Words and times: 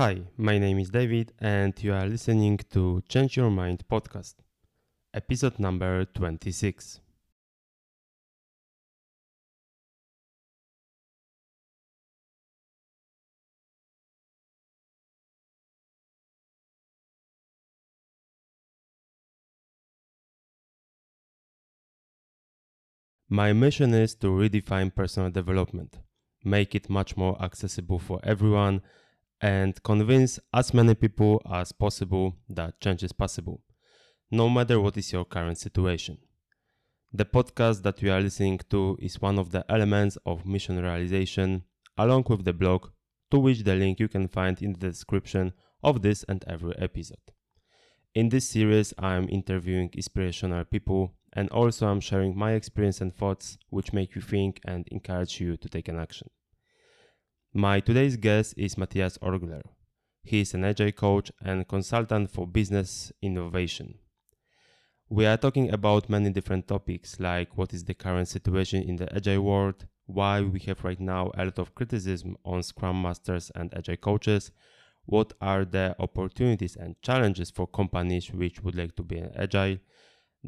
Hi, 0.00 0.22
my 0.38 0.56
name 0.56 0.78
is 0.78 0.88
David, 0.88 1.34
and 1.40 1.74
you 1.82 1.92
are 1.92 2.06
listening 2.06 2.56
to 2.70 3.02
Change 3.06 3.36
Your 3.36 3.50
Mind 3.50 3.84
podcast, 3.86 4.36
episode 5.12 5.58
number 5.58 6.06
26. 6.06 7.00
My 23.28 23.52
mission 23.52 23.92
is 23.92 24.14
to 24.14 24.28
redefine 24.28 24.94
personal 24.94 25.28
development, 25.30 25.98
make 26.42 26.74
it 26.74 26.88
much 26.88 27.18
more 27.18 27.36
accessible 27.42 27.98
for 27.98 28.18
everyone 28.22 28.80
and 29.40 29.82
convince 29.82 30.38
as 30.52 30.74
many 30.74 30.94
people 30.94 31.40
as 31.50 31.72
possible 31.72 32.36
that 32.48 32.80
change 32.80 33.02
is 33.02 33.12
possible, 33.12 33.62
no 34.30 34.48
matter 34.48 34.80
what 34.80 34.96
is 34.96 35.12
your 35.12 35.24
current 35.24 35.58
situation. 35.58 36.18
The 37.12 37.24
podcast 37.24 37.82
that 37.82 38.02
you 38.02 38.12
are 38.12 38.20
listening 38.20 38.60
to 38.70 38.96
is 39.00 39.20
one 39.20 39.38
of 39.38 39.50
the 39.50 39.64
elements 39.68 40.16
of 40.24 40.46
mission 40.46 40.80
realization, 40.80 41.64
along 41.96 42.26
with 42.28 42.44
the 42.44 42.52
blog, 42.52 42.88
to 43.30 43.38
which 43.38 43.64
the 43.64 43.74
link 43.74 43.98
you 43.98 44.08
can 44.08 44.28
find 44.28 44.60
in 44.62 44.74
the 44.74 44.90
description 44.90 45.52
of 45.82 46.02
this 46.02 46.24
and 46.28 46.44
every 46.46 46.76
episode. 46.78 47.18
In 48.14 48.28
this 48.28 48.48
series, 48.48 48.92
I 48.98 49.14
am 49.14 49.28
interviewing 49.28 49.90
inspirational 49.94 50.64
people 50.64 51.14
and 51.32 51.48
also 51.50 51.86
I'm 51.86 52.00
sharing 52.00 52.36
my 52.36 52.52
experience 52.52 53.00
and 53.00 53.14
thoughts 53.14 53.56
which 53.70 53.92
make 53.92 54.14
you 54.14 54.20
think 54.20 54.60
and 54.64 54.86
encourage 54.88 55.40
you 55.40 55.56
to 55.56 55.68
take 55.68 55.88
an 55.88 55.98
action. 55.98 56.28
My 57.52 57.80
today's 57.80 58.16
guest 58.16 58.54
is 58.56 58.78
Matthias 58.78 59.18
Orgler. 59.18 59.62
He 60.22 60.42
is 60.42 60.54
an 60.54 60.64
agile 60.64 60.92
coach 60.92 61.32
and 61.42 61.66
consultant 61.66 62.30
for 62.30 62.46
business 62.46 63.10
innovation. 63.20 63.98
We 65.08 65.26
are 65.26 65.36
talking 65.36 65.72
about 65.72 66.08
many 66.08 66.30
different 66.30 66.68
topics 66.68 67.18
like 67.18 67.58
what 67.58 67.74
is 67.74 67.82
the 67.82 67.94
current 67.94 68.28
situation 68.28 68.84
in 68.84 68.94
the 68.94 69.12
agile 69.12 69.42
world, 69.42 69.88
why 70.06 70.42
we 70.42 70.60
have 70.60 70.84
right 70.84 71.00
now 71.00 71.32
a 71.36 71.46
lot 71.46 71.58
of 71.58 71.74
criticism 71.74 72.36
on 72.44 72.62
scrum 72.62 73.02
masters 73.02 73.50
and 73.56 73.74
agile 73.76 73.96
coaches, 73.96 74.52
what 75.06 75.32
are 75.40 75.64
the 75.64 75.96
opportunities 75.98 76.76
and 76.76 77.02
challenges 77.02 77.50
for 77.50 77.66
companies 77.66 78.30
which 78.30 78.62
would 78.62 78.76
like 78.76 78.94
to 78.94 79.02
be 79.02 79.24
agile, 79.34 79.78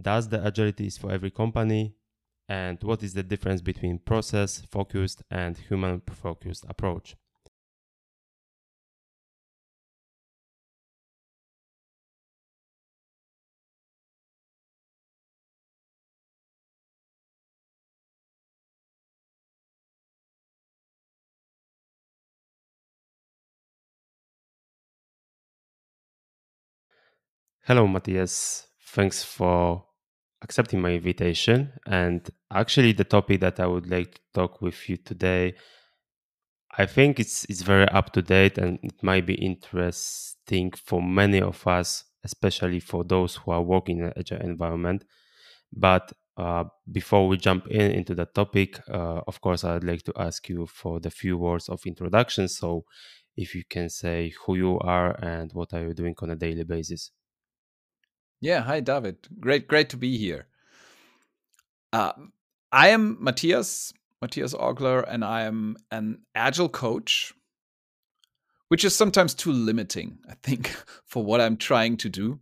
does 0.00 0.28
the 0.28 0.47
agility 0.47 0.87
is 0.87 0.98
for 0.98 1.11
every 1.11 1.33
company, 1.33 1.97
and 2.53 2.83
what 2.83 3.03
is 3.03 3.14
the 3.14 3.22
difference 3.22 3.62
between 3.62 3.98
process 3.98 4.61
focused 4.70 5.22
and 5.31 5.56
human 5.56 6.03
focused 6.03 6.67
approach. 6.69 7.17
Hello, 27.62 27.87
Matthias. 27.87 28.66
Thanks 28.94 29.25
for 29.25 29.87
accepting 30.43 30.81
my 30.81 30.93
invitation. 30.93 31.73
And 31.87 32.29
actually, 32.53 32.93
the 32.93 33.05
topic 33.05 33.41
that 33.41 33.61
I 33.61 33.67
would 33.67 33.89
like 33.89 34.15
to 34.15 34.21
talk 34.35 34.61
with 34.61 34.89
you 34.89 34.97
today, 34.97 35.55
I 36.77 36.87
think 36.87 37.21
it's 37.21 37.45
it's 37.47 37.62
very 37.62 37.89
up 37.89 38.12
to 38.15 38.23
date 38.23 38.59
and 38.59 38.79
it 38.83 39.03
might 39.03 39.27
be 39.27 39.34
interesting 39.34 40.73
for 40.73 41.03
many 41.03 41.41
of 41.41 41.67
us, 41.67 42.05
especially 42.25 42.81
for 42.81 43.05
those 43.05 43.37
who 43.37 43.51
are 43.51 43.62
working 43.62 43.99
in 43.99 44.05
an 44.05 44.12
agile 44.17 44.41
environment. 44.41 45.05
But 45.73 46.12
uh, 46.37 46.65
before 46.91 47.28
we 47.28 47.37
jump 47.37 47.66
in 47.69 47.91
into 47.93 48.15
the 48.15 48.27
topic, 48.27 48.81
uh, 48.89 49.21
of 49.27 49.41
course, 49.41 49.65
I'd 49.65 49.84
like 49.84 50.03
to 50.05 50.12
ask 50.16 50.49
you 50.49 50.66
for 50.66 50.99
the 50.99 51.11
few 51.11 51.37
words 51.37 51.69
of 51.69 51.81
introduction. 51.87 52.49
So, 52.49 52.84
if 53.37 53.55
you 53.55 53.65
can 53.69 53.89
say 53.89 54.33
who 54.45 54.56
you 54.56 54.78
are 54.81 55.12
and 55.25 55.53
what 55.53 55.72
are 55.72 55.83
you 55.83 55.95
doing 55.95 56.15
on 56.21 56.31
a 56.31 56.37
daily 56.37 56.65
basis. 56.65 57.11
Yeah, 58.42 58.62
hi 58.62 58.80
David. 58.80 59.28
Great, 59.38 59.69
great 59.69 59.88
to 59.91 59.97
be 59.97 60.19
here. 60.19 60.48
Uh, 61.92 62.12
I 62.72 62.88
am 62.88 63.16
Matthias, 63.20 63.92
Matthias 64.20 64.53
Orgler, 64.53 65.04
and 65.08 65.25
I 65.25 65.42
am 65.42 65.76
an 65.92 66.22
agile 66.34 66.69
coach, 66.69 67.32
which 68.66 68.84
is 68.84 68.97
sometimes 68.97 69.32
too 69.32 69.53
limiting, 69.53 70.19
I 70.28 70.34
think, 70.42 70.75
for 71.06 71.25
what 71.25 71.41
I'm 71.41 71.56
trying 71.56 71.97
to 71.98 72.08
do. 72.08 72.41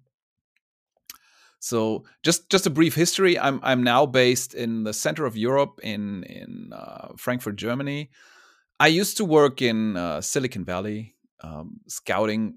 So, 1.59 2.05
just 2.23 2.49
just 2.49 2.67
a 2.67 2.71
brief 2.71 2.95
history. 2.95 3.39
I'm 3.39 3.61
I'm 3.63 3.83
now 3.83 4.07
based 4.07 4.55
in 4.55 4.85
the 4.85 4.95
center 4.95 5.27
of 5.27 5.37
Europe, 5.37 5.81
in 5.83 6.25
in 6.25 6.73
uh, 6.73 7.09
Frankfurt, 7.19 7.57
Germany. 7.57 8.09
I 8.79 8.87
used 8.87 9.19
to 9.19 9.27
work 9.27 9.61
in 9.61 9.99
uh, 9.99 10.23
Silicon 10.23 10.65
Valley, 10.65 11.15
um, 11.43 11.81
scouting 11.89 12.57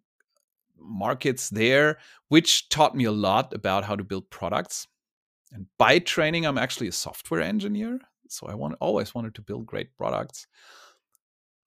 markets 0.83 1.49
there, 1.49 1.97
which 2.29 2.69
taught 2.69 2.95
me 2.95 3.05
a 3.05 3.11
lot 3.11 3.53
about 3.53 3.83
how 3.83 3.95
to 3.95 4.03
build 4.03 4.29
products. 4.29 4.87
And 5.51 5.67
by 5.77 5.99
training, 5.99 6.45
I'm 6.45 6.57
actually 6.57 6.87
a 6.87 6.91
software 6.91 7.41
engineer. 7.41 7.99
So 8.29 8.47
I 8.47 8.55
want, 8.55 8.75
always 8.79 9.13
wanted 9.13 9.35
to 9.35 9.41
build 9.41 9.65
great 9.65 9.95
products. 9.97 10.47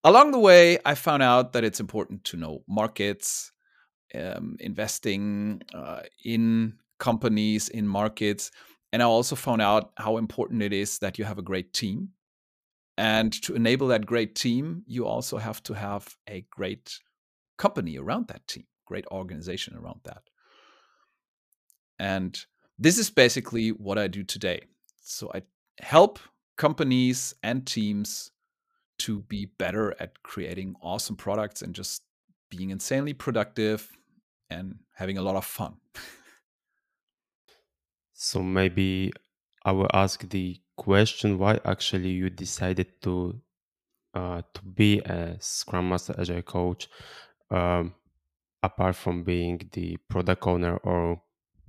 Along 0.04 0.30
the 0.30 0.38
way, 0.38 0.78
I 0.84 0.94
found 0.94 1.22
out 1.22 1.52
that 1.52 1.64
it's 1.64 1.80
important 1.80 2.24
to 2.24 2.36
know 2.36 2.62
markets, 2.68 3.52
um, 4.14 4.56
investing 4.60 5.62
uh, 5.74 6.02
in 6.24 6.74
companies, 6.98 7.68
in 7.68 7.86
markets. 7.86 8.50
And 8.92 9.02
I 9.02 9.06
also 9.06 9.36
found 9.36 9.62
out 9.62 9.92
how 9.96 10.16
important 10.16 10.62
it 10.62 10.72
is 10.72 10.98
that 10.98 11.18
you 11.18 11.24
have 11.24 11.38
a 11.38 11.42
great 11.42 11.72
team. 11.72 12.10
And 12.98 13.32
to 13.42 13.54
enable 13.54 13.88
that 13.88 14.06
great 14.06 14.34
team, 14.34 14.82
you 14.86 15.06
also 15.06 15.38
have 15.38 15.62
to 15.64 15.74
have 15.74 16.16
a 16.28 16.46
great 16.50 16.98
company 17.58 17.98
around 17.98 18.28
that 18.28 18.46
team 18.46 18.64
great 18.86 19.06
organization 19.08 19.76
around 19.76 20.00
that. 20.04 20.22
And 21.98 22.38
this 22.78 22.98
is 22.98 23.10
basically 23.10 23.70
what 23.70 23.98
I 23.98 24.06
do 24.06 24.22
today. 24.22 24.62
So 25.02 25.30
I 25.34 25.42
help 25.80 26.18
companies 26.56 27.34
and 27.42 27.66
teams 27.66 28.30
to 28.98 29.20
be 29.22 29.46
better 29.58 29.94
at 30.00 30.22
creating 30.22 30.74
awesome 30.80 31.16
products 31.16 31.62
and 31.62 31.74
just 31.74 32.02
being 32.50 32.70
insanely 32.70 33.12
productive 33.12 33.90
and 34.48 34.76
having 34.94 35.18
a 35.18 35.22
lot 35.22 35.36
of 35.36 35.44
fun. 35.44 35.74
so 38.14 38.42
maybe 38.42 39.12
I 39.64 39.72
will 39.72 39.90
ask 39.92 40.28
the 40.28 40.60
question 40.76 41.38
why 41.38 41.60
actually 41.64 42.10
you 42.10 42.30
decided 42.30 43.02
to 43.02 43.40
uh, 44.14 44.40
to 44.54 44.62
be 44.62 45.00
a 45.00 45.36
Scrum 45.40 45.90
Master 45.90 46.14
Agile 46.18 46.40
coach. 46.42 46.88
Um, 47.50 47.94
apart 48.66 48.96
from 48.96 49.22
being 49.22 49.60
the 49.72 49.96
product 50.08 50.46
owner 50.46 50.76
or 50.78 51.22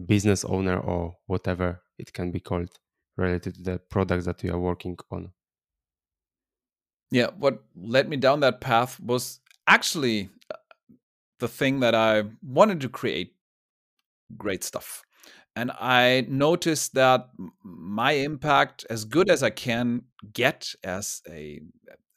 business 0.06 0.44
owner 0.46 0.78
or 0.80 1.18
whatever 1.25 1.81
it 1.97 2.13
can 2.13 2.31
be 2.31 2.40
called 2.40 2.69
related 3.16 3.56
to 3.56 3.63
the 3.63 3.80
products 3.90 4.25
that 4.25 4.44
you 4.44 4.53
are 4.53 4.59
working 4.59 4.97
on. 5.12 5.31
Yeah 7.12 7.30
what 7.38 7.63
led 7.75 8.09
me 8.09 8.18
down 8.18 8.41
that 8.41 8.62
path 8.62 9.00
was 9.00 9.40
actually 9.66 10.30
uh, 10.53 10.57
the 11.40 11.47
thing 11.47 11.80
that 11.80 11.96
i 11.96 12.24
wanted 12.41 12.80
to 12.81 12.90
create 12.90 13.34
great 14.38 14.63
stuff. 14.63 15.03
And 15.56 15.72
i 15.80 16.25
noticed 16.30 16.94
that 16.94 17.30
my 17.63 18.12
impact 18.12 18.86
as 18.90 19.06
good 19.06 19.30
as 19.30 19.41
i 19.41 19.50
can 19.50 20.03
get 20.34 20.75
as 20.84 21.22
a 21.30 21.62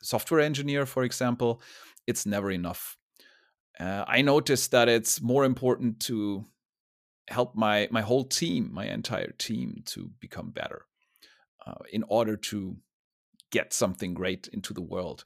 software 0.02 0.40
engineer 0.40 0.86
for 0.86 1.02
example 1.04 1.60
it's 2.06 2.26
never 2.26 2.50
enough 2.50 2.96
uh, 3.78 4.04
I 4.06 4.22
noticed 4.22 4.70
that 4.72 4.88
it's 4.88 5.20
more 5.20 5.44
important 5.44 6.00
to 6.00 6.44
help 7.28 7.55
my 7.55 7.88
my 7.90 8.00
whole 8.00 8.25
team, 8.25 8.70
my 8.72 8.87
entire 8.87 9.32
team, 9.38 9.82
to 9.87 10.11
become 10.20 10.50
better 10.50 10.87
uh, 11.67 11.82
in 11.93 12.05
order 12.08 12.37
to 12.37 12.76
get 13.50 13.72
something 13.72 14.14
great 14.14 14.49
into 14.52 14.72
the 14.72 14.82
world. 14.82 15.25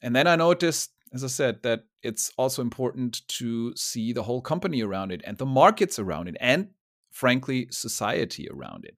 And 0.00 0.14
then 0.14 0.26
I 0.26 0.36
noticed, 0.36 0.90
as 1.12 1.24
I 1.24 1.28
said, 1.28 1.62
that 1.62 1.84
it's 2.02 2.32
also 2.36 2.62
important 2.62 3.26
to 3.28 3.74
see 3.76 4.12
the 4.12 4.22
whole 4.22 4.42
company 4.42 4.82
around 4.82 5.12
it 5.12 5.22
and 5.24 5.38
the 5.38 5.46
markets 5.46 5.98
around 5.98 6.28
it, 6.28 6.36
and 6.40 6.68
frankly, 7.10 7.68
society 7.70 8.48
around 8.50 8.84
it. 8.84 8.96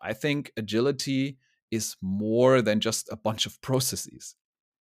I 0.00 0.12
think 0.12 0.52
agility 0.56 1.38
is 1.70 1.96
more 2.00 2.62
than 2.62 2.80
just 2.80 3.08
a 3.10 3.16
bunch 3.16 3.46
of 3.46 3.60
processes. 3.62 4.36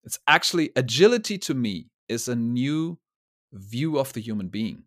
It's 0.04 0.18
actually 0.26 0.70
agility 0.76 1.36
to 1.38 1.54
me 1.54 1.90
is 2.08 2.26
a 2.26 2.34
new 2.36 2.98
view 3.52 3.98
of 3.98 4.12
the 4.12 4.20
human 4.20 4.48
being. 4.48 4.84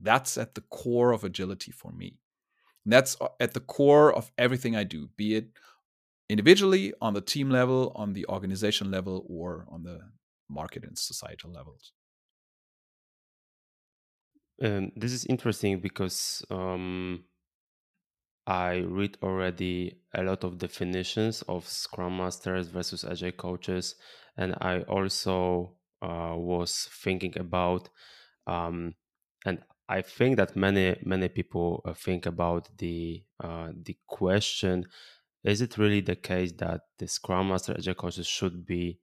That's 0.00 0.36
at 0.36 0.54
the 0.54 0.60
core 0.62 1.12
of 1.12 1.24
agility 1.24 1.72
for 1.72 1.92
me. 1.92 2.18
And 2.84 2.92
that's 2.92 3.16
uh, 3.20 3.28
at 3.40 3.54
the 3.54 3.60
core 3.60 4.12
of 4.12 4.30
everything 4.36 4.76
I 4.76 4.84
do, 4.84 5.08
be 5.16 5.36
it 5.36 5.48
individually, 6.28 6.92
on 7.00 7.14
the 7.14 7.20
team 7.20 7.50
level, 7.50 7.92
on 7.94 8.12
the 8.12 8.26
organization 8.26 8.90
level, 8.90 9.24
or 9.28 9.66
on 9.70 9.82
the 9.82 10.00
market 10.48 10.84
and 10.84 10.98
societal 10.98 11.50
levels. 11.50 11.92
Um, 14.62 14.92
this 14.96 15.12
is 15.12 15.24
interesting 15.26 15.80
because 15.80 16.44
um, 16.50 17.24
I 18.46 18.76
read 18.86 19.18
already 19.22 19.98
a 20.14 20.22
lot 20.22 20.44
of 20.44 20.58
definitions 20.58 21.42
of 21.48 21.66
Scrum 21.66 22.18
Masters 22.18 22.68
versus 22.68 23.04
Agile 23.04 23.32
coaches, 23.32 23.96
and 24.36 24.54
I 24.60 24.82
also 24.82 25.76
uh, 26.04 26.34
was 26.36 26.72
thinking 27.04 27.34
about, 27.38 27.88
um, 28.46 28.94
and 29.46 29.64
I 29.88 30.02
think 30.02 30.36
that 30.38 30.56
many 30.56 30.96
many 31.04 31.28
people 31.28 31.82
uh, 31.84 31.94
think 31.94 32.26
about 32.26 32.70
the 32.78 33.24
uh, 33.40 33.70
the 33.74 33.96
question: 34.08 34.86
Is 35.44 35.60
it 35.60 35.78
really 35.78 36.00
the 36.00 36.16
case 36.16 36.52
that 36.54 36.82
the 36.98 37.06
Scrum 37.06 37.48
Master 37.48 37.74
Agile 37.76 37.94
coaches 37.94 38.26
should 38.26 38.64
be 38.66 39.00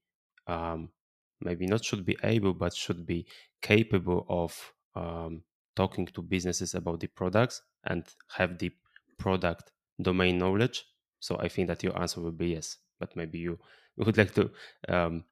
um, 0.48 0.92
maybe 1.40 1.68
not 1.68 1.86
should 1.86 2.06
be 2.06 2.18
able, 2.24 2.54
but 2.54 2.74
should 2.76 3.06
be 3.06 3.28
capable 3.62 4.26
of 4.30 4.74
um, 4.96 5.44
talking 5.76 6.06
to 6.08 6.22
businesses 6.22 6.74
about 6.74 7.00
the 7.00 7.08
products 7.08 7.62
and 7.84 8.08
have 8.38 8.58
the 8.58 8.72
product 9.20 9.72
domain 10.02 10.38
knowledge? 10.38 10.86
So 11.20 11.38
I 11.40 11.48
think 11.48 11.68
that 11.68 11.84
your 11.84 12.00
answer 12.00 12.22
will 12.22 12.32
be 12.32 12.50
yes, 12.50 12.78
but 13.00 13.16
maybe 13.16 13.38
you 13.40 13.60
would 13.98 14.18
like 14.18 14.34
to, 14.36 14.52
um, 14.90 15.26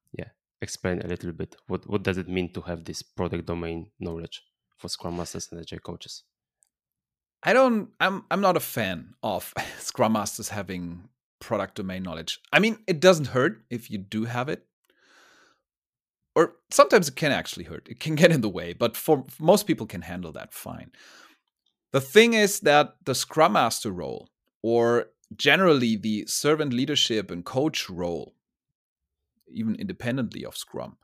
explain 0.62 1.02
a 1.02 1.08
little 1.08 1.32
bit 1.32 1.56
what 1.68 1.88
what 1.90 2.04
does 2.04 2.18
it 2.18 2.28
mean 2.28 2.52
to 2.54 2.62
have 2.62 2.84
this 2.84 3.02
product 3.02 3.46
domain 3.46 3.92
knowledge 4.00 4.42
for 4.80 4.90
Scrum 4.90 5.18
Masters 5.18 5.50
and 5.52 5.60
Agile 5.60 5.80
coaches. 5.80 6.24
I 7.44 7.54
don't. 7.54 7.90
I'm. 8.00 8.24
I'm 8.32 8.42
not 8.42 8.58
a 8.58 8.62
fan 8.62 9.14
of 9.22 9.54
Scrum 9.80 10.14
Masters 10.14 10.50
having 10.50 11.10
product 11.40 11.76
domain 11.76 12.04
knowledge. 12.04 12.40
I 12.52 12.60
mean, 12.60 12.80
it 12.88 13.00
doesn't 13.00 13.28
hurt 13.28 13.64
if 13.70 13.92
you 13.92 13.98
do 13.98 14.26
have 14.26 14.50
it, 14.50 14.66
or 16.36 16.56
sometimes 16.70 17.08
it 17.08 17.16
can 17.16 17.32
actually 17.32 17.66
hurt. 17.66 17.88
It 17.90 18.00
can 18.00 18.16
get 18.22 18.32
in 18.32 18.42
the 18.42 18.50
way, 18.50 18.74
but 18.74 18.98
for 18.98 19.26
most 19.40 19.68
people 19.68 19.86
can 19.86 20.02
handle 20.02 20.32
that 20.34 20.54
fine. 20.54 20.92
The 21.92 22.02
thing 22.02 22.34
is 22.34 22.60
that 22.62 22.96
the 23.06 23.16
Scrum 23.16 23.54
Master 23.54 23.92
role, 23.92 24.30
or 24.62 25.08
generally 25.36 25.96
the 25.96 26.26
servant 26.28 26.74
leadership 26.74 27.32
and 27.32 27.46
coach 27.46 27.90
role, 27.90 28.36
even 29.52 29.76
independently 29.76 30.46
of 30.46 30.58
Scrum, 30.58 30.98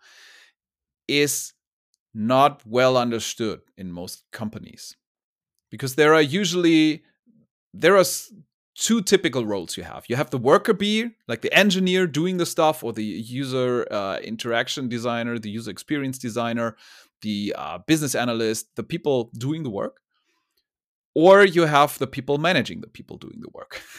is 1.07 1.53
not 2.13 2.61
well 2.65 2.97
understood 2.97 3.61
in 3.77 3.91
most 3.91 4.23
companies. 4.31 4.95
Because 5.69 5.95
there 5.95 6.13
are 6.13 6.21
usually 6.21 7.03
there 7.73 7.97
are 7.97 8.05
two 8.75 9.01
typical 9.01 9.45
roles 9.45 9.75
you 9.75 9.83
have. 9.83 10.05
You 10.07 10.15
have 10.15 10.29
the 10.29 10.37
worker 10.37 10.73
bee 10.73 11.09
like 11.27 11.41
the 11.41 11.53
engineer 11.53 12.07
doing 12.07 12.37
the 12.37 12.45
stuff 12.45 12.83
or 12.83 12.93
the 12.93 13.03
user 13.03 13.85
uh, 13.91 14.17
interaction 14.23 14.87
designer 14.87 15.37
the 15.37 15.49
user 15.49 15.71
experience 15.71 16.17
designer 16.17 16.77
the 17.21 17.53
uh, 17.57 17.79
business 17.87 18.15
analyst 18.15 18.75
the 18.75 18.83
people 18.83 19.31
doing 19.37 19.63
the 19.63 19.69
work. 19.69 20.01
Or 21.17 21.45
you 21.45 21.63
have 21.63 21.97
the 21.97 22.07
people 22.07 22.37
managing 22.37 22.81
the 22.81 22.89
people 22.89 23.17
doing 23.17 23.41
the 23.41 23.49
work. 23.53 23.81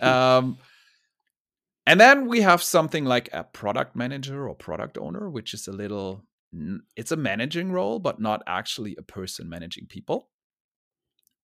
Um, 0.02 0.58
and 1.86 2.00
then 2.00 2.26
we 2.26 2.40
have 2.42 2.62
something 2.62 3.04
like 3.04 3.28
a 3.32 3.44
product 3.44 3.96
manager 3.96 4.48
or 4.48 4.54
product 4.54 4.96
owner 4.98 5.28
which 5.28 5.54
is 5.54 5.66
a 5.66 5.72
little 5.72 6.24
it's 6.96 7.12
a 7.12 7.16
managing 7.16 7.72
role, 7.72 7.98
but 7.98 8.20
not 8.20 8.42
actually 8.46 8.94
a 8.98 9.02
person 9.02 9.48
managing 9.48 9.86
people, 9.86 10.28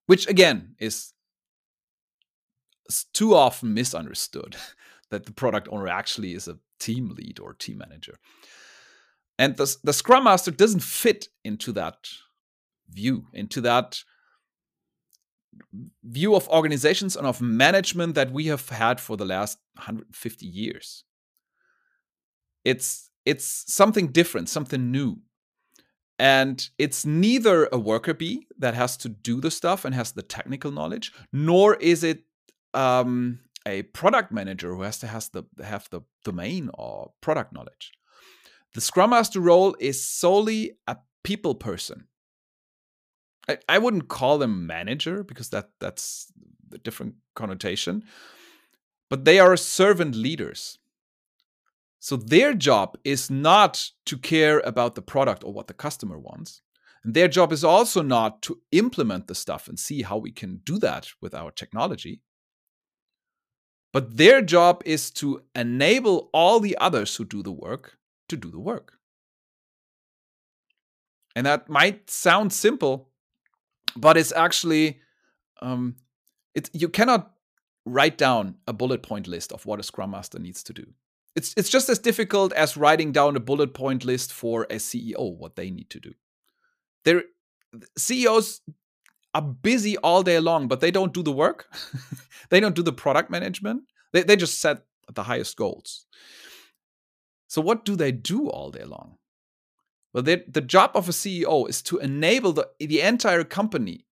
which 0.06 0.29
again 0.29 0.75
is 0.79 1.12
too 3.12 3.35
often 3.35 3.75
misunderstood 3.75 4.56
that 5.11 5.26
the 5.26 5.32
product 5.32 5.69
owner 5.70 5.88
actually 5.88 6.35
is 6.35 6.49
a 6.49 6.58
team 6.79 7.14
lead 7.17 7.40
or 7.40 7.55
team 7.55 7.79
manager. 7.79 8.19
And 9.38 9.56
the, 9.56 9.76
the 9.85 9.93
Scrum 9.93 10.25
Master 10.25 10.50
doesn't 10.50 10.82
fit 10.82 11.29
into 11.44 11.73
that 11.73 12.08
view, 12.90 13.26
into 13.32 13.61
that 13.62 14.02
view 16.05 16.34
of 16.34 16.49
organizations 16.49 17.16
and 17.16 17.26
of 17.26 17.40
management 17.40 18.14
that 18.14 18.32
we 18.32 18.46
have 18.46 18.69
had 18.69 19.00
for 19.00 19.16
the 19.16 19.25
last 19.25 19.58
150 19.75 20.46
years. 20.46 21.05
It's 22.64 23.10
it's 23.25 23.64
something 23.72 24.08
different, 24.08 24.49
something 24.49 24.90
new. 24.90 25.19
And 26.19 26.69
it's 26.78 27.05
neither 27.05 27.69
a 27.70 27.78
worker 27.78 28.14
bee 28.14 28.46
that 28.58 28.75
has 28.75 28.96
to 28.99 29.08
do 29.08 29.40
the 29.40 29.50
stuff 29.50 29.84
and 29.84 29.94
has 29.94 30.12
the 30.12 30.22
technical 30.22 30.72
knowledge, 30.72 31.12
nor 31.32 31.76
is 31.76 32.02
it 32.02 32.25
um, 32.75 33.40
a 33.66 33.82
product 33.82 34.32
manager 34.32 34.75
who 34.75 34.82
has 34.82 34.99
to 34.99 35.06
has 35.06 35.28
the 35.28 35.44
have 35.62 35.88
the 35.90 36.00
domain 36.25 36.70
or 36.75 37.12
product 37.20 37.52
knowledge. 37.52 37.93
The 38.75 38.81
Scrum 38.81 39.11
Master 39.11 39.40
role 39.40 39.76
is 39.78 40.04
solely 40.04 40.78
a 40.87 40.96
people 41.22 41.54
person. 41.54 42.08
I, 43.48 43.58
I 43.68 43.78
wouldn't 43.78 44.08
call 44.08 44.38
them 44.38 44.66
manager 44.66 45.24
because 45.24 45.50
that 45.50 45.70
that's 45.80 46.32
a 46.72 46.78
different 46.78 47.14
connotation, 47.34 48.04
but 49.08 49.24
they 49.24 49.38
are 49.38 49.56
servant 49.56 50.14
leaders. 50.14 50.78
So 52.00 52.16
their 52.16 52.54
job 52.54 52.96
is 53.04 53.30
not 53.30 53.90
to 54.06 54.16
care 54.16 54.60
about 54.60 54.94
the 54.94 55.02
product 55.02 55.42
or 55.42 55.52
what 55.52 55.66
the 55.66 55.74
customer 55.74 56.18
wants. 56.18 56.62
And 57.02 57.14
their 57.14 57.28
job 57.28 57.52
is 57.52 57.64
also 57.64 58.02
not 58.02 58.42
to 58.42 58.60
implement 58.70 59.26
the 59.26 59.34
stuff 59.34 59.68
and 59.68 59.78
see 59.78 60.02
how 60.02 60.18
we 60.18 60.30
can 60.30 60.60
do 60.64 60.78
that 60.78 61.08
with 61.20 61.34
our 61.34 61.50
technology. 61.50 62.20
But 63.92 64.16
their 64.16 64.42
job 64.42 64.82
is 64.84 65.10
to 65.12 65.42
enable 65.54 66.28
all 66.32 66.60
the 66.60 66.76
others 66.78 67.16
who 67.16 67.24
do 67.24 67.42
the 67.42 67.52
work 67.52 67.98
to 68.28 68.36
do 68.36 68.50
the 68.50 68.60
work. 68.60 68.98
And 71.34 71.46
that 71.46 71.68
might 71.68 72.10
sound 72.10 72.52
simple, 72.52 73.07
but 73.96 74.17
it's 74.17 74.32
actually 74.32 75.00
um, 75.61 75.96
it, 76.55 76.70
you 76.73 76.88
cannot 76.88 77.32
write 77.85 78.19
down 78.19 78.56
a 78.67 78.73
bullet 78.73 79.02
point 79.02 79.26
list 79.26 79.52
of 79.52 79.67
what 79.67 79.81
a 79.81 79.82
Scrum 79.82 80.11
Master 80.11 80.38
needs 80.38 80.62
to 80.64 80.73
do. 80.73 80.87
It's 81.37 81.55
it's 81.56 81.69
just 81.69 81.88
as 81.88 81.99
difficult 81.99 82.52
as 82.52 82.76
writing 82.76 83.12
down 83.12 83.37
a 83.37 83.40
bullet 83.40 83.75
point 83.75 84.05
list 84.05 84.32
for 84.32 84.64
a 84.64 84.76
CEO 84.76 85.37
what 85.37 85.56
they 85.56 85.70
need 85.70 85.90
to 85.90 86.00
do. 86.00 86.12
Their 87.05 87.25
CEOs 87.96 88.61
are 89.35 89.43
busy 89.43 89.96
all 89.99 90.23
day 90.23 90.40
long, 90.40 90.69
but 90.69 90.81
they 90.81 90.90
don't 90.90 91.12
do 91.12 91.23
the 91.23 91.32
work. 91.32 91.67
they 92.50 92.61
don't 92.61 92.75
do 92.75 92.82
the 92.82 92.93
product 92.93 93.31
management. 93.31 93.82
They 94.12 94.23
they 94.23 94.37
just 94.37 94.61
set 94.61 94.85
the 95.12 95.23
highest 95.23 95.56
goals. 95.56 96.06
So 97.46 97.62
what 97.62 97.85
do 97.85 97.96
they 97.96 98.12
do 98.12 98.49
all 98.49 98.70
day 98.70 98.85
long? 98.85 99.17
Well, 100.12 100.22
they, 100.22 100.43
the 100.49 100.60
job 100.60 100.93
of 100.94 101.08
a 101.08 101.12
CEO 101.12 101.69
is 101.69 101.82
to 101.82 101.99
enable 101.99 102.52
the, 102.52 102.69
the 102.80 103.00
entire 103.00 103.44
company 103.44 104.06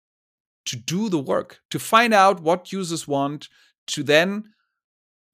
to 0.66 0.76
do 0.76 1.08
the 1.08 1.18
work, 1.18 1.60
to 1.70 1.78
find 1.78 2.12
out 2.12 2.40
what 2.40 2.72
users 2.72 3.08
want, 3.08 3.48
to 3.88 4.02
then 4.02 4.44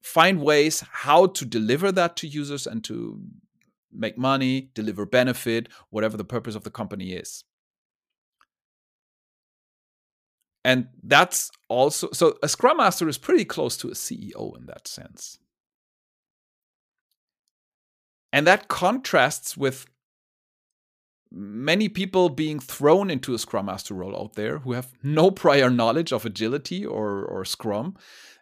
find 0.01 0.41
ways 0.41 0.83
how 0.91 1.27
to 1.27 1.45
deliver 1.45 1.91
that 1.91 2.15
to 2.17 2.27
users 2.27 2.67
and 2.67 2.83
to 2.83 3.19
make 3.91 4.17
money, 4.17 4.69
deliver 4.73 5.05
benefit, 5.05 5.69
whatever 5.89 6.17
the 6.17 6.23
purpose 6.23 6.55
of 6.55 6.63
the 6.63 6.71
company 6.71 7.13
is. 7.13 7.43
And 10.65 10.87
that's 11.03 11.51
also 11.67 12.09
so 12.11 12.37
a 12.41 12.47
scrum 12.47 12.77
master 12.77 13.09
is 13.09 13.17
pretty 13.17 13.43
close 13.43 13.75
to 13.77 13.89
a 13.89 13.93
CEO 13.93 14.57
in 14.57 14.65
that 14.67 14.87
sense. 14.87 15.37
And 18.31 18.47
that 18.47 18.67
contrasts 18.67 19.57
with 19.57 19.85
many 21.33 21.89
people 21.89 22.29
being 22.29 22.59
thrown 22.59 23.09
into 23.09 23.33
a 23.33 23.39
scrum 23.39 23.65
master 23.65 23.95
role 23.95 24.15
out 24.15 24.35
there 24.35 24.59
who 24.59 24.73
have 24.73 24.93
no 25.01 25.31
prior 25.31 25.69
knowledge 25.69 26.13
of 26.13 26.25
agility 26.25 26.85
or, 26.85 27.25
or 27.25 27.43
scrum 27.43 27.95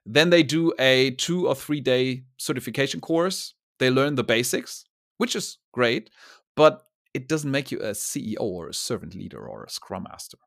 then 0.06 0.30
they 0.30 0.44
do 0.44 0.74
a 0.80 1.12
two 1.12 1.48
or 1.48 1.56
three 1.56 1.82
day 1.82 2.24
certification 2.38 3.02
course. 3.02 3.54
They 3.80 3.90
learn 3.90 4.16
the 4.16 4.24
basics, 4.24 4.86
which 5.18 5.36
is 5.36 5.58
great, 5.72 6.10
but 6.56 6.84
it 7.14 7.28
doesn't 7.28 7.52
make 7.52 7.72
you 7.72 7.80
a 7.80 7.92
CEO 7.92 8.40
or 8.40 8.70
a 8.70 8.74
servant 8.74 9.16
leader 9.16 9.46
or 9.48 9.64
a 9.64 9.70
scrum 9.70 10.04
master. 10.04 10.38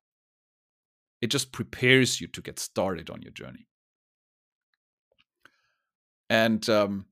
It 1.21 1.29
just 1.29 1.53
prepares 1.53 2.21
you 2.21 2.27
to 2.29 2.43
get 2.43 2.59
started 2.59 3.11
on 3.11 3.23
your 3.23 3.33
journey. 3.33 3.67
And 6.29 6.69
um, 6.69 7.07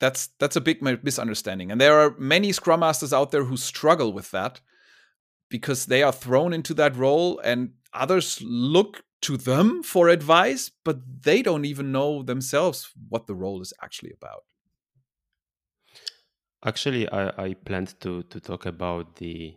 that's 0.00 0.28
that's 0.38 0.56
a 0.56 0.60
big 0.60 0.82
misunderstanding. 0.82 1.70
And 1.70 1.80
there 1.80 2.00
are 2.00 2.16
many 2.18 2.52
scrum 2.52 2.80
masters 2.80 3.12
out 3.12 3.30
there 3.30 3.44
who 3.44 3.56
struggle 3.56 4.12
with 4.12 4.30
that 4.32 4.60
because 5.48 5.86
they 5.86 6.02
are 6.02 6.12
thrown 6.12 6.52
into 6.52 6.74
that 6.74 6.96
role 6.96 7.38
and 7.40 7.72
others 7.92 8.40
look 8.42 9.04
to 9.22 9.36
them 9.36 9.82
for 9.82 10.08
advice, 10.08 10.70
but 10.84 11.00
they 11.22 11.42
don't 11.42 11.66
even 11.66 11.92
know 11.92 12.22
themselves 12.22 12.90
what 13.08 13.26
the 13.26 13.34
role 13.34 13.60
is 13.60 13.74
actually 13.82 14.12
about. 14.12 14.44
Actually, 16.64 17.08
I, 17.10 17.44
I 17.44 17.54
planned 17.54 18.00
to 18.00 18.22
to 18.24 18.40
talk 18.40 18.66
about 18.66 19.16
the 19.16 19.56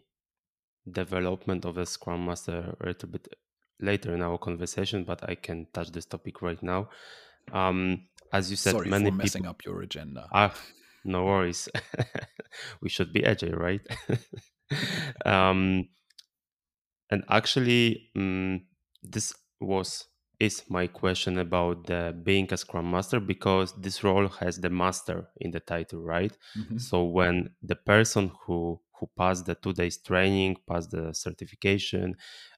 development 0.91 1.65
of 1.65 1.77
a 1.77 1.85
Scrum 1.85 2.25
Master 2.25 2.75
a 2.81 2.85
little 2.85 3.09
bit 3.09 3.27
later 3.79 4.13
in 4.13 4.21
our 4.21 4.37
conversation, 4.37 5.05
but 5.05 5.27
I 5.29 5.35
can 5.35 5.67
touch 5.73 5.91
this 5.91 6.05
topic 6.05 6.41
right 6.41 6.61
now. 6.61 6.89
Um, 7.51 8.07
as 8.33 8.49
you 8.49 8.57
said, 8.57 8.71
Sorry 8.71 8.89
many 8.89 9.11
for 9.11 9.15
messing 9.15 9.43
people... 9.43 9.49
up 9.51 9.65
your 9.65 9.81
agenda. 9.81 10.27
Ah, 10.33 10.53
no 11.05 11.23
worries. 11.25 11.69
we 12.81 12.89
should 12.89 13.13
be 13.13 13.23
agile, 13.23 13.51
right? 13.51 13.81
um, 15.25 15.87
And 17.09 17.23
actually, 17.29 18.09
um, 18.15 18.65
this 19.03 19.33
was 19.59 20.05
is 20.39 20.63
my 20.67 20.87
question 20.87 21.37
about 21.37 21.85
the 21.85 22.13
being 22.23 22.51
a 22.51 22.57
scrum 22.57 22.89
master 22.89 23.19
because 23.19 23.71
this 23.79 24.03
role 24.03 24.27
has 24.27 24.57
the 24.57 24.69
master 24.69 25.29
in 25.39 25.51
the 25.51 25.59
title 25.59 26.01
right 26.01 26.35
mm-hmm. 26.57 26.77
so 26.77 27.03
when 27.03 27.49
the 27.61 27.75
person 27.75 28.31
who 28.41 28.79
who 28.95 29.07
passed 29.15 29.45
the 29.45 29.55
two 29.55 29.71
days 29.73 29.97
training 29.99 30.57
passed 30.67 30.91
the 30.91 31.13
certification 31.13 32.15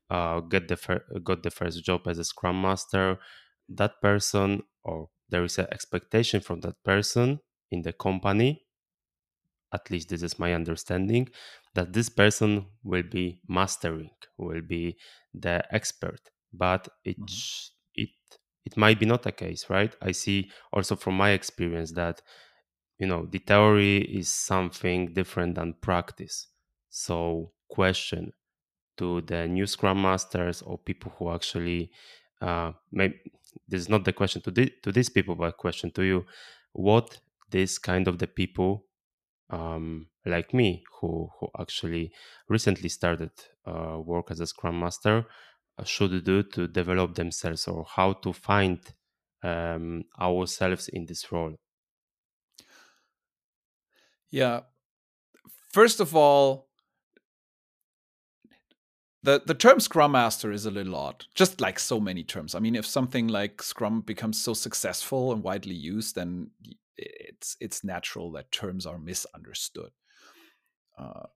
uh, 0.10 0.39
get 0.39 0.67
the 0.67 0.77
fir- 0.77 1.05
got 1.24 1.44
the 1.44 1.51
first 1.51 1.84
job 1.84 2.01
as 2.08 2.17
a 2.17 2.24
scrum 2.24 2.60
master 2.62 3.20
that 3.67 4.01
person 4.01 4.63
or 4.84 5.10
there 5.29 5.44
is 5.44 5.58
an 5.58 5.67
expectation 5.72 6.41
from 6.41 6.62
that 6.62 6.75
person 6.84 7.39
in 7.72 7.82
the 7.82 7.94
company 7.94 8.65
at 9.74 9.89
least 9.91 10.10
this 10.10 10.24
is 10.24 10.39
my 10.39 10.53
understanding 10.53 11.27
that 11.74 11.91
this 11.94 12.10
person 12.10 12.65
will 12.84 13.03
be 13.03 13.41
mastering 13.48 14.10
will 14.38 14.62
be 14.62 14.98
the 15.34 15.63
expert. 15.72 16.22
But 16.53 16.88
it 17.03 17.20
mm-hmm. 17.20 18.01
it 18.03 18.10
it 18.65 18.77
might 18.77 19.00
be 19.00 19.05
not 19.05 19.24
the 19.24 19.32
case 19.32 19.70
right? 19.70 19.94
I 20.01 20.12
see 20.12 20.50
also 20.72 20.96
from 20.96 21.15
my 21.17 21.32
experience 21.32 21.91
that 21.94 22.22
you 23.00 23.08
know 23.08 23.25
the 23.25 23.39
theory 23.39 23.98
is 23.98 24.29
something 24.29 25.13
different 25.13 25.55
than 25.55 25.74
practice. 25.82 26.48
So 26.89 27.51
question 27.70 28.32
to 28.98 29.22
the 29.22 29.48
new 29.48 29.65
scrum 29.65 30.01
masters 30.01 30.62
or 30.62 30.77
people 30.77 31.12
who 31.17 31.32
actually 31.32 31.91
uh 32.41 32.72
maybe 32.91 33.20
this 33.67 33.81
is 33.81 33.89
not 33.89 34.05
the 34.05 34.13
question 34.13 34.41
to 34.43 34.51
the, 34.51 34.71
to 34.83 34.91
these 34.91 35.09
people 35.09 35.35
but 35.35 35.57
question 35.57 35.91
to 35.91 36.03
you. 36.03 36.25
What 36.74 37.19
this 37.50 37.77
kind 37.77 38.07
of 38.07 38.19
the 38.19 38.27
people 38.27 38.85
um, 39.50 40.07
like 40.25 40.53
me 40.53 40.83
who 41.00 41.29
who 41.39 41.47
actually 41.59 42.12
recently 42.50 42.89
started 42.89 43.31
uh, 43.65 44.00
work 44.00 44.31
as 44.31 44.39
a 44.39 44.47
scrum 44.47 44.79
master 44.79 45.25
uh, 45.77 45.83
should 45.83 46.24
do 46.24 46.43
to 46.43 46.67
develop 46.67 47.15
themselves 47.15 47.67
or 47.67 47.85
how 47.88 48.13
to 48.13 48.33
find 48.33 48.79
um, 49.43 50.03
ourselves 50.19 50.88
in 50.88 51.05
this 51.05 51.31
role? 51.31 51.55
Yeah. 54.31 54.62
First 55.71 56.00
of 56.00 56.15
all 56.15 56.69
the 59.25 59.41
the 59.46 59.55
term 59.55 59.79
scrum 59.79 60.12
master 60.12 60.51
is 60.51 60.65
a 60.65 60.72
little 60.72 60.96
odd 60.96 61.25
just 61.34 61.60
like 61.60 61.79
so 61.79 62.00
many 62.00 62.24
terms. 62.24 62.55
I 62.55 62.60
mean 62.60 62.75
if 62.75 62.86
something 62.86 63.27
like 63.27 63.62
scrum 63.62 64.01
becomes 64.01 64.39
so 64.41 64.53
successful 64.53 65.34
and 65.34 65.44
widely 65.44 65.75
used 65.75 66.15
then 66.15 66.51
it's 66.96 67.58
it's 67.60 67.84
natural 67.84 68.32
that 68.34 68.51
terms 68.51 68.86
are 68.86 69.00
misunderstood. 69.00 69.91
Uh, 70.98 71.27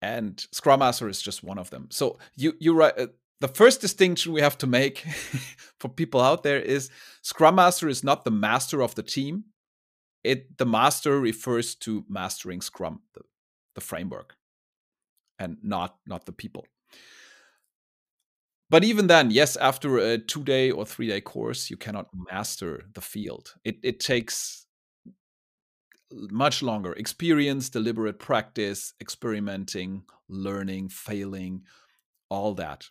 and 0.00 0.46
scrum 0.52 0.80
master 0.80 1.08
is 1.08 1.20
just 1.20 1.42
one 1.42 1.58
of 1.58 1.70
them. 1.70 1.88
So 1.90 2.18
you 2.36 2.54
you 2.60 2.72
right 2.74 2.96
uh, 2.96 3.08
the 3.40 3.48
first 3.48 3.80
distinction 3.80 4.32
we 4.32 4.40
have 4.40 4.58
to 4.58 4.66
make 4.66 4.98
for 5.80 5.88
people 5.88 6.20
out 6.20 6.44
there 6.44 6.60
is 6.60 6.90
scrum 7.22 7.56
master 7.56 7.88
is 7.88 8.04
not 8.04 8.24
the 8.24 8.30
master 8.30 8.80
of 8.80 8.94
the 8.94 9.02
team. 9.02 9.44
It 10.22 10.56
the 10.58 10.66
master 10.66 11.20
refers 11.20 11.74
to 11.76 12.04
mastering 12.08 12.60
scrum 12.60 13.00
the, 13.14 13.22
the 13.74 13.80
framework 13.80 14.36
and 15.38 15.58
not 15.62 15.96
not 16.06 16.26
the 16.26 16.32
people 16.32 16.64
but 18.68 18.84
even 18.84 19.06
then, 19.06 19.30
yes, 19.30 19.56
after 19.56 19.98
a 19.98 20.18
two 20.18 20.42
day 20.42 20.70
or 20.70 20.84
three 20.84 21.08
day 21.08 21.20
course, 21.20 21.70
you 21.70 21.76
cannot 21.76 22.08
master 22.30 22.84
the 22.94 23.00
field. 23.00 23.54
It, 23.64 23.78
it 23.82 24.00
takes 24.00 24.66
much 26.12 26.62
longer 26.62 26.92
experience, 26.92 27.68
deliberate 27.68 28.18
practice, 28.18 28.94
experimenting, 29.00 30.02
learning, 30.28 30.88
failing, 30.88 31.62
all 32.28 32.54
that. 32.54 32.88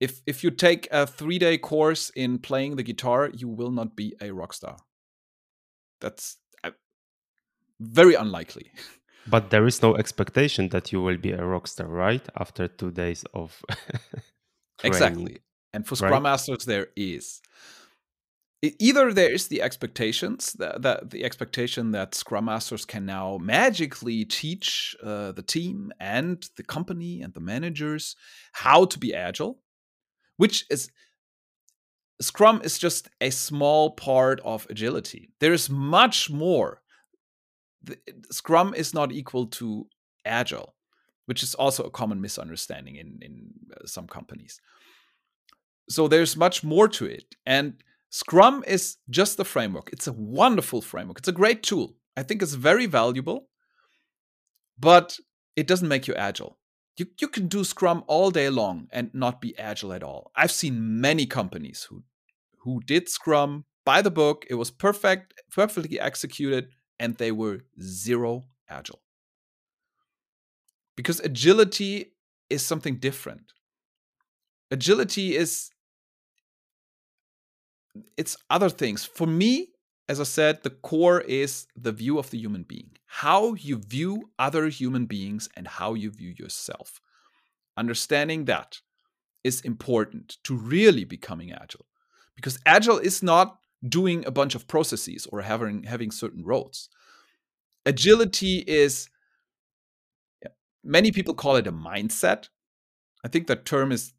If, 0.00 0.22
if 0.26 0.44
you 0.44 0.50
take 0.50 0.88
a 0.90 1.06
three 1.06 1.38
day 1.38 1.58
course 1.58 2.10
in 2.14 2.38
playing 2.38 2.76
the 2.76 2.82
guitar, 2.82 3.30
you 3.34 3.48
will 3.48 3.70
not 3.70 3.96
be 3.96 4.14
a 4.20 4.30
rock 4.32 4.52
star. 4.52 4.76
That's 6.00 6.36
uh, 6.64 6.70
very 7.80 8.14
unlikely. 8.14 8.70
But 9.26 9.50
there 9.50 9.66
is 9.66 9.82
no 9.82 9.94
expectation 9.96 10.70
that 10.70 10.90
you 10.92 11.02
will 11.02 11.18
be 11.18 11.32
a 11.32 11.44
rock 11.44 11.66
star, 11.66 11.86
right? 11.86 12.26
After 12.38 12.66
two 12.68 12.90
days 12.90 13.24
of 13.34 13.60
Exactly. 14.84 15.38
And 15.72 15.86
for 15.86 15.96
Scrum 15.96 16.12
right? 16.12 16.22
Masters, 16.22 16.64
there 16.64 16.88
is. 16.96 17.40
Either 18.62 19.12
there 19.12 19.30
is 19.30 19.46
the 19.46 19.62
expectations 19.62 20.52
that, 20.54 20.82
that, 20.82 21.10
the 21.10 21.24
expectation 21.24 21.92
that 21.92 22.14
Scrum 22.14 22.46
Masters 22.46 22.84
can 22.84 23.06
now 23.06 23.38
magically 23.40 24.24
teach 24.24 24.96
uh, 25.04 25.30
the 25.30 25.42
team 25.42 25.92
and 26.00 26.44
the 26.56 26.64
company 26.64 27.22
and 27.22 27.32
the 27.34 27.40
managers 27.40 28.16
how 28.52 28.84
to 28.86 28.98
be 28.98 29.14
agile, 29.14 29.60
which 30.38 30.64
is 30.70 30.90
Scrum 32.20 32.60
is 32.64 32.78
just 32.78 33.08
a 33.20 33.30
small 33.30 33.92
part 33.92 34.40
of 34.44 34.66
agility. 34.68 35.30
There 35.38 35.52
is 35.52 35.70
much 35.70 36.28
more. 36.28 36.82
The, 37.84 37.96
Scrum 38.32 38.74
is 38.74 38.92
not 38.92 39.12
equal 39.12 39.46
to 39.46 39.86
agile 40.24 40.74
which 41.28 41.42
is 41.42 41.54
also 41.54 41.84
a 41.84 41.90
common 41.90 42.22
misunderstanding 42.22 42.96
in 42.96 43.18
in 43.20 43.34
uh, 43.76 43.86
some 43.86 44.06
companies. 44.06 44.60
So 45.90 46.08
there's 46.08 46.36
much 46.36 46.64
more 46.64 46.88
to 46.88 47.04
it, 47.04 47.36
and 47.44 47.74
Scrum 48.08 48.64
is 48.66 48.96
just 49.10 49.36
the 49.36 49.44
framework. 49.44 49.90
It's 49.92 50.06
a 50.06 50.18
wonderful 50.42 50.80
framework. 50.80 51.18
It's 51.18 51.34
a 51.34 51.40
great 51.42 51.62
tool. 51.62 51.96
I 52.16 52.22
think 52.22 52.42
it's 52.42 52.54
very 52.54 52.86
valuable, 52.86 53.48
but 54.78 55.18
it 55.54 55.66
doesn't 55.66 55.92
make 55.94 56.08
you 56.08 56.14
agile. 56.14 56.58
You, 56.96 57.06
you 57.20 57.28
can 57.28 57.46
do 57.46 57.62
Scrum 57.62 58.04
all 58.06 58.30
day 58.30 58.48
long 58.48 58.88
and 58.90 59.10
not 59.12 59.42
be 59.42 59.58
agile 59.58 59.92
at 59.92 60.02
all. 60.02 60.32
I've 60.34 60.50
seen 60.62 61.00
many 61.00 61.26
companies 61.26 61.86
who 61.88 62.04
who 62.62 62.80
did 62.86 63.08
Scrum 63.08 63.66
by 63.84 64.00
the 64.00 64.16
book. 64.22 64.46
It 64.48 64.54
was 64.54 64.70
perfect, 64.70 65.34
perfectly 65.50 66.00
executed, 66.00 66.64
and 66.98 67.16
they 67.16 67.32
were 67.32 67.66
zero 67.78 68.46
agile 68.70 69.02
because 70.98 71.20
agility 71.20 72.12
is 72.50 72.60
something 72.66 72.96
different. 72.96 73.52
Agility 74.72 75.36
is 75.36 75.70
it's 78.16 78.36
other 78.50 78.68
things. 78.68 79.04
For 79.04 79.24
me, 79.24 79.68
as 80.08 80.18
I 80.18 80.24
said, 80.24 80.64
the 80.64 80.70
core 80.70 81.20
is 81.20 81.68
the 81.76 81.92
view 81.92 82.18
of 82.18 82.30
the 82.30 82.38
human 82.38 82.64
being. 82.64 82.90
How 83.06 83.54
you 83.54 83.76
view 83.76 84.30
other 84.40 84.66
human 84.66 85.06
beings 85.06 85.48
and 85.56 85.68
how 85.68 85.94
you 85.94 86.10
view 86.10 86.34
yourself. 86.36 87.00
Understanding 87.76 88.46
that 88.46 88.80
is 89.44 89.60
important 89.60 90.38
to 90.42 90.56
really 90.56 91.04
becoming 91.04 91.52
agile. 91.52 91.86
Because 92.34 92.58
agile 92.66 92.98
is 92.98 93.22
not 93.22 93.60
doing 93.88 94.26
a 94.26 94.32
bunch 94.32 94.56
of 94.56 94.66
processes 94.66 95.28
or 95.30 95.42
having 95.42 95.84
having 95.84 96.10
certain 96.10 96.44
roles. 96.44 96.88
Agility 97.86 98.64
is 98.66 99.08
many 100.88 101.12
people 101.12 101.34
call 101.34 101.56
it 101.56 101.66
a 101.66 101.72
mindset. 101.72 102.48
I 103.24 103.28
think 103.28 103.46
that 103.46 103.64
term 103.64 103.92
is 103.92 104.12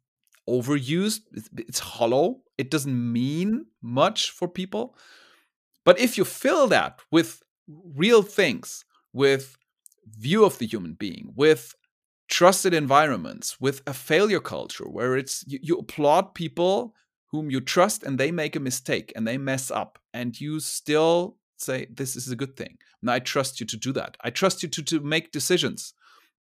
overused. 0.48 1.20
It's, 1.56 1.80
hollow. 1.80 2.40
It 2.56 2.70
doesn't 2.70 3.12
mean 3.12 3.66
much 3.82 4.30
for 4.30 4.48
people. 4.48 4.96
But 5.84 5.98
if 5.98 6.16
you 6.16 6.24
fill 6.24 6.68
that 6.68 7.00
with 7.10 7.42
real 7.68 8.22
things, 8.22 8.84
with 9.12 9.56
view 10.06 10.44
of 10.44 10.58
the 10.58 10.66
human 10.66 10.94
being, 10.94 11.32
with 11.34 11.74
trusted 12.28 12.72
environments, 12.72 13.60
with 13.60 13.82
a 13.86 13.92
failure 13.92 14.40
culture 14.40 14.88
where 14.88 15.16
it's 15.16 15.44
you, 15.46 15.58
you 15.62 15.78
applaud 15.78 16.34
people 16.34 16.94
whom 17.30 17.50
you 17.50 17.60
trust 17.60 18.02
and 18.02 18.18
they 18.18 18.30
make 18.30 18.54
a 18.56 18.60
mistake 18.60 19.12
and 19.16 19.26
they 19.26 19.38
mess 19.38 19.70
up 19.70 19.98
and 20.12 20.40
you 20.40 20.60
still 20.60 21.36
say 21.56 21.86
this 21.92 22.16
is 22.16 22.28
a 22.30 22.36
good 22.36 22.56
thing 22.56 22.78
and 23.02 23.10
i 23.10 23.18
trust 23.18 23.60
you 23.60 23.66
to 23.66 23.76
do 23.76 23.92
that 23.92 24.16
i 24.22 24.30
trust 24.30 24.62
you 24.62 24.68
to, 24.68 24.82
to 24.82 25.00
make 25.00 25.30
decisions 25.30 25.92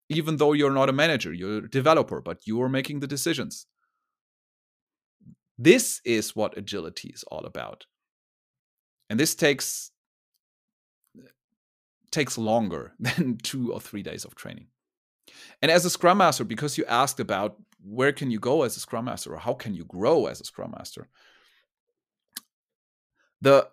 even 0.08 0.36
though 0.36 0.52
you're 0.52 0.72
not 0.72 0.88
a 0.88 0.92
manager, 0.92 1.32
you're 1.32 1.58
a 1.58 1.70
developer, 1.70 2.20
but 2.20 2.46
you 2.46 2.60
are 2.62 2.68
making 2.68 3.00
the 3.00 3.06
decisions. 3.06 3.66
This 5.58 6.00
is 6.04 6.34
what 6.34 6.56
agility 6.56 7.08
is 7.08 7.24
all 7.24 7.44
about. 7.44 7.86
And 9.10 9.18
this 9.18 9.34
takes 9.34 9.90
takes 12.10 12.38
longer 12.38 12.92
than 12.98 13.36
2 13.36 13.72
or 13.72 13.80
3 13.80 14.02
days 14.02 14.24
of 14.24 14.34
training. 14.34 14.68
And 15.60 15.70
as 15.70 15.84
a 15.84 15.90
scrum 15.90 16.18
master 16.18 16.44
because 16.44 16.78
you 16.78 16.84
asked 16.86 17.20
about 17.20 17.56
where 17.84 18.12
can 18.12 18.30
you 18.30 18.38
go 18.38 18.62
as 18.62 18.76
a 18.76 18.80
scrum 18.80 19.04
master 19.04 19.34
or 19.34 19.38
how 19.38 19.52
can 19.52 19.74
you 19.74 19.84
grow 19.84 20.26
as 20.26 20.40
a 20.40 20.44
scrum 20.44 20.72
master? 20.76 21.08
The 23.42 23.68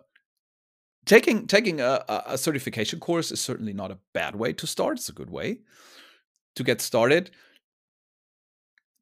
taking 1.06 1.46
taking 1.46 1.80
a, 1.80 2.04
a 2.26 2.36
certification 2.36 3.00
course 3.00 3.32
is 3.32 3.40
certainly 3.40 3.72
not 3.72 3.90
a 3.90 3.98
bad 4.12 4.36
way 4.36 4.52
to 4.54 4.66
start. 4.66 4.98
It's 4.98 5.08
a 5.08 5.12
good 5.12 5.30
way 5.30 5.60
to 6.56 6.64
get 6.64 6.80
started. 6.80 7.30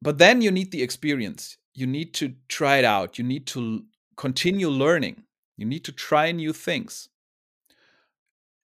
But 0.03 0.19
then 0.19 0.43
you 0.43 0.51
need 0.51 0.71
the 0.71 0.83
experience. 0.83 1.57
You 1.73 1.87
need 1.87 2.13
to 2.15 2.35
try 2.49 2.77
it 2.77 2.85
out. 2.85 3.19
You 3.19 3.25
need 3.25 3.47
to 3.49 3.85
continue 4.17 4.69
learning. 4.69 5.25
You 5.57 5.67
need 5.67 5.85
to 5.85 5.93
try 5.93 6.31
new 6.31 6.53
things. 6.53 7.09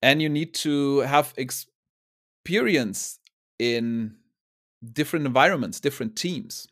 And 0.03 0.21
you 0.21 0.29
need 0.29 0.55
to 0.55 1.01
have 1.01 1.35
experience 1.37 3.19
in 3.59 4.17
different 4.93 5.27
environments, 5.27 5.81
different 5.81 6.17
teams. 6.17 6.69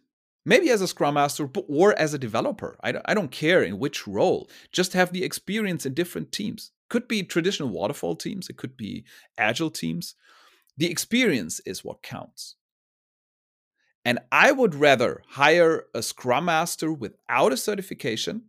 Maybe 0.46 0.70
as 0.70 0.80
a 0.80 0.88
Scrum 0.88 1.14
Master 1.14 1.48
or 1.68 1.98
as 1.98 2.14
a 2.14 2.18
developer. 2.18 2.76
I 2.80 2.92
don't, 2.92 3.04
I 3.06 3.14
don't 3.14 3.30
care 3.30 3.62
in 3.62 3.78
which 3.78 4.06
role. 4.06 4.48
Just 4.72 4.94
have 4.94 5.12
the 5.12 5.24
experience 5.24 5.84
in 5.84 5.92
different 5.92 6.32
teams. 6.32 6.70
Could 6.88 7.06
be 7.06 7.22
traditional 7.22 7.68
waterfall 7.68 8.16
teams, 8.16 8.48
it 8.48 8.56
could 8.56 8.76
be 8.76 9.04
agile 9.36 9.70
teams. 9.70 10.14
The 10.78 10.90
experience 10.90 11.60
is 11.66 11.84
what 11.84 12.02
counts. 12.02 12.54
And 14.04 14.20
I 14.30 14.52
would 14.52 14.76
rather 14.76 15.22
hire 15.30 15.86
a 15.92 16.02
Scrum 16.02 16.44
Master 16.46 16.92
without 16.92 17.52
a 17.52 17.56
certification 17.56 18.44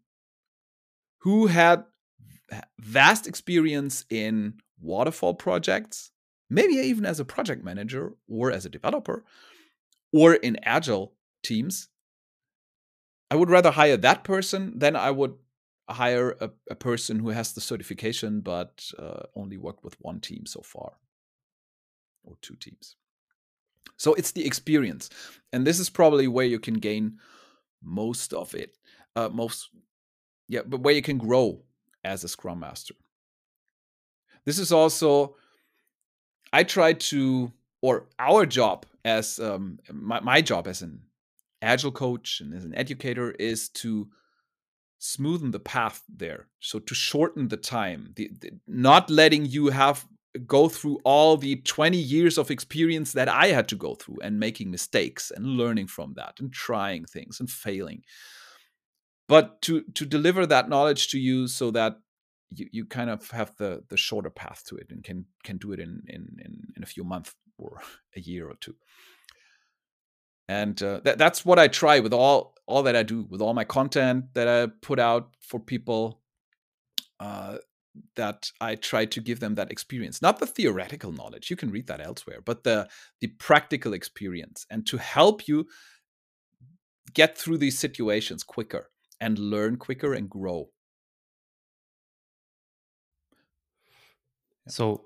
who 1.21 1.47
had 1.47 1.85
vast 2.79 3.25
experience 3.27 4.05
in 4.11 4.61
waterfall 4.79 5.33
projects, 5.33 6.11
maybe 6.49 6.75
even 6.75 7.03
as 7.03 7.19
a 7.19 7.25
project 7.25 7.63
manager 7.63 8.13
or 8.27 8.51
as 8.51 8.63
a 8.65 8.69
developer, 8.69 9.25
or 10.13 10.35
in 10.35 10.57
agile 10.63 11.13
teams. 11.43 11.89
I 13.31 13.35
would 13.35 13.49
rather 13.49 13.71
hire 13.71 13.97
that 13.97 14.23
person 14.23 14.77
than 14.77 14.95
I 14.95 15.09
would 15.09 15.33
hire 15.89 16.37
a, 16.39 16.51
a 16.69 16.75
person 16.75 17.19
who 17.19 17.29
has 17.29 17.53
the 17.53 17.61
certification 17.61 18.41
but 18.41 18.91
uh, 18.99 19.23
only 19.35 19.57
worked 19.57 19.83
with 19.83 19.99
one 19.99 20.19
team 20.19 20.45
so 20.45 20.61
far 20.61 20.93
or 22.23 22.35
two 22.41 22.55
teams. 22.55 22.95
So 23.97 24.13
it's 24.13 24.31
the 24.31 24.45
experience. 24.45 25.09
And 25.51 25.65
this 25.65 25.79
is 25.79 25.89
probably 25.89 26.27
where 26.27 26.45
you 26.45 26.59
can 26.59 26.75
gain 26.75 27.19
most 27.83 28.33
of 28.33 28.55
it. 28.55 28.75
Uh, 29.15 29.29
most, 29.29 29.69
yeah, 30.47 30.61
but 30.65 30.81
where 30.81 30.93
you 30.93 31.01
can 31.01 31.17
grow 31.17 31.61
as 32.03 32.23
a 32.23 32.29
Scrum 32.29 32.59
Master. 32.59 32.95
This 34.45 34.57
is 34.57 34.71
also, 34.71 35.35
I 36.53 36.63
try 36.63 36.93
to, 36.93 37.51
or 37.81 38.07
our 38.17 38.45
job 38.45 38.85
as 39.03 39.39
um, 39.39 39.79
my, 39.91 40.19
my 40.21 40.41
job 40.41 40.67
as 40.67 40.81
an 40.81 41.01
agile 41.61 41.91
coach 41.91 42.39
and 42.41 42.53
as 42.53 42.63
an 42.63 42.75
educator 42.75 43.31
is 43.31 43.69
to 43.69 44.07
smoothen 45.01 45.51
the 45.51 45.59
path 45.59 46.03
there. 46.07 46.47
So 46.59 46.79
to 46.79 46.95
shorten 46.95 47.47
the 47.47 47.57
time, 47.57 48.13
the, 48.15 48.31
the, 48.39 48.51
not 48.67 49.09
letting 49.09 49.45
you 49.45 49.67
have 49.67 50.05
go 50.45 50.69
through 50.69 50.99
all 51.03 51.37
the 51.37 51.57
20 51.57 51.97
years 51.97 52.37
of 52.37 52.51
experience 52.51 53.13
that 53.13 53.27
I 53.27 53.47
had 53.47 53.67
to 53.69 53.75
go 53.75 53.95
through 53.95 54.19
and 54.23 54.39
making 54.39 54.69
mistakes 54.69 55.31
and 55.31 55.45
learning 55.45 55.87
from 55.87 56.13
that 56.15 56.39
and 56.39 56.53
trying 56.53 57.05
things 57.05 57.39
and 57.39 57.49
failing. 57.49 58.03
But 59.27 59.61
to 59.63 59.83
to 59.95 60.05
deliver 60.05 60.45
that 60.45 60.69
knowledge 60.69 61.09
to 61.09 61.19
you 61.19 61.47
so 61.47 61.71
that 61.71 61.99
you, 62.51 62.67
you 62.71 62.85
kind 62.85 63.09
of 63.09 63.29
have 63.31 63.55
the 63.57 63.83
the 63.89 63.97
shorter 63.97 64.29
path 64.29 64.63
to 64.67 64.75
it 64.75 64.87
and 64.89 65.03
can 65.03 65.25
can 65.43 65.57
do 65.57 65.71
it 65.71 65.79
in 65.79 66.01
in 66.07 66.37
in, 66.43 66.63
in 66.75 66.83
a 66.83 66.87
few 66.87 67.03
months 67.03 67.35
or 67.57 67.81
a 68.15 68.19
year 68.19 68.49
or 68.49 68.55
two. 68.55 68.75
And 70.47 70.81
uh, 70.81 71.01
that, 71.03 71.19
that's 71.19 71.45
what 71.45 71.59
I 71.59 71.67
try 71.67 71.99
with 71.99 72.13
all 72.13 72.55
all 72.65 72.83
that 72.83 72.95
I 72.95 73.03
do 73.03 73.25
with 73.29 73.41
all 73.41 73.53
my 73.53 73.63
content 73.65 74.33
that 74.33 74.47
I 74.47 74.67
put 74.81 74.99
out 74.99 75.35
for 75.39 75.59
people. 75.59 76.21
Uh, 77.19 77.57
that 78.15 78.51
I 78.61 78.75
try 78.75 79.05
to 79.05 79.21
give 79.21 79.39
them 79.39 79.55
that 79.55 79.71
experience, 79.71 80.21
not 80.21 80.39
the 80.39 80.47
theoretical 80.47 81.11
knowledge. 81.11 81.49
You 81.49 81.55
can 81.55 81.71
read 81.71 81.87
that 81.87 82.01
elsewhere, 82.01 82.41
but 82.43 82.63
the 82.63 82.87
the 83.19 83.27
practical 83.27 83.93
experience, 83.93 84.65
and 84.69 84.85
to 84.87 84.97
help 84.97 85.47
you 85.47 85.67
get 87.13 87.37
through 87.37 87.57
these 87.57 87.77
situations 87.77 88.43
quicker 88.43 88.89
and 89.19 89.37
learn 89.37 89.75
quicker 89.77 90.13
and 90.13 90.29
grow. 90.29 90.69
So 94.67 95.05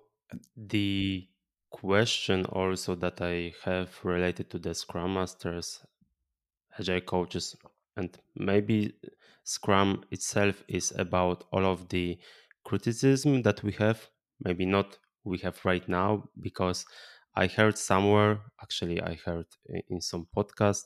the 0.57 1.27
question 1.69 2.45
also 2.45 2.95
that 2.95 3.21
I 3.21 3.53
have 3.63 3.89
related 4.03 4.49
to 4.51 4.59
the 4.59 4.73
Scrum 4.73 5.13
Masters, 5.13 5.81
Agile 6.77 7.01
coaches, 7.01 7.55
and 7.95 8.17
maybe 8.35 8.93
Scrum 9.43 10.03
itself 10.11 10.63
is 10.67 10.93
about 10.97 11.45
all 11.51 11.65
of 11.65 11.89
the 11.89 12.17
criticism 12.63 13.41
that 13.41 13.63
we 13.63 13.71
have 13.73 14.09
maybe 14.41 14.65
not 14.65 14.97
we 15.23 15.37
have 15.37 15.57
right 15.63 15.87
now 15.87 16.23
because 16.41 16.85
i 17.35 17.47
heard 17.47 17.77
somewhere 17.77 18.39
actually 18.61 19.01
i 19.01 19.17
heard 19.25 19.45
in 19.89 20.01
some 20.01 20.27
podcast 20.35 20.83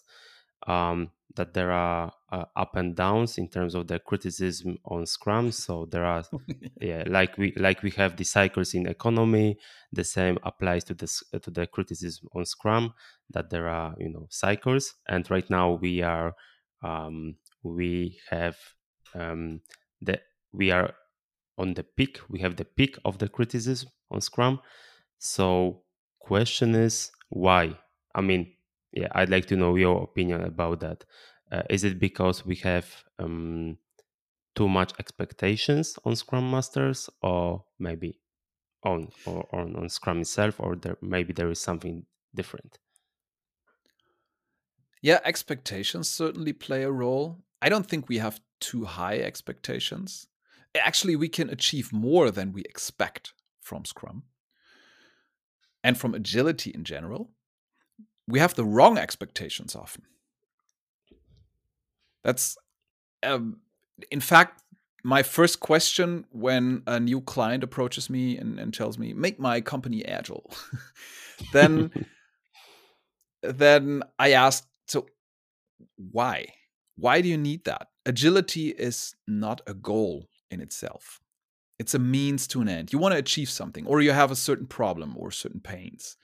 um, 0.66 1.12
that 1.36 1.54
there 1.54 1.72
are 1.72 2.12
uh, 2.32 2.46
up 2.56 2.76
and 2.76 2.96
downs 2.96 3.38
in 3.38 3.48
terms 3.48 3.76
of 3.76 3.88
the 3.88 4.00
criticism 4.00 4.78
on 4.86 5.06
scrum. 5.06 5.52
So 5.52 5.88
there 5.92 6.06
are 6.06 6.24
yeah 6.82 7.04
like 7.08 7.38
we 7.38 7.54
like 7.58 7.84
we 7.84 7.92
have 7.92 8.18
the 8.18 8.24
cycles 8.24 8.74
in 8.74 8.88
economy 8.88 9.58
the 9.92 10.04
same 10.04 10.40
applies 10.44 10.84
to 10.86 10.94
this 10.94 11.24
to 11.42 11.52
the 11.52 11.68
criticism 11.68 12.28
on 12.34 12.46
scrum 12.46 12.94
that 13.30 13.50
there 13.50 13.68
are 13.68 13.96
you 14.00 14.10
know 14.10 14.28
cycles. 14.30 14.96
And 15.08 15.30
right 15.30 15.50
now 15.50 15.74
we 15.74 16.02
are 16.02 16.34
um, 16.84 17.36
we 17.64 18.20
have 18.30 18.58
um, 19.14 19.62
the 20.02 20.20
we 20.52 20.72
are 20.72 20.94
on 21.58 21.74
the 21.74 21.84
peak 21.84 22.20
we 22.30 22.40
have 22.40 22.56
the 22.56 22.66
peak 22.66 22.98
of 23.06 23.18
the 23.18 23.28
criticism 23.28 23.90
on 24.12 24.22
scrum. 24.22 24.60
So 25.18 25.84
question 26.20 26.76
is 26.76 27.12
why? 27.30 27.78
I 28.16 28.22
mean 28.22 28.54
yeah 28.94 29.10
i'd 29.16 29.30
like 29.30 29.46
to 29.46 29.56
know 29.56 29.76
your 29.76 30.04
opinion 30.04 30.42
about 30.42 30.80
that. 30.80 31.06
Uh, 31.52 31.64
is 31.70 31.84
it 31.84 32.00
because 32.00 32.46
we 32.46 32.56
have 32.56 32.86
um, 33.20 33.78
too 34.56 34.68
much 34.68 34.92
expectations 35.00 35.98
on 36.04 36.16
scrum 36.16 36.50
masters 36.52 37.10
or 37.22 37.64
maybe 37.80 38.20
on 38.84 39.10
or 39.26 39.48
on, 39.54 39.76
on 39.76 39.90
scrum 39.90 40.22
itself 40.22 40.60
or 40.60 40.76
there 40.76 40.98
maybe 41.02 41.34
there 41.34 41.50
is 41.50 41.60
something 41.60 42.06
different? 42.34 42.80
Yeah 45.02 45.20
expectations 45.24 46.10
certainly 46.10 46.54
play 46.54 46.84
a 46.84 46.92
role. 46.92 47.40
I 47.62 47.70
don't 47.70 47.88
think 47.88 48.10
we 48.10 48.18
have 48.18 48.40
too 48.60 48.86
high 48.86 49.20
expectations 49.20 50.28
actually 50.78 51.16
we 51.16 51.30
can 51.30 51.50
achieve 51.50 51.94
more 51.94 52.32
than 52.32 52.54
we 52.54 52.62
expect 52.64 53.34
from 53.62 53.86
Scrum 53.86 54.24
and 55.84 55.98
from 55.98 56.14
agility 56.14 56.72
in 56.72 56.84
general. 56.84 57.32
We 58.28 58.40
have 58.40 58.56
the 58.56 58.66
wrong 58.66 58.98
expectations 58.98 59.76
often. 59.76 60.04
That's, 62.24 62.58
um, 63.24 63.62
in 64.12 64.20
fact, 64.20 64.62
my 65.04 65.24
first 65.24 65.60
question 65.62 66.26
when 66.32 66.84
a 66.88 67.00
new 67.00 67.22
client 67.22 67.64
approaches 67.64 68.10
me 68.10 68.38
and, 68.38 68.60
and 68.60 68.74
tells 68.74 68.98
me, 68.98 69.14
make 69.14 69.40
my 69.40 69.62
company 69.62 70.04
agile. 70.06 70.52
then, 71.54 71.92
then 73.42 74.04
I 74.20 74.32
ask, 74.32 74.68
so 74.88 75.08
why? 75.96 76.48
Why 76.98 77.22
do 77.22 77.30
you 77.30 77.38
need 77.38 77.64
that? 77.66 77.88
Agility 78.06 78.70
is 78.70 79.16
not 79.28 79.62
a 79.68 79.74
goal 79.74 80.28
in 80.52 80.62
itself. 80.62 81.20
It's 81.80 81.94
a 81.94 82.00
means 82.00 82.48
to 82.48 82.62
an 82.62 82.70
end. 82.70 82.92
You 82.92 83.00
want 83.00 83.14
to 83.14 83.20
achieve 83.20 83.50
something, 83.50 83.86
or 83.86 84.02
you 84.02 84.12
have 84.12 84.32
a 84.32 84.36
certain 84.36 84.66
problem 84.66 85.16
or 85.18 85.30
certain 85.32 85.60
pains. 85.60 86.18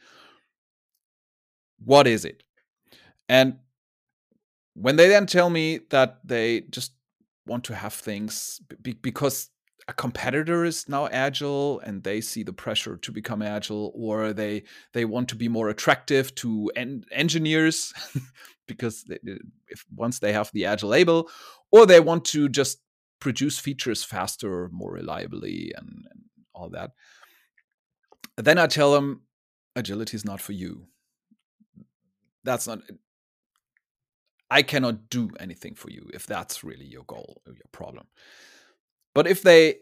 What 1.84 2.08
is 2.08 2.26
it? 2.26 2.44
And 3.30 3.58
when 4.74 4.96
they 4.96 5.08
then 5.08 5.26
tell 5.26 5.50
me 5.50 5.80
that 5.90 6.20
they 6.24 6.62
just 6.62 6.94
want 7.46 7.64
to 7.66 7.76
have 7.76 7.94
things 7.94 8.62
because 9.02 9.50
a 9.88 9.94
competitor 9.94 10.64
is 10.64 10.88
now 10.88 11.08
agile 11.08 11.80
and 11.82 12.04
they 12.04 12.22
see 12.22 12.44
the 12.44 12.54
pressure 12.54 12.96
to 12.98 13.12
become 13.12 13.42
agile 13.42 13.92
or 13.96 14.32
they 14.32 14.64
they 14.94 15.04
want 15.04 15.28
to 15.28 15.36
be 15.36 15.50
more 15.50 15.70
attractive 15.70 16.34
to 16.36 16.72
en- 16.76 17.04
engineers 17.12 17.94
because 18.68 19.04
they, 19.04 19.20
if 19.68 19.84
once 19.94 20.20
they 20.20 20.32
have 20.32 20.50
the 20.54 20.66
agile 20.66 20.90
label 20.90 21.30
or 21.72 21.86
they 21.86 22.00
want 22.00 22.24
to 22.24 22.48
just 22.48 22.80
produce 23.24 23.58
features 23.58 24.04
faster, 24.04 24.70
more 24.74 24.92
reliably, 24.92 25.72
and, 25.78 26.06
and 26.12 26.24
all 26.54 26.70
that. 26.70 26.92
Then 28.36 28.58
I 28.58 28.68
tell 28.68 28.92
them 28.92 29.22
agility 29.78 30.18
is 30.18 30.26
not 30.26 30.42
for 30.42 30.52
you. 30.52 30.88
That's 32.44 32.68
not. 32.68 32.80
Eh, 32.90 32.96
I 34.52 34.62
cannot 34.62 35.10
do 35.10 35.30
anything 35.40 35.74
for 35.74 35.90
you 35.90 36.10
if 36.14 36.28
that's 36.28 36.66
really 36.66 36.86
your 36.86 37.06
goal 37.06 37.42
or 37.48 37.54
your 37.54 37.70
problem. 37.72 38.08
But 39.16 39.26
if 39.26 39.42
they 39.42 39.78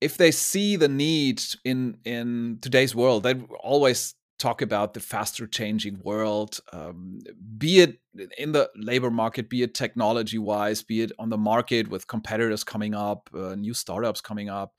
if 0.00 0.16
they 0.16 0.30
see 0.30 0.76
the 0.76 0.88
need 0.88 1.42
in 1.64 1.98
in 2.06 2.58
today's 2.62 2.94
world, 2.94 3.22
they 3.22 3.34
always 3.60 4.14
talk 4.42 4.60
about 4.60 4.92
the 4.92 5.00
faster 5.00 5.46
changing 5.46 6.00
world, 6.02 6.58
um, 6.72 7.20
be 7.58 7.80
it 7.80 8.00
in 8.36 8.52
the 8.52 8.68
labor 8.74 9.10
market, 9.10 9.48
be 9.48 9.62
it 9.62 9.74
technology 9.74 10.38
wise, 10.38 10.82
be 10.82 11.00
it 11.00 11.12
on 11.18 11.28
the 11.30 11.38
market 11.38 11.88
with 11.88 12.08
competitors 12.08 12.64
coming 12.64 12.94
up, 12.94 13.30
uh, 13.34 13.54
new 13.54 13.74
startups 13.74 14.20
coming 14.20 14.50
up. 14.50 14.74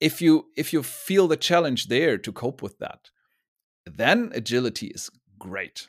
If 0.00 0.22
you 0.22 0.46
if 0.56 0.72
you 0.72 0.82
feel 0.82 1.26
the 1.28 1.36
challenge 1.36 1.88
there 1.88 2.16
to 2.18 2.32
cope 2.32 2.62
with 2.62 2.78
that, 2.78 3.10
then 3.84 4.30
agility 4.34 4.86
is 4.88 5.10
great. 5.38 5.88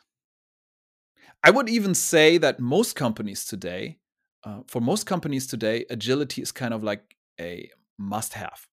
I 1.43 1.52
would 1.52 1.69
even 1.69 1.93
say 1.93 2.39
that 2.39 2.60
most 2.60 2.95
companies 2.95 3.45
today, 3.45 4.00
uh, 4.43 4.62
for 4.67 4.82
most 4.82 5.06
companies 5.06 5.45
today, 5.45 5.86
agility 5.89 6.41
is 6.41 6.52
kind 6.52 6.74
of 6.74 6.84
like 6.84 7.15
a 7.39 7.69
must 7.98 8.34
have 8.34 8.67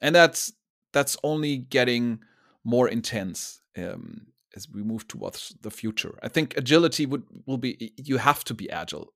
and 0.00 0.14
that's 0.14 0.52
that's 0.92 1.16
only 1.22 1.56
getting 1.56 2.20
more 2.64 2.88
intense 2.88 3.60
um, 3.78 4.26
as 4.56 4.68
we 4.68 4.82
move 4.82 5.06
towards 5.06 5.54
the 5.62 5.70
future. 5.70 6.18
I 6.22 6.28
think 6.28 6.56
agility 6.56 7.06
would 7.06 7.24
will 7.46 7.58
be 7.58 7.92
you 7.96 8.18
have 8.18 8.44
to 8.44 8.54
be 8.54 8.70
agile 8.70 9.12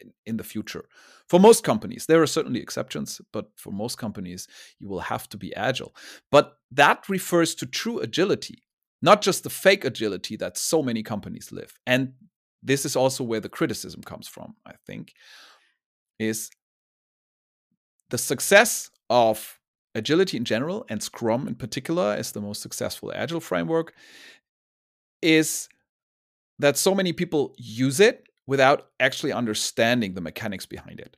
in, 0.00 0.12
in 0.26 0.36
the 0.36 0.44
future. 0.44 0.84
For 1.28 1.40
most 1.40 1.64
companies, 1.64 2.06
there 2.06 2.22
are 2.22 2.26
certainly 2.26 2.60
exceptions, 2.60 3.20
but 3.32 3.50
for 3.56 3.72
most 3.72 3.96
companies, 3.98 4.46
you 4.78 4.88
will 4.88 5.00
have 5.00 5.28
to 5.30 5.38
be 5.38 5.54
agile. 5.56 5.94
But 6.30 6.58
that 6.70 7.08
refers 7.08 7.54
to 7.56 7.66
true 7.66 7.98
agility, 8.00 8.62
not 9.00 9.22
just 9.22 9.42
the 9.42 9.50
fake 9.50 9.84
agility 9.84 10.36
that 10.36 10.58
so 10.58 10.82
many 10.82 11.02
companies 11.02 11.50
live. 11.52 11.78
And 11.86 12.12
this 12.62 12.84
is 12.84 12.96
also 12.96 13.24
where 13.24 13.40
the 13.40 13.48
criticism 13.48 14.02
comes 14.02 14.28
from, 14.28 14.54
I 14.66 14.72
think, 14.86 15.12
is 16.18 16.50
the 18.10 18.18
success 18.18 18.90
of 19.10 19.58
agility 19.94 20.36
in 20.36 20.44
general 20.44 20.84
and 20.88 21.02
Scrum 21.02 21.46
in 21.46 21.54
particular 21.54 22.16
is 22.16 22.32
the 22.32 22.40
most 22.40 22.62
successful 22.62 23.12
agile 23.14 23.40
framework 23.40 23.94
is 25.22 25.68
that 26.58 26.76
so 26.76 26.94
many 26.94 27.12
people 27.12 27.54
use 27.56 28.00
it 28.00 28.28
without 28.46 28.88
actually 29.00 29.32
understanding 29.32 30.14
the 30.14 30.20
mechanics 30.20 30.66
behind 30.66 31.00
it. 31.00 31.16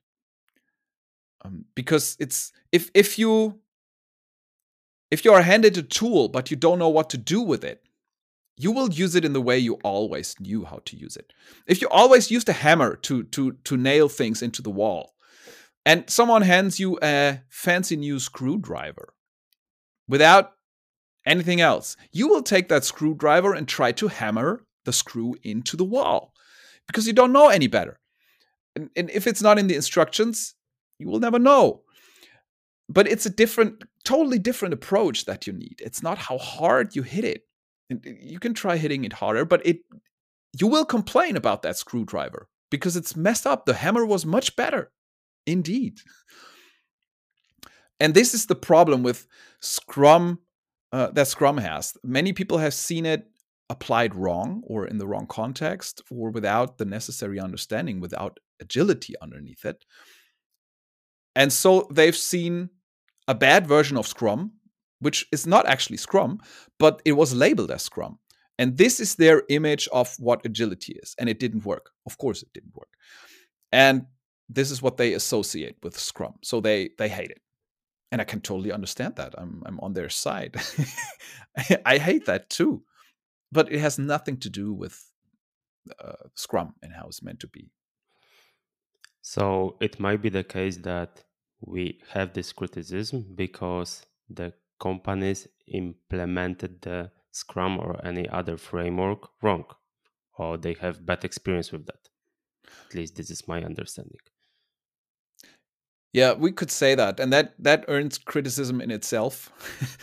Um, 1.44 1.64
because 1.74 2.16
it's 2.18 2.52
if 2.72 2.90
if 2.94 3.18
you 3.18 3.60
if 5.10 5.24
you 5.24 5.32
are 5.32 5.42
handed 5.42 5.76
a 5.76 5.82
tool 5.82 6.28
but 6.28 6.50
you 6.50 6.56
don't 6.56 6.78
know 6.78 6.88
what 6.88 7.10
to 7.10 7.18
do 7.18 7.40
with 7.40 7.64
it, 7.64 7.82
you 8.56 8.72
will 8.72 8.90
use 8.90 9.14
it 9.14 9.24
in 9.24 9.32
the 9.32 9.42
way 9.42 9.58
you 9.58 9.74
always 9.84 10.34
knew 10.40 10.64
how 10.64 10.80
to 10.86 10.96
use 10.96 11.16
it. 11.16 11.32
If 11.66 11.82
you 11.82 11.88
always 11.88 12.30
used 12.30 12.48
a 12.48 12.52
hammer 12.52 12.96
to 12.96 13.24
to 13.24 13.52
to 13.52 13.76
nail 13.76 14.08
things 14.08 14.42
into 14.42 14.62
the 14.62 14.70
wall, 14.70 15.14
and 15.87 16.11
someone 16.11 16.42
hands 16.42 16.81
you 16.81 16.99
a 17.01 17.40
fancy 17.49 17.96
new 17.96 18.18
screwdriver 18.18 19.14
without 20.09 20.53
anything 21.25 21.61
else, 21.61 21.96
you 22.12 22.29
will 22.29 22.42
take 22.42 22.68
that 22.68 22.85
screwdriver 22.85 23.55
and 23.55 23.68
try 23.68 23.92
to 23.92 24.09
hammer 24.09 24.66
the 24.85 24.92
screw 24.92 25.37
into 25.44 25.77
the 25.77 25.85
wall 25.85 26.33
because 26.88 27.07
you 27.07 27.12
don't 27.12 27.33
know 27.33 27.49
any 27.49 27.68
better. 27.68 28.01
And, 28.75 28.90
and 28.96 29.11
if 29.11 29.27
it's 29.27 29.42
not 29.42 29.59
in 29.59 29.68
the 29.68 29.77
instructions, 29.77 30.55
you 30.99 31.09
will 31.09 31.20
never 31.20 31.38
know. 31.38 31.83
But 32.88 33.09
it's 33.09 33.27
a 33.27 33.31
different, 33.31 33.85
totally 34.05 34.38
different 34.38 34.75
approach 34.75 35.25
that 35.25 35.46
you 35.46 35.53
need. 35.53 35.81
It's 35.83 36.03
not 36.03 36.18
how 36.18 36.38
hard 36.38 36.94
you 36.96 37.03
hit 37.03 37.25
it. 37.25 37.42
Uh, 37.92 37.96
you 38.05 38.40
can 38.40 38.55
try 38.55 38.77
hitting 38.77 39.05
it 39.05 39.14
harder, 39.14 39.44
but 39.44 39.64
it 39.64 39.79
you 40.59 40.66
will 40.66 40.85
complain 40.85 41.37
about 41.37 41.62
that 41.62 41.77
screwdriver 41.77 42.49
because 42.70 42.96
it's 42.96 43.14
messed 43.14 43.46
up. 43.46 43.66
The 43.66 43.75
hammer 43.75 44.07
was 44.07 44.25
much 44.25 44.57
better. 44.57 44.90
Indeed. 45.46 46.00
And 48.00 48.14
this 48.14 48.35
is 48.35 48.46
the 48.46 48.54
problem 48.54 49.02
with 49.02 49.26
Scrum 49.61 50.40
uh, 50.92 51.11
that 51.12 51.28
Scrum 51.28 51.59
has. 51.59 51.96
Many 52.04 52.32
people 52.32 52.59
have 52.59 52.74
seen 52.74 53.06
it 53.06 53.26
applied 53.68 54.14
wrong 54.14 54.62
or 54.66 54.87
in 54.87 54.98
the 54.98 55.06
wrong 55.06 55.26
context 55.26 56.02
or 56.11 56.30
without 56.30 56.78
the 56.78 56.85
necessary 56.85 57.40
understanding, 57.40 58.00
without 58.00 58.38
agility 58.61 59.14
underneath 59.20 59.64
it. 59.64 59.85
And 61.35 61.52
so 61.52 61.87
they've 61.90 62.16
seen 62.16 62.70
a 63.28 63.35
bad 63.35 63.66
version 63.66 63.96
of 63.96 64.06
Scrum, 64.06 64.52
which 65.00 65.26
is 65.32 65.46
not 65.46 65.66
actually 65.66 65.96
Scrum, 65.96 66.38
but 66.78 67.02
it 67.04 67.12
was 67.12 67.35
labeled 67.35 67.70
as 67.70 67.82
Scrum. 67.82 68.18
And 68.59 68.78
this 68.78 69.00
is 69.00 69.16
their 69.16 69.42
image 69.50 69.88
of 69.92 70.14
what 70.18 70.46
agility 70.46 70.98
is. 71.02 71.14
And 71.18 71.28
it 71.28 71.38
didn't 71.38 71.66
work. 71.66 71.90
Of 72.06 72.16
course, 72.16 72.42
it 72.42 72.52
didn't 72.54 72.74
work. 72.74 72.88
And 73.72 74.06
this 74.48 74.70
is 74.70 74.82
what 74.82 74.96
they 74.96 75.14
associate 75.14 75.76
with 75.82 75.98
Scrum. 75.98 76.35
So 76.42 76.61
they 76.61 76.90
they 76.98 77.09
hate 77.09 77.30
it. 77.30 77.42
And 78.12 78.20
I 78.20 78.24
can 78.24 78.40
totally 78.40 78.72
understand 78.72 79.16
that. 79.16 79.35
I'm 79.37 79.62
I'm 79.66 79.80
on 79.80 79.92
their 79.92 80.09
side. 80.09 80.56
I 81.87 81.98
hate 81.98 82.26
that 82.26 82.50
too 82.50 82.82
but 83.52 83.72
it 83.72 83.80
has 83.80 83.98
nothing 83.98 84.37
to 84.38 84.50
do 84.50 84.72
with 84.72 85.11
uh, 86.02 86.28
Scrum 86.35 86.74
and 86.82 86.92
how 86.92 87.06
it's 87.06 87.22
meant 87.22 87.40
to 87.40 87.48
be. 87.48 87.70
So 89.22 89.76
it 89.80 89.98
might 89.98 90.22
be 90.22 90.28
the 90.28 90.44
case 90.44 90.76
that 90.78 91.24
we 91.61 92.00
have 92.11 92.32
this 92.32 92.52
criticism 92.52 93.26
because 93.35 94.04
the 94.28 94.52
companies 94.78 95.48
implemented 95.66 96.82
the 96.82 97.11
Scrum 97.32 97.78
or 97.78 98.04
any 98.04 98.28
other 98.28 98.56
framework 98.56 99.28
wrong, 99.42 99.64
or 100.38 100.56
they 100.56 100.74
have 100.74 101.04
bad 101.04 101.24
experience 101.24 101.72
with 101.72 101.87
that. 101.87 102.09
At 102.88 102.94
least 102.94 103.16
this 103.16 103.30
is 103.30 103.48
my 103.48 103.62
understanding. 103.62 104.20
Yeah, 106.12 106.32
we 106.32 106.50
could 106.50 106.70
say 106.70 106.94
that, 106.94 107.20
and 107.20 107.32
that 107.32 107.54
that 107.58 107.84
earns 107.88 108.16
criticism 108.16 108.80
in 108.80 108.90
itself, 108.90 109.52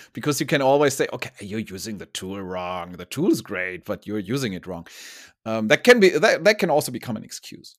because 0.14 0.40
you 0.40 0.46
can 0.46 0.62
always 0.62 0.94
say, 0.94 1.08
"Okay, 1.12 1.32
you're 1.40 1.60
using 1.60 1.98
the 1.98 2.06
tool 2.06 2.40
wrong. 2.42 2.92
The 2.94 3.06
tool 3.06 3.32
is 3.32 3.42
great, 3.42 3.86
but 3.86 4.06
you're 4.06 4.20
using 4.20 4.54
it 4.54 4.68
wrong." 4.68 4.86
Um, 5.46 5.68
that 5.70 5.84
can 5.84 6.00
be 6.00 6.10
that 6.10 6.44
that 6.44 6.60
can 6.60 6.70
also 6.70 6.92
become 6.92 7.18
an 7.18 7.24
excuse. 7.24 7.76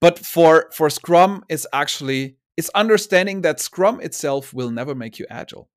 But 0.00 0.18
for 0.18 0.70
for 0.72 0.90
Scrum, 0.90 1.44
it's 1.48 1.66
actually 1.72 2.36
it's 2.56 2.70
understanding 2.74 3.40
that 3.42 3.60
Scrum 3.60 4.00
itself 4.00 4.52
will 4.52 4.70
never 4.70 4.94
make 4.94 5.18
you 5.18 5.26
agile. 5.30 5.70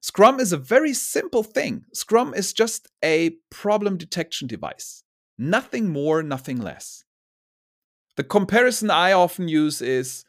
Scrum 0.00 0.40
is 0.40 0.52
a 0.52 0.56
very 0.56 0.94
simple 0.94 1.42
thing. 1.42 1.84
Scrum 1.92 2.32
is 2.32 2.54
just 2.54 2.88
a 3.04 3.36
problem 3.50 3.98
detection 3.98 4.48
device. 4.48 5.04
Nothing 5.36 5.90
more, 5.90 6.22
nothing 6.22 6.60
less. 6.60 7.04
The 8.16 8.24
comparison 8.24 8.90
I 8.90 9.12
often 9.12 9.48
use 9.48 9.82
is 9.82 10.24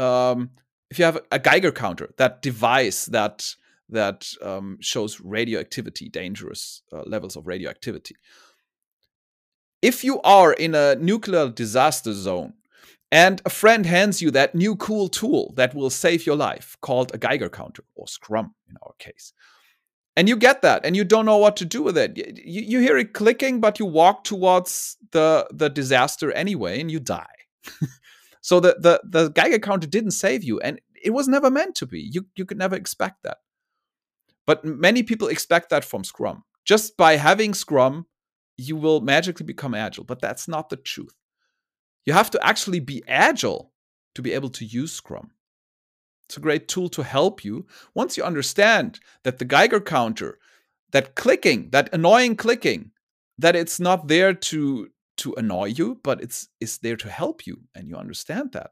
um, 0.00 0.50
if 0.90 0.98
you 0.98 1.04
have 1.04 1.20
a 1.30 1.38
Geiger 1.38 1.72
counter, 1.72 2.10
that 2.16 2.42
device 2.42 3.06
that 3.06 3.54
that 3.88 4.32
um, 4.40 4.78
shows 4.80 5.20
radioactivity, 5.20 6.08
dangerous 6.08 6.82
uh, 6.92 7.02
levels 7.06 7.36
of 7.36 7.46
radioactivity. 7.46 8.14
If 9.82 10.04
you 10.04 10.20
are 10.22 10.52
in 10.52 10.74
a 10.74 10.94
nuclear 10.94 11.48
disaster 11.48 12.12
zone 12.12 12.54
and 13.10 13.42
a 13.44 13.50
friend 13.50 13.84
hands 13.86 14.22
you 14.22 14.30
that 14.30 14.54
new 14.54 14.76
cool 14.76 15.08
tool 15.08 15.52
that 15.56 15.74
will 15.74 15.90
save 15.90 16.24
your 16.24 16.36
life, 16.36 16.76
called 16.80 17.12
a 17.14 17.18
Geiger 17.18 17.48
counter 17.48 17.82
or 17.96 18.06
Scrum 18.06 18.54
in 18.68 18.76
our 18.82 18.92
case, 18.98 19.32
and 20.16 20.28
you 20.28 20.36
get 20.36 20.62
that 20.62 20.84
and 20.84 20.96
you 20.96 21.02
don't 21.04 21.26
know 21.26 21.38
what 21.38 21.56
to 21.56 21.64
do 21.64 21.82
with 21.82 21.96
it, 21.98 22.16
you, 22.16 22.62
you 22.62 22.78
hear 22.80 22.96
it 22.98 23.12
clicking, 23.12 23.60
but 23.60 23.78
you 23.78 23.86
walk 23.86 24.22
towards 24.24 24.96
the 25.12 25.48
the 25.50 25.68
disaster 25.68 26.30
anyway, 26.32 26.80
and 26.80 26.90
you 26.90 27.00
die. 27.00 27.26
So 28.40 28.60
the 28.60 28.76
the 28.78 29.00
the 29.04 29.30
Geiger 29.30 29.58
counter 29.58 29.86
didn't 29.86 30.12
save 30.12 30.44
you, 30.44 30.60
and 30.60 30.80
it 31.02 31.10
was 31.10 31.28
never 31.28 31.50
meant 31.50 31.74
to 31.76 31.86
be. 31.86 32.00
You 32.00 32.26
you 32.36 32.44
could 32.44 32.58
never 32.58 32.76
expect 32.76 33.22
that. 33.22 33.38
But 34.46 34.64
many 34.64 35.02
people 35.02 35.28
expect 35.28 35.70
that 35.70 35.84
from 35.84 36.04
Scrum. 36.04 36.44
Just 36.64 36.96
by 36.96 37.16
having 37.16 37.54
Scrum, 37.54 38.06
you 38.56 38.76
will 38.76 39.00
magically 39.00 39.46
become 39.46 39.74
agile. 39.74 40.04
But 40.04 40.20
that's 40.20 40.48
not 40.48 40.68
the 40.68 40.76
truth. 40.76 41.14
You 42.06 42.12
have 42.14 42.30
to 42.30 42.46
actually 42.46 42.80
be 42.80 43.02
agile 43.06 43.72
to 44.14 44.22
be 44.22 44.32
able 44.32 44.50
to 44.50 44.64
use 44.64 44.92
Scrum. 44.92 45.30
It's 46.24 46.36
a 46.36 46.40
great 46.40 46.68
tool 46.68 46.88
to 46.90 47.02
help 47.02 47.44
you 47.44 47.66
once 47.94 48.16
you 48.16 48.22
understand 48.22 49.00
that 49.24 49.38
the 49.38 49.44
Geiger 49.44 49.80
counter, 49.80 50.38
that 50.92 51.14
clicking, 51.14 51.70
that 51.70 51.92
annoying 51.92 52.36
clicking, 52.36 52.92
that 53.38 53.56
it's 53.56 53.80
not 53.80 54.08
there 54.08 54.32
to 54.34 54.88
to 55.20 55.34
annoy 55.34 55.66
you, 55.66 56.00
but 56.02 56.22
it's 56.22 56.48
it's 56.60 56.78
there 56.78 56.96
to 56.96 57.08
help 57.08 57.46
you, 57.46 57.62
and 57.74 57.88
you 57.88 57.96
understand 57.96 58.52
that. 58.52 58.70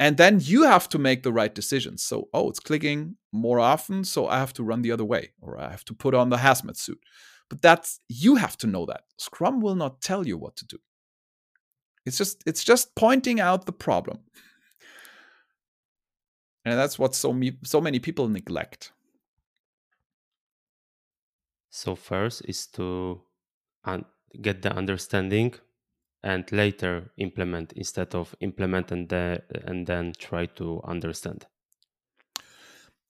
And 0.00 0.16
then 0.16 0.40
you 0.42 0.64
have 0.64 0.88
to 0.88 0.98
make 0.98 1.22
the 1.22 1.32
right 1.32 1.54
decisions. 1.54 2.02
So, 2.02 2.28
oh, 2.34 2.50
it's 2.50 2.58
clicking 2.60 3.16
more 3.32 3.60
often, 3.60 4.04
so 4.04 4.26
I 4.26 4.38
have 4.38 4.52
to 4.54 4.64
run 4.64 4.82
the 4.82 4.92
other 4.92 5.04
way, 5.04 5.32
or 5.40 5.58
I 5.60 5.70
have 5.70 5.84
to 5.84 5.94
put 5.94 6.14
on 6.14 6.30
the 6.30 6.36
hazmat 6.36 6.76
suit. 6.76 6.98
But 7.48 7.62
that's 7.62 8.00
you 8.08 8.36
have 8.36 8.56
to 8.58 8.66
know 8.66 8.86
that. 8.86 9.02
Scrum 9.18 9.60
will 9.60 9.76
not 9.76 10.00
tell 10.00 10.26
you 10.26 10.36
what 10.36 10.56
to 10.56 10.66
do. 10.66 10.78
It's 12.06 12.18
just 12.18 12.42
it's 12.46 12.64
just 12.64 12.94
pointing 12.94 13.40
out 13.40 13.66
the 13.66 13.72
problem. 13.72 14.18
And 16.64 16.78
that's 16.78 16.98
what 16.98 17.14
so, 17.14 17.32
me, 17.32 17.58
so 17.62 17.80
many 17.80 17.98
people 17.98 18.28
neglect. 18.28 18.92
So 21.70 21.94
first 21.94 22.42
is 22.46 22.66
to 22.68 23.20
un- 23.84 24.06
get 24.40 24.62
the 24.62 24.72
understanding 24.72 25.54
and 26.24 26.50
later 26.50 27.10
implement 27.18 27.72
instead 27.74 28.14
of 28.14 28.34
implement 28.40 28.90
and, 28.90 29.08
the, 29.10 29.42
and 29.66 29.86
then 29.86 30.14
try 30.18 30.46
to 30.46 30.80
understand. 30.84 31.46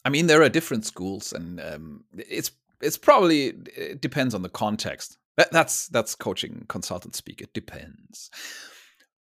I 0.04 0.10
mean 0.10 0.26
there 0.26 0.42
are 0.42 0.50
different 0.50 0.84
schools 0.84 1.32
and 1.32 1.60
um, 1.60 2.04
it's 2.12 2.50
it's 2.82 2.98
probably 2.98 3.54
it 3.76 4.02
depends 4.02 4.34
on 4.34 4.42
the 4.42 4.50
context. 4.50 5.16
That's 5.36 5.88
that's 5.88 6.14
coaching 6.14 6.66
consultant 6.68 7.14
speak 7.14 7.40
it 7.40 7.54
depends. 7.54 8.30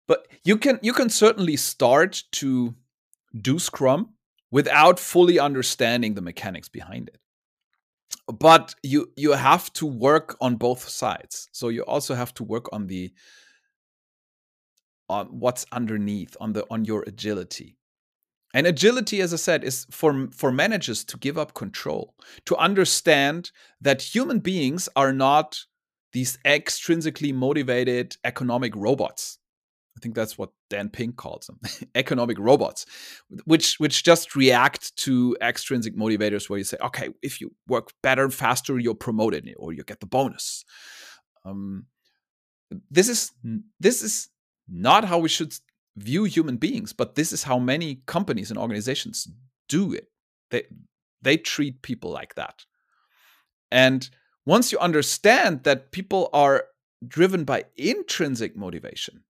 But 0.08 0.26
you 0.44 0.56
can 0.56 0.78
you 0.82 0.92
can 0.92 1.10
certainly 1.10 1.56
start 1.56 2.22
to 2.32 2.74
do 3.38 3.58
scrum 3.58 4.14
without 4.50 4.98
fully 4.98 5.38
understanding 5.38 6.14
the 6.14 6.22
mechanics 6.22 6.68
behind 6.68 7.08
it. 7.08 7.18
But 8.26 8.74
you 8.82 9.12
you 9.16 9.32
have 9.32 9.72
to 9.74 9.86
work 9.86 10.36
on 10.40 10.56
both 10.56 10.88
sides. 10.88 11.48
So 11.52 11.68
you 11.68 11.82
also 11.82 12.14
have 12.14 12.32
to 12.34 12.44
work 12.44 12.72
on 12.72 12.86
the 12.86 13.12
on 15.12 15.26
what's 15.44 15.66
underneath 15.72 16.36
on 16.40 16.52
the 16.54 16.64
on 16.70 16.84
your 16.84 17.02
agility 17.06 17.76
And 18.54 18.66
agility, 18.66 19.20
as 19.22 19.32
I 19.32 19.36
said, 19.36 19.64
is 19.64 19.86
for, 19.90 20.28
for 20.32 20.52
managers 20.52 21.04
to 21.06 21.18
give 21.18 21.38
up 21.38 21.54
control, 21.54 22.14
to 22.46 22.56
understand 22.56 23.50
that 23.80 24.02
human 24.02 24.40
beings 24.40 24.88
are 24.96 25.12
not 25.12 25.60
these 26.12 26.38
extrinsically 26.44 27.34
motivated 27.34 28.16
economic 28.24 28.76
robots. 28.76 29.38
I 29.96 30.00
think 30.00 30.14
that's 30.14 30.38
what 30.38 30.50
Dan 30.70 30.90
Pink 30.90 31.16
calls 31.16 31.46
them, 31.48 31.60
economic 31.94 32.38
robots, 32.38 32.86
which 33.44 33.76
which 33.80 34.04
just 34.04 34.36
react 34.36 34.96
to 34.98 35.36
extrinsic 35.42 35.96
motivators 35.96 36.50
where 36.50 36.58
you 36.58 36.64
say, 36.64 36.78
okay, 36.82 37.10
if 37.22 37.40
you 37.40 37.52
work 37.68 37.92
better, 38.02 38.24
and 38.24 38.34
faster, 38.34 38.78
you're 38.78 38.94
promoted 38.94 39.48
or 39.58 39.72
you 39.72 39.84
get 39.84 40.00
the 40.00 40.06
bonus. 40.06 40.64
Um, 41.44 41.86
this 42.90 43.08
is 43.08 43.32
this 43.80 44.02
is 44.02 44.28
not 44.68 45.04
how 45.04 45.18
we 45.18 45.28
should 45.28 45.54
view 45.96 46.24
human 46.24 46.56
beings, 46.56 46.92
but 46.92 47.14
this 47.14 47.32
is 47.32 47.42
how 47.44 47.58
many 47.58 48.02
companies 48.06 48.50
and 48.50 48.58
organizations 48.58 49.28
do 49.68 49.92
it. 49.92 50.08
They 50.50 50.64
they 51.20 51.36
treat 51.36 51.82
people 51.82 52.10
like 52.10 52.34
that. 52.34 52.64
And 53.70 54.08
once 54.44 54.72
you 54.72 54.78
understand 54.78 55.62
that 55.64 55.92
people 55.92 56.28
are 56.32 56.64
driven 57.06 57.44
by 57.44 57.64
intrinsic 57.76 58.56
motivation, 58.56 59.24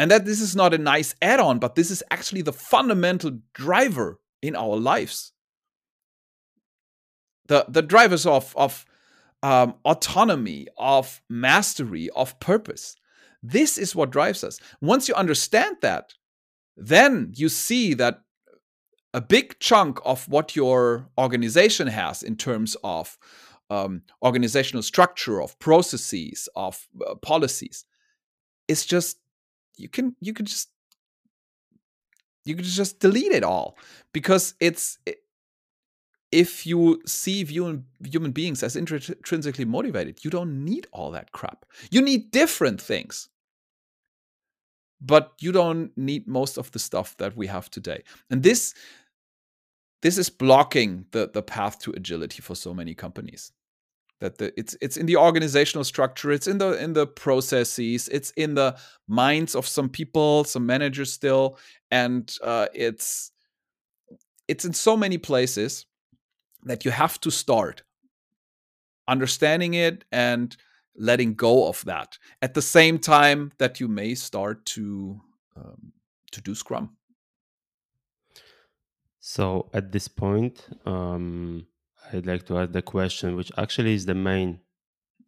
and 0.00 0.10
that 0.10 0.24
this 0.24 0.40
is 0.40 0.56
not 0.56 0.72
a 0.72 0.78
nice 0.78 1.14
add 1.20 1.40
on, 1.40 1.58
but 1.58 1.74
this 1.74 1.90
is 1.90 2.02
actually 2.10 2.40
the 2.40 2.54
fundamental 2.54 3.38
driver 3.52 4.18
in 4.40 4.56
our 4.56 4.76
lives. 4.76 5.32
The, 7.48 7.66
the 7.68 7.82
drivers 7.82 8.24
of, 8.24 8.54
of 8.56 8.86
um, 9.42 9.74
autonomy, 9.84 10.68
of 10.78 11.20
mastery, 11.28 12.08
of 12.16 12.40
purpose. 12.40 12.96
This 13.42 13.78
is 13.78 13.94
what 13.94 14.10
drives 14.10 14.44
us. 14.44 14.58
Once 14.80 15.08
you 15.08 15.14
understand 15.14 15.76
that, 15.82 16.14
then 16.76 17.32
you 17.34 17.48
see 17.48 17.94
that 17.94 18.22
a 19.12 19.20
big 19.20 19.58
chunk 19.58 19.98
of 20.04 20.28
what 20.28 20.54
your 20.54 21.08
organization 21.18 21.88
has 21.88 22.22
in 22.22 22.36
terms 22.36 22.76
of 22.84 23.18
um, 23.70 24.02
organizational 24.22 24.82
structure, 24.82 25.40
of 25.42 25.58
processes, 25.58 26.48
of 26.54 26.86
uh, 27.06 27.14
policies, 27.16 27.84
is 28.68 28.84
just 28.84 29.18
you 29.76 29.88
can 29.88 30.14
you 30.20 30.32
can 30.32 30.46
just 30.46 30.70
you 32.44 32.54
can 32.54 32.64
just 32.64 33.00
delete 33.00 33.32
it 33.32 33.44
all. 33.44 33.76
Because 34.12 34.54
it's 34.60 34.98
if 36.32 36.66
you 36.66 37.00
see 37.06 37.44
human 37.44 37.86
human 38.04 38.30
beings 38.30 38.62
as 38.62 38.76
intrinsically 38.76 39.64
motivated 39.64 40.24
you 40.24 40.30
don't 40.30 40.64
need 40.64 40.86
all 40.92 41.10
that 41.10 41.32
crap. 41.32 41.64
You 41.90 42.00
need 42.02 42.30
different 42.30 42.80
things 42.80 43.28
but 45.00 45.32
you 45.40 45.52
don't 45.52 45.96
need 45.96 46.26
most 46.26 46.58
of 46.58 46.70
the 46.72 46.78
stuff 46.78 47.16
that 47.18 47.36
we 47.36 47.46
have 47.46 47.70
today. 47.70 48.02
And 48.30 48.42
this 48.42 48.74
this 50.02 50.18
is 50.18 50.30
blocking 50.30 51.06
the 51.12 51.30
the 51.32 51.42
path 51.42 51.78
to 51.80 51.92
agility 51.92 52.42
for 52.42 52.54
so 52.54 52.74
many 52.74 52.94
companies. 52.94 53.52
That 54.20 54.36
the, 54.36 54.52
it's 54.58 54.76
it's 54.82 54.98
in 54.98 55.06
the 55.06 55.16
organizational 55.16 55.84
structure 55.84 56.30
it's 56.30 56.46
in 56.46 56.58
the 56.58 56.72
in 56.82 56.92
the 56.92 57.06
processes 57.06 58.06
it's 58.08 58.30
in 58.32 58.54
the 58.54 58.76
minds 59.08 59.54
of 59.54 59.66
some 59.66 59.88
people 59.88 60.44
some 60.44 60.66
managers 60.66 61.10
still 61.10 61.56
and 61.90 62.30
uh, 62.44 62.66
it's 62.74 63.32
it's 64.46 64.66
in 64.66 64.74
so 64.74 64.94
many 64.94 65.16
places 65.16 65.86
that 66.64 66.84
you 66.84 66.90
have 66.90 67.18
to 67.20 67.30
start 67.30 67.82
understanding 69.08 69.72
it 69.72 70.04
and 70.12 70.54
letting 70.96 71.34
go 71.34 71.68
of 71.68 71.84
that 71.84 72.18
at 72.42 72.54
the 72.54 72.62
same 72.62 72.98
time 72.98 73.52
that 73.58 73.80
you 73.80 73.88
may 73.88 74.14
start 74.14 74.64
to 74.64 75.20
um, 75.56 75.92
to 76.30 76.40
do 76.40 76.54
scrum 76.54 76.96
so 79.20 79.68
at 79.72 79.92
this 79.92 80.08
point 80.08 80.68
um 80.86 81.66
I'd 82.12 82.26
like 82.26 82.46
to 82.46 82.58
ask 82.58 82.72
the 82.72 82.82
question, 82.82 83.36
which 83.36 83.52
actually 83.56 83.94
is 83.94 84.06
the 84.06 84.14
main 84.14 84.60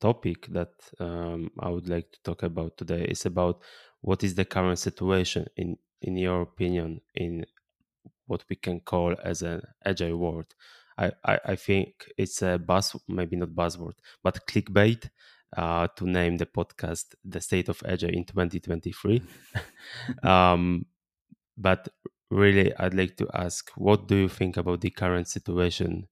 topic 0.01 0.47
that 0.49 0.73
um, 0.99 1.51
I 1.61 1.69
would 1.69 1.89
like 1.89 2.11
to 2.13 2.23
talk 2.23 2.43
about 2.43 2.77
today. 2.77 3.05
Is 3.05 3.27
about 3.27 3.63
what 4.01 4.25
is 4.25 4.35
the 4.35 4.45
current 4.45 4.79
situation 4.79 5.47
in 5.57 5.79
in 6.01 6.17
your 6.17 6.43
opinion 6.43 7.01
in 7.15 7.45
what 8.27 8.45
we 8.49 8.57
can 8.57 8.81
call 8.81 9.15
as 9.23 9.43
an 9.43 9.63
agile 9.85 10.17
world. 10.17 10.55
I, 10.99 11.13
I, 11.25 11.39
I 11.47 11.57
think 11.57 12.11
it's 12.19 12.43
a 12.43 12.59
buzz, 12.59 12.97
maybe 13.09 13.37
not 13.37 13.51
buzzword, 13.51 13.95
but 14.23 14.47
clickbait 14.47 15.09
uh, 15.57 15.89
to 15.97 16.07
name 16.07 16.37
the 16.37 16.47
podcast 16.47 17.15
"The 17.25 17.41
State 17.41 17.69
of 17.69 17.83
Agile 17.87 18.11
in 18.11 18.25
2023." 18.25 19.23
um, 20.23 20.87
but 21.57 21.89
really, 22.31 22.75
I'd 22.77 22.95
like 22.95 23.17
to 23.19 23.29
ask, 23.35 23.71
what 23.77 24.09
do 24.09 24.17
you 24.17 24.29
think 24.29 24.57
about 24.57 24.81
the 24.81 24.91
current 24.91 25.29
situation 25.29 26.09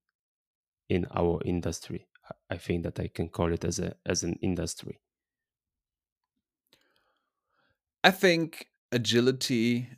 in 0.90 1.06
our 1.14 1.40
industry. 1.44 2.06
I 2.50 2.56
think 2.58 2.82
that 2.82 3.00
I 3.00 3.08
can 3.08 3.28
call 3.28 3.52
it 3.52 3.64
as 3.64 3.78
a 3.78 3.94
as 4.04 4.22
an 4.22 4.38
industry. 4.42 5.00
I 8.04 8.10
think 8.10 8.66
agility 8.92 9.88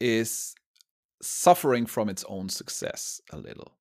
is 0.00 0.54
suffering 1.22 1.86
from 1.86 2.08
its 2.08 2.24
own 2.28 2.48
success 2.48 3.20
a 3.30 3.36
little. 3.36 3.76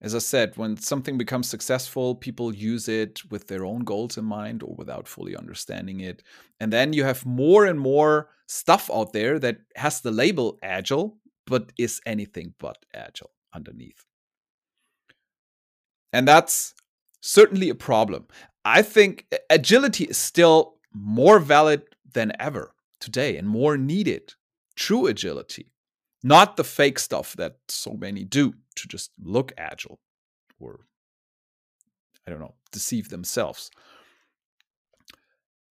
As 0.00 0.14
I 0.14 0.18
said, 0.18 0.56
when 0.56 0.76
something 0.76 1.18
becomes 1.18 1.48
successful, 1.48 2.14
people 2.14 2.54
use 2.54 2.88
it 2.88 3.20
with 3.30 3.48
their 3.48 3.64
own 3.64 3.80
goals 3.80 4.16
in 4.16 4.24
mind 4.24 4.62
or 4.62 4.74
without 4.76 5.08
fully 5.08 5.34
understanding 5.36 6.00
it. 6.00 6.22
And 6.60 6.72
then 6.72 6.92
you 6.92 7.02
have 7.02 7.26
more 7.26 7.66
and 7.66 7.80
more 7.80 8.28
stuff 8.46 8.88
out 8.94 9.12
there 9.12 9.40
that 9.40 9.58
has 9.74 10.00
the 10.00 10.12
label 10.12 10.58
agile, 10.62 11.18
but 11.46 11.72
is 11.76 12.00
anything 12.06 12.54
but 12.60 12.78
agile 12.94 13.32
underneath. 13.52 14.04
And 16.12 16.28
that's 16.28 16.74
certainly 17.20 17.68
a 17.68 17.74
problem. 17.74 18.26
I 18.64 18.82
think 18.82 19.26
agility 19.50 20.04
is 20.04 20.16
still 20.16 20.74
more 20.92 21.40
valid 21.40 21.82
than 22.14 22.32
ever 22.38 22.72
today 23.00 23.36
and 23.36 23.48
more 23.48 23.76
needed. 23.76 24.34
True 24.76 25.06
agility, 25.06 25.72
not 26.22 26.56
the 26.56 26.64
fake 26.64 27.00
stuff 27.00 27.34
that 27.36 27.56
so 27.68 27.94
many 27.94 28.24
do 28.24 28.54
to 28.82 28.88
just 28.88 29.10
look 29.22 29.52
agile 29.56 30.00
or, 30.58 30.80
I 32.26 32.30
don't 32.30 32.40
know, 32.40 32.54
deceive 32.72 33.08
themselves. 33.08 33.70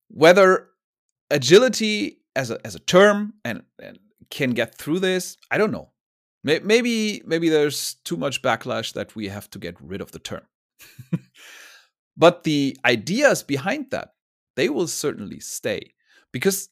Whether 0.10 0.70
agility 1.30 2.20
as 2.36 2.52
a, 2.52 2.66
as 2.66 2.76
a 2.76 2.80
term 2.80 3.34
and, 3.44 3.64
and 3.82 4.00
can 4.30 4.52
get 4.52 4.76
through 4.76 5.00
this, 5.00 5.38
I 5.52 5.58
don't 5.58 5.72
know. 5.72 5.92
Maybe 6.44 7.22
maybe 7.26 7.50
there's 7.50 7.96
too 8.06 8.16
much 8.16 8.42
backlash 8.42 8.94
that 8.94 9.16
we 9.18 9.28
have 9.28 9.50
to 9.50 9.60
get 9.60 9.76
rid 9.82 10.00
of 10.00 10.14
the 10.14 10.20
term. 10.20 10.44
but 12.18 12.44
the 12.44 12.78
ideas 12.86 13.44
behind 13.44 13.92
that, 13.92 14.14
they 14.56 14.70
will 14.70 14.88
certainly 14.88 15.42
stay 15.42 15.94
because 16.32 16.70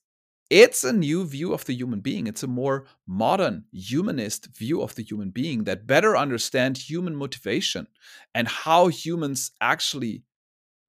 it's 0.50 0.84
a 0.84 0.94
new 0.94 1.26
view 1.26 1.54
of 1.54 1.66
the 1.66 1.74
human 1.74 2.02
being. 2.02 2.28
It's 2.28 2.44
a 2.44 2.48
more 2.48 2.86
modern 3.08 3.66
humanist 3.72 4.48
view 4.56 4.82
of 4.82 4.96
the 4.96 5.04
human 5.04 5.32
being 5.32 5.64
that 5.64 5.88
better 5.88 6.16
understand 6.16 6.78
human 6.78 7.16
motivation 7.16 7.88
and 8.34 8.48
how 8.48 8.88
humans 8.88 9.52
actually 9.60 10.24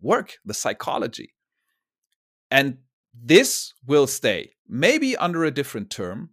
work, 0.00 0.38
the 0.44 0.54
psychology. 0.54 1.32
And 2.50 2.78
this 3.14 3.72
will 3.86 4.06
stay, 4.06 4.52
maybe 4.68 5.16
under 5.16 5.44
a 5.44 5.50
different 5.50 5.90
term, 5.90 6.30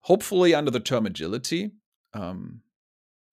hopefully 0.00 0.54
under 0.54 0.70
the 0.70 0.80
term 0.80 1.06
agility. 1.06 1.72
Um, 2.12 2.60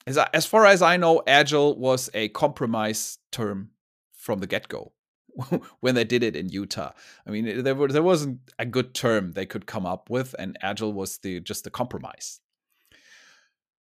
as, 0.08 0.18
I, 0.18 0.30
as 0.34 0.46
far 0.46 0.66
as 0.66 0.82
I 0.82 0.96
know, 0.96 1.22
agile 1.28 1.78
was 1.78 2.10
a 2.14 2.30
compromise 2.30 3.18
term 3.32 3.72
from 4.14 4.40
the 4.40 4.48
get 4.48 4.70
go 4.70 4.94
when 5.80 5.96
they 5.96 6.04
did 6.04 6.24
it 6.24 6.36
in 6.36 6.50
Utah. 6.50 6.92
I 7.26 7.32
mean, 7.32 7.64
there, 7.64 7.74
there 7.88 8.04
wasn't 8.04 8.40
a 8.60 8.66
good 8.66 8.94
term 8.94 9.32
they 9.32 9.46
could 9.46 9.66
come 9.66 9.86
up 9.86 10.10
with, 10.10 10.36
and 10.38 10.58
agile 10.62 10.94
was 10.94 11.18
the 11.18 11.40
just 11.40 11.64
the 11.64 11.70
compromise. 11.70 12.40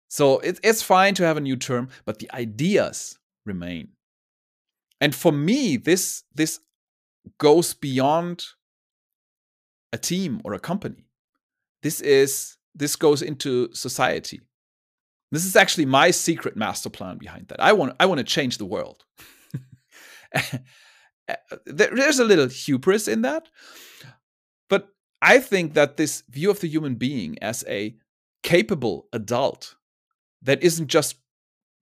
So 0.10 0.40
it, 0.40 0.60
it's 0.64 0.82
fine 0.82 1.14
to 1.16 1.24
have 1.24 1.38
a 1.38 1.42
new 1.42 1.56
term, 1.56 1.90
but 2.06 2.20
the 2.20 2.30
ideas 2.34 3.20
remain. 3.46 3.90
And 5.00 5.16
for 5.16 5.32
me, 5.32 5.78
this 5.78 6.24
this 6.34 6.60
goes 7.38 7.74
beyond 7.74 8.46
a 9.94 9.98
team 9.98 10.42
or 10.44 10.54
a 10.54 10.60
company. 10.60 11.06
This 11.84 12.02
is 12.02 12.58
this 12.76 12.96
goes 12.96 13.22
into 13.22 13.74
society. 13.74 14.42
This 15.32 15.46
is 15.46 15.56
actually 15.56 15.86
my 15.86 16.12
secret 16.12 16.58
master 16.58 16.90
plan 16.90 17.18
behind 17.18 17.48
that. 17.50 17.62
I 17.62 17.74
want 17.74 17.96
I 18.00 18.08
want 18.08 18.18
to 18.18 18.24
change 18.24 18.58
the 18.58 18.66
world. 18.66 19.06
There's 21.66 22.20
a 22.20 22.26
little 22.26 22.48
hubris 22.48 23.08
in 23.08 23.22
that. 23.22 23.50
But 24.70 24.90
I 25.22 25.40
think 25.40 25.74
that 25.74 25.98
this 25.98 26.24
view 26.30 26.50
of 26.50 26.60
the 26.60 26.68
human 26.68 26.96
being 26.96 27.38
as 27.42 27.64
a 27.68 27.96
capable 28.44 29.08
adult 29.12 29.76
that 30.42 30.64
isn't 30.64 30.88
just 30.88 31.18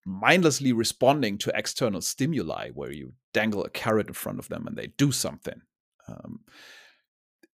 mindlessly 0.05 0.71
responding 0.71 1.37
to 1.37 1.51
external 1.53 2.01
stimuli 2.01 2.69
where 2.69 2.91
you 2.91 3.13
dangle 3.33 3.63
a 3.63 3.69
carrot 3.69 4.07
in 4.07 4.13
front 4.13 4.39
of 4.39 4.47
them 4.47 4.65
and 4.65 4.77
they 4.77 4.87
do 4.97 5.11
something. 5.11 5.61
Um, 6.07 6.39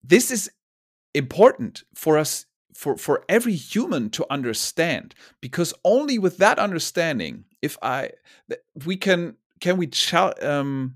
this 0.03 0.32
is 0.32 0.51
important 1.13 1.84
for 1.93 2.17
us 2.17 2.45
for 2.73 2.97
for 2.97 3.23
every 3.29 3.56
human 3.56 4.10
to 4.10 4.25
understand 4.32 5.13
because 5.41 5.73
only 5.86 6.17
with 6.17 6.38
that 6.38 6.58
understanding 6.58 7.45
if 7.62 7.77
i 7.84 8.10
we 8.86 8.97
can 8.97 9.36
can 9.60 9.77
we 9.77 9.89
um 10.41 10.95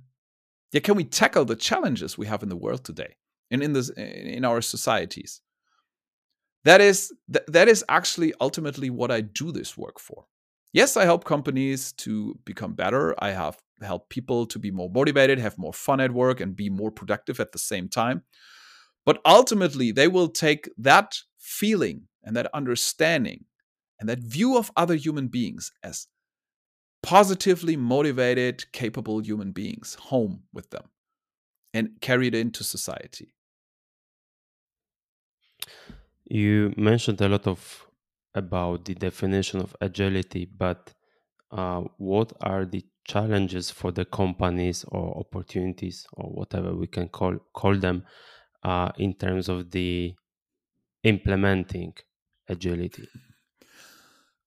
yeah 0.78 0.82
can 0.82 0.96
we 0.96 1.04
tackle 1.04 1.46
the 1.46 1.56
challenges 1.56 2.18
we 2.18 2.28
have 2.28 2.44
in 2.44 2.50
the 2.50 2.56
world 2.56 2.84
today 2.84 3.16
and 3.50 3.64
in 3.64 3.74
this 3.74 3.90
in 3.90 4.46
our 4.46 4.62
societies? 4.62 5.42
That 6.66 6.82
is 6.82 7.12
th- 7.34 7.46
that 7.48 7.68
is 7.68 7.84
actually 7.90 8.34
ultimately 8.40 8.90
what 8.90 9.12
i 9.12 9.22
do 9.22 9.52
this 9.52 9.78
work 9.78 10.00
for. 10.00 10.26
Yes 10.74 10.96
i 10.98 11.06
help 11.06 11.26
companies 11.26 11.94
to 11.94 12.38
become 12.46 12.74
better. 12.74 13.16
I 13.20 13.32
have 13.32 13.58
helped 13.82 14.10
people 14.10 14.46
to 14.48 14.60
be 14.60 14.72
more 14.72 14.90
motivated 14.90 15.40
have 15.40 15.58
more 15.58 15.74
fun 15.74 16.00
at 16.00 16.12
work 16.12 16.42
and 16.42 16.56
be 16.56 16.70
more 16.70 16.92
productive 16.92 17.40
at 17.40 17.52
the 17.52 17.60
same 17.60 17.90
time. 17.90 18.24
But 19.06 19.22
ultimately 19.26 19.92
they 19.92 20.08
will 20.08 20.30
take 20.30 20.70
that 20.78 21.18
feeling 21.38 22.08
and 22.24 22.36
that 22.36 22.50
understanding 22.54 23.46
and 24.00 24.10
that 24.10 24.20
view 24.20 24.58
of 24.58 24.72
other 24.76 24.96
human 24.96 25.28
beings 25.28 25.72
as 25.84 26.08
positively 27.08 27.78
motivated, 27.78 28.70
capable 28.74 29.20
human 29.24 29.54
beings 29.54 29.96
home 29.96 30.44
with 30.54 30.70
them 30.72 30.90
and 31.74 32.02
carry 32.02 32.28
it 32.28 32.36
into 32.36 32.64
society. 32.64 33.34
You 36.30 36.74
mentioned 36.78 37.22
a 37.22 37.30
lot 37.30 37.48
of 37.48 37.88
about 38.36 38.86
the 38.86 38.94
definition 38.94 39.60
of 39.62 39.76
agility, 39.82 40.46
but 40.46 40.94
uh, 41.52 41.82
what 41.98 42.34
are 42.42 42.66
the 42.66 42.86
challenges 43.06 43.72
for 43.72 43.92
the 43.92 44.06
companies 44.06 44.84
or 44.86 45.18
opportunities 45.18 46.08
or 46.14 46.30
whatever 46.32 46.76
we 46.76 46.88
can 46.88 47.10
call 47.10 47.38
call 47.54 47.76
them 47.78 48.06
uh, 48.64 48.92
in 48.98 49.14
terms 49.16 49.50
of 49.50 49.72
the 49.72 50.16
implementing 51.04 51.96
agility? 52.50 53.08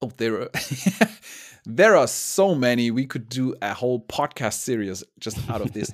Oh, 0.03 0.11
there 0.17 0.43
are 0.43 0.51
there 1.67 1.97
are 1.97 2.07
so 2.07 2.55
many. 2.55 2.91
We 2.91 3.07
could 3.07 3.29
do 3.29 3.55
a 3.61 3.75
whole 3.75 4.01
podcast 4.01 4.55
series 4.55 5.05
just 5.19 5.39
out 5.51 5.61
of 5.61 5.73
this. 5.73 5.93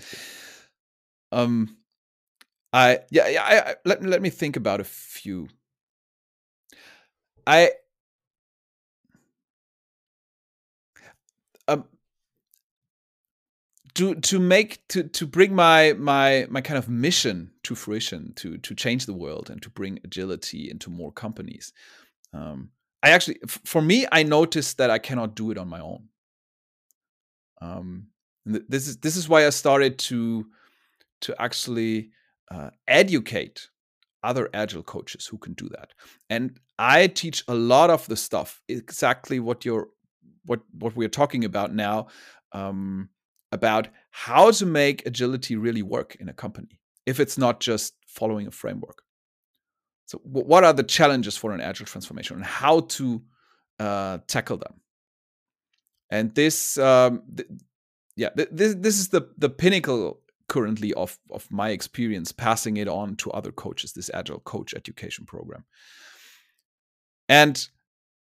um, 1.33 1.77
I 2.73 3.01
yeah 3.11 3.29
yeah. 3.29 3.43
I, 3.43 3.71
I, 3.71 3.75
let 3.85 4.03
let 4.03 4.23
me 4.23 4.31
think 4.31 4.57
about 4.57 4.81
a 4.81 4.85
few. 4.85 5.49
I 7.47 7.73
um 11.69 11.85
to 13.95 14.15
to 14.17 14.39
make 14.39 14.87
to 14.89 15.05
to 15.05 15.27
bring 15.27 15.55
my 15.55 15.95
my 15.95 16.47
my 16.51 16.61
kind 16.61 16.79
of 16.79 16.89
mission 16.89 17.51
to 17.63 17.75
fruition 17.75 18.33
to 18.37 18.59
to 18.59 18.75
change 18.75 19.07
the 19.07 19.15
world 19.15 19.49
and 19.51 19.63
to 19.63 19.71
bring 19.71 19.99
agility 20.05 20.71
into 20.71 20.91
more 20.91 21.11
companies 21.13 21.73
um, 22.33 22.71
i 23.03 23.11
actually 23.11 23.39
for 23.65 23.83
me 23.83 24.07
i 24.13 24.23
noticed 24.23 24.79
that 24.79 24.91
i 24.91 24.99
cannot 24.99 25.35
do 25.35 25.51
it 25.51 25.59
on 25.59 25.69
my 25.69 25.81
own 25.81 26.09
um, 27.63 28.09
this 28.45 28.87
is 28.87 28.99
this 28.99 29.17
is 29.17 29.29
why 29.29 29.47
i 29.47 29.51
started 29.51 29.99
to 29.99 30.47
to 31.21 31.35
actually 31.41 32.11
uh, 32.51 32.71
educate 32.87 33.69
other 34.23 34.51
agile 34.53 34.83
coaches 34.83 35.27
who 35.27 35.39
can 35.39 35.55
do 35.55 35.69
that 35.69 35.93
and 36.31 36.59
i 36.79 37.07
teach 37.07 37.43
a 37.49 37.55
lot 37.55 37.91
of 37.91 38.07
the 38.07 38.17
stuff 38.17 38.61
exactly 38.69 39.41
what 39.41 39.65
you're 39.65 39.89
what 40.45 40.61
what 40.73 40.95
we're 40.97 41.09
talking 41.09 41.45
about 41.45 41.75
now 41.75 42.07
um, 42.53 43.09
about 43.53 43.89
how 44.11 44.51
to 44.51 44.67
make 44.67 45.07
agility 45.07 45.57
really 45.57 45.83
work 45.83 46.17
in 46.17 46.29
a 46.29 46.33
company 46.33 46.81
if 47.07 47.21
it's 47.21 47.39
not 47.39 47.61
just 47.61 47.95
following 48.07 48.47
a 48.47 48.51
framework. 48.51 49.03
So, 50.07 50.21
what 50.25 50.63
are 50.65 50.73
the 50.73 50.85
challenges 50.85 51.37
for 51.37 51.53
an 51.53 51.61
agile 51.61 51.87
transformation 51.87 52.37
and 52.37 52.45
how 52.45 52.81
to 52.81 53.23
uh, 53.81 54.19
tackle 54.29 54.57
them? 54.57 54.81
And 56.11 56.33
this, 56.35 56.79
um, 56.79 57.23
th- 57.37 57.49
yeah, 58.15 58.31
th- 58.31 58.49
this 58.53 58.75
this 58.77 58.99
is 58.99 59.09
the 59.09 59.29
the 59.37 59.51
pinnacle 59.51 60.21
currently 60.49 60.95
of 60.95 61.19
of 61.31 61.51
my 61.51 61.71
experience 61.71 62.31
passing 62.31 62.77
it 62.77 62.87
on 62.87 63.17
to 63.17 63.33
other 63.33 63.51
coaches. 63.51 63.93
This 63.93 64.11
agile 64.15 64.39
coach 64.41 64.75
education 64.75 65.27
program. 65.27 65.65
And 67.29 67.69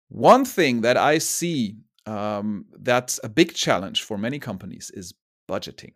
one 0.08 0.46
thing 0.46 0.80
that 0.80 0.96
I 0.96 1.18
see 1.18 1.76
um, 2.06 2.64
that's 2.80 3.20
a 3.22 3.28
big 3.28 3.52
challenge 3.52 4.02
for 4.02 4.16
many 4.16 4.38
companies 4.38 4.90
is 4.94 5.12
budgeting. 5.46 5.92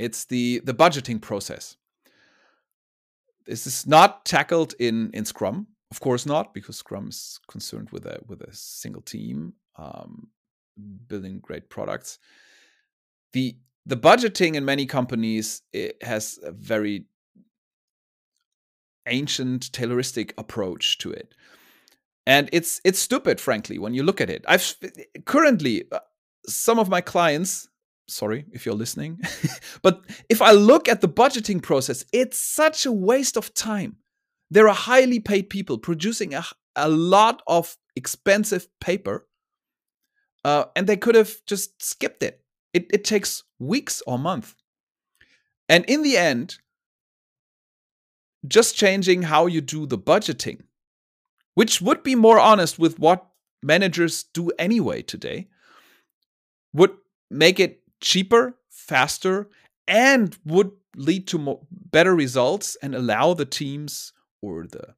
It's 0.00 0.24
the 0.24 0.60
the 0.64 0.74
budgeting 0.74 1.20
process. 1.20 1.76
This 3.50 3.66
is 3.66 3.84
not 3.84 4.24
tackled 4.24 4.74
in 4.78 5.10
in 5.12 5.24
Scrum, 5.24 5.66
of 5.90 5.98
course 5.98 6.24
not, 6.24 6.54
because 6.54 6.76
Scrum 6.76 7.08
is 7.08 7.40
concerned 7.48 7.90
with 7.90 8.06
a 8.06 8.20
with 8.28 8.42
a 8.42 8.54
single 8.54 9.02
team 9.02 9.54
um, 9.76 10.28
building 11.08 11.40
great 11.40 11.68
products. 11.68 12.20
The 13.32 13.56
the 13.86 13.96
budgeting 13.96 14.54
in 14.54 14.64
many 14.64 14.86
companies 14.86 15.62
it 15.72 16.00
has 16.02 16.38
a 16.44 16.52
very 16.52 17.06
ancient 19.06 19.72
Tayloristic 19.72 20.32
approach 20.38 20.98
to 20.98 21.10
it. 21.10 21.34
And 22.26 22.48
it's 22.52 22.80
it's 22.84 23.00
stupid 23.00 23.40
frankly 23.40 23.80
when 23.80 23.94
you 23.94 24.04
look 24.04 24.20
at 24.20 24.30
it. 24.30 24.44
I've 24.46 24.76
currently 25.24 25.90
uh, 25.90 25.98
some 26.46 26.78
of 26.78 26.88
my 26.88 27.00
clients 27.00 27.68
sorry 28.10 28.44
if 28.52 28.66
you're 28.66 28.74
listening 28.74 29.18
but 29.82 30.02
if 30.28 30.42
i 30.42 30.50
look 30.50 30.88
at 30.88 31.00
the 31.00 31.08
budgeting 31.08 31.62
process 31.62 32.04
it's 32.12 32.38
such 32.38 32.86
a 32.86 32.92
waste 32.92 33.36
of 33.36 33.52
time 33.54 33.96
there 34.50 34.68
are 34.68 34.74
highly 34.74 35.20
paid 35.20 35.48
people 35.48 35.78
producing 35.78 36.34
a, 36.34 36.44
a 36.76 36.88
lot 36.88 37.42
of 37.46 37.76
expensive 37.96 38.66
paper 38.80 39.26
uh, 40.42 40.64
and 40.74 40.86
they 40.86 40.96
could 40.96 41.14
have 41.14 41.36
just 41.46 41.82
skipped 41.82 42.22
it. 42.22 42.42
it 42.72 42.86
it 42.92 43.04
takes 43.04 43.44
weeks 43.58 44.02
or 44.06 44.18
months 44.18 44.54
and 45.68 45.84
in 45.86 46.02
the 46.02 46.16
end 46.16 46.58
just 48.48 48.74
changing 48.74 49.22
how 49.22 49.46
you 49.46 49.60
do 49.60 49.86
the 49.86 49.98
budgeting 49.98 50.60
which 51.54 51.80
would 51.80 52.02
be 52.02 52.14
more 52.14 52.40
honest 52.40 52.78
with 52.78 52.98
what 52.98 53.26
managers 53.62 54.24
do 54.24 54.50
anyway 54.58 55.02
today, 55.02 55.48
would 56.72 56.96
make 57.30 57.60
it 57.60 57.79
cheaper, 58.00 58.56
faster, 58.68 59.48
and 59.86 60.36
would 60.44 60.72
lead 60.96 61.26
to 61.28 61.38
more, 61.38 61.60
better 61.70 62.14
results 62.14 62.76
and 62.82 62.94
allow 62.94 63.34
the 63.34 63.44
teams 63.44 64.12
or 64.42 64.66
the 64.66 64.94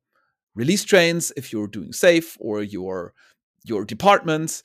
release 0.54 0.84
trains, 0.84 1.32
if 1.36 1.52
you're 1.52 1.66
doing 1.66 1.92
SAFe, 1.92 2.36
or 2.40 2.62
your 2.62 3.14
your 3.64 3.84
departments, 3.84 4.62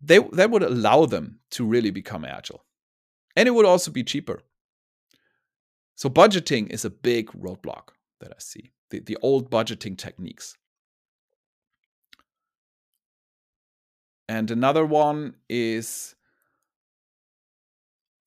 they 0.00 0.18
that 0.18 0.50
would 0.50 0.62
allow 0.62 1.06
them 1.06 1.40
to 1.50 1.64
really 1.64 1.90
become 1.90 2.24
agile. 2.24 2.64
And 3.36 3.48
it 3.48 3.52
would 3.52 3.66
also 3.66 3.90
be 3.90 4.04
cheaper. 4.04 4.40
So 5.96 6.08
budgeting 6.08 6.70
is 6.70 6.84
a 6.84 6.90
big 6.90 7.30
roadblock 7.32 7.90
that 8.20 8.30
I 8.30 8.38
see. 8.38 8.72
The, 8.90 9.00
the 9.00 9.16
old 9.22 9.50
budgeting 9.50 9.96
techniques. 9.96 10.56
And 14.28 14.50
another 14.50 14.86
one 14.86 15.34
is 15.48 16.13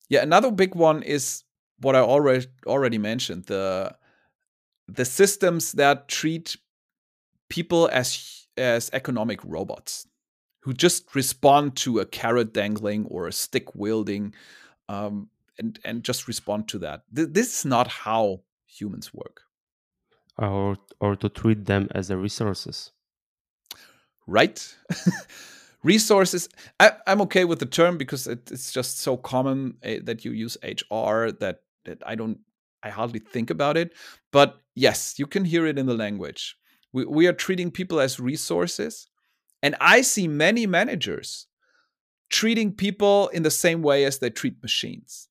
yeah, 0.10 0.22
another 0.22 0.52
big 0.52 0.76
one 0.76 1.04
is 1.04 1.44
what 1.80 1.96
I 1.96 2.00
already 2.00 2.48
already 2.66 2.98
mentioned, 2.98 3.46
the 3.46 3.96
the 4.88 5.06
systems 5.06 5.74
that 5.74 6.08
treat 6.08 6.58
people 7.50 7.90
as 7.92 8.48
as 8.58 8.90
economic 8.94 9.40
robots 9.44 10.08
who 10.62 10.74
just 10.74 11.16
respond 11.16 11.76
to 11.78 12.00
a 12.00 12.06
carrot 12.06 12.54
dangling 12.54 13.06
or 13.06 13.28
a 13.28 13.32
stick 13.32 13.76
wielding 13.76 14.34
um, 14.90 15.30
and 15.60 15.80
and 15.84 16.04
just 16.04 16.28
respond 16.28 16.68
to 16.70 16.80
that. 16.80 17.04
Th- 17.16 17.30
this 17.32 17.60
is 17.60 17.66
not 17.66 17.88
how 17.88 18.42
humans 18.66 19.14
work. 19.14 19.42
Or 20.38 20.78
or 21.00 21.16
to 21.16 21.30
treat 21.30 21.66
them 21.66 21.88
as 21.92 22.10
a 22.10 22.18
resources. 22.18 22.92
Right. 24.26 24.76
resources. 25.88 26.50
I, 26.80 26.92
am 27.08 27.22
okay 27.22 27.46
with 27.46 27.60
the 27.60 27.66
term 27.66 27.98
because 27.98 28.28
it, 28.28 28.52
it's 28.52 28.72
just 28.72 29.00
so 29.00 29.16
common 29.18 29.78
uh, 29.84 29.96
that 30.04 30.26
you 30.26 30.32
use 30.32 30.58
hr 30.64 31.32
that, 31.40 31.62
that 31.86 32.00
i 32.06 32.14
don't 32.14 32.40
i 32.84 32.90
hardly 32.90 33.20
think 33.20 33.50
about 33.50 33.78
it. 33.78 33.94
But 34.32 34.60
yes 34.76 35.18
you 35.18 35.26
can 35.26 35.46
hear 35.46 35.66
it 35.66 35.80
in 35.80 35.86
the 35.86 36.02
language. 36.06 36.56
We, 36.94 37.06
we 37.06 37.28
are 37.28 37.34
treating 37.34 37.72
people 37.72 38.00
as 38.00 38.20
resources 38.20 39.08
and 39.64 39.76
i 39.80 40.02
see 40.02 40.28
many 40.28 40.68
managers 40.68 41.48
treating 42.30 42.74
people 42.74 43.30
in 43.30 43.44
the 43.44 43.58
same 43.66 43.82
way 43.82 44.04
as 44.04 44.20
they 44.20 44.30
treat 44.30 44.62
machines. 44.62 45.30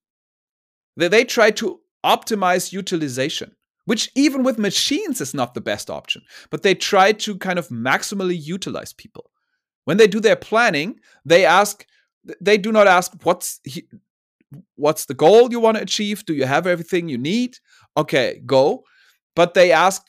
They, 0.97 1.09
they 1.09 1.25
try 1.25 1.51
to 1.53 1.81
optimize 2.05 2.73
utilization 2.73 3.53
which 3.85 4.11
even 4.17 4.43
with 4.43 4.59
machines 4.59 5.21
is 5.21 5.35
not 5.35 5.55
the 5.55 5.67
best 5.71 5.91
option 5.91 6.23
but 6.51 6.63
they 6.63 6.75
try 6.75 7.13
to 7.13 7.37
kind 7.37 7.59
of 7.59 7.69
maximally 7.69 8.39
utilize 8.57 8.93
people 8.93 9.31
when 9.87 9.97
they 9.97 10.07
do 10.07 10.21
their 10.21 10.37
planning, 10.37 11.01
they 11.25 11.47
ask, 11.47 11.87
they 12.41 12.59
do 12.59 12.71
not 12.73 12.87
ask 12.87 13.13
what's 13.23 13.61
he, 13.65 13.89
what's 14.75 15.07
the 15.07 15.15
goal 15.15 15.51
you 15.51 15.61
want 15.61 15.77
to 15.77 15.83
achieve. 15.83 16.25
Do 16.27 16.35
you 16.35 16.45
have 16.45 16.67
everything 16.67 17.09
you 17.09 17.19
need? 17.19 17.57
Okay, 17.97 18.43
go. 18.45 18.85
But 19.35 19.55
they 19.55 19.71
ask, 19.71 20.03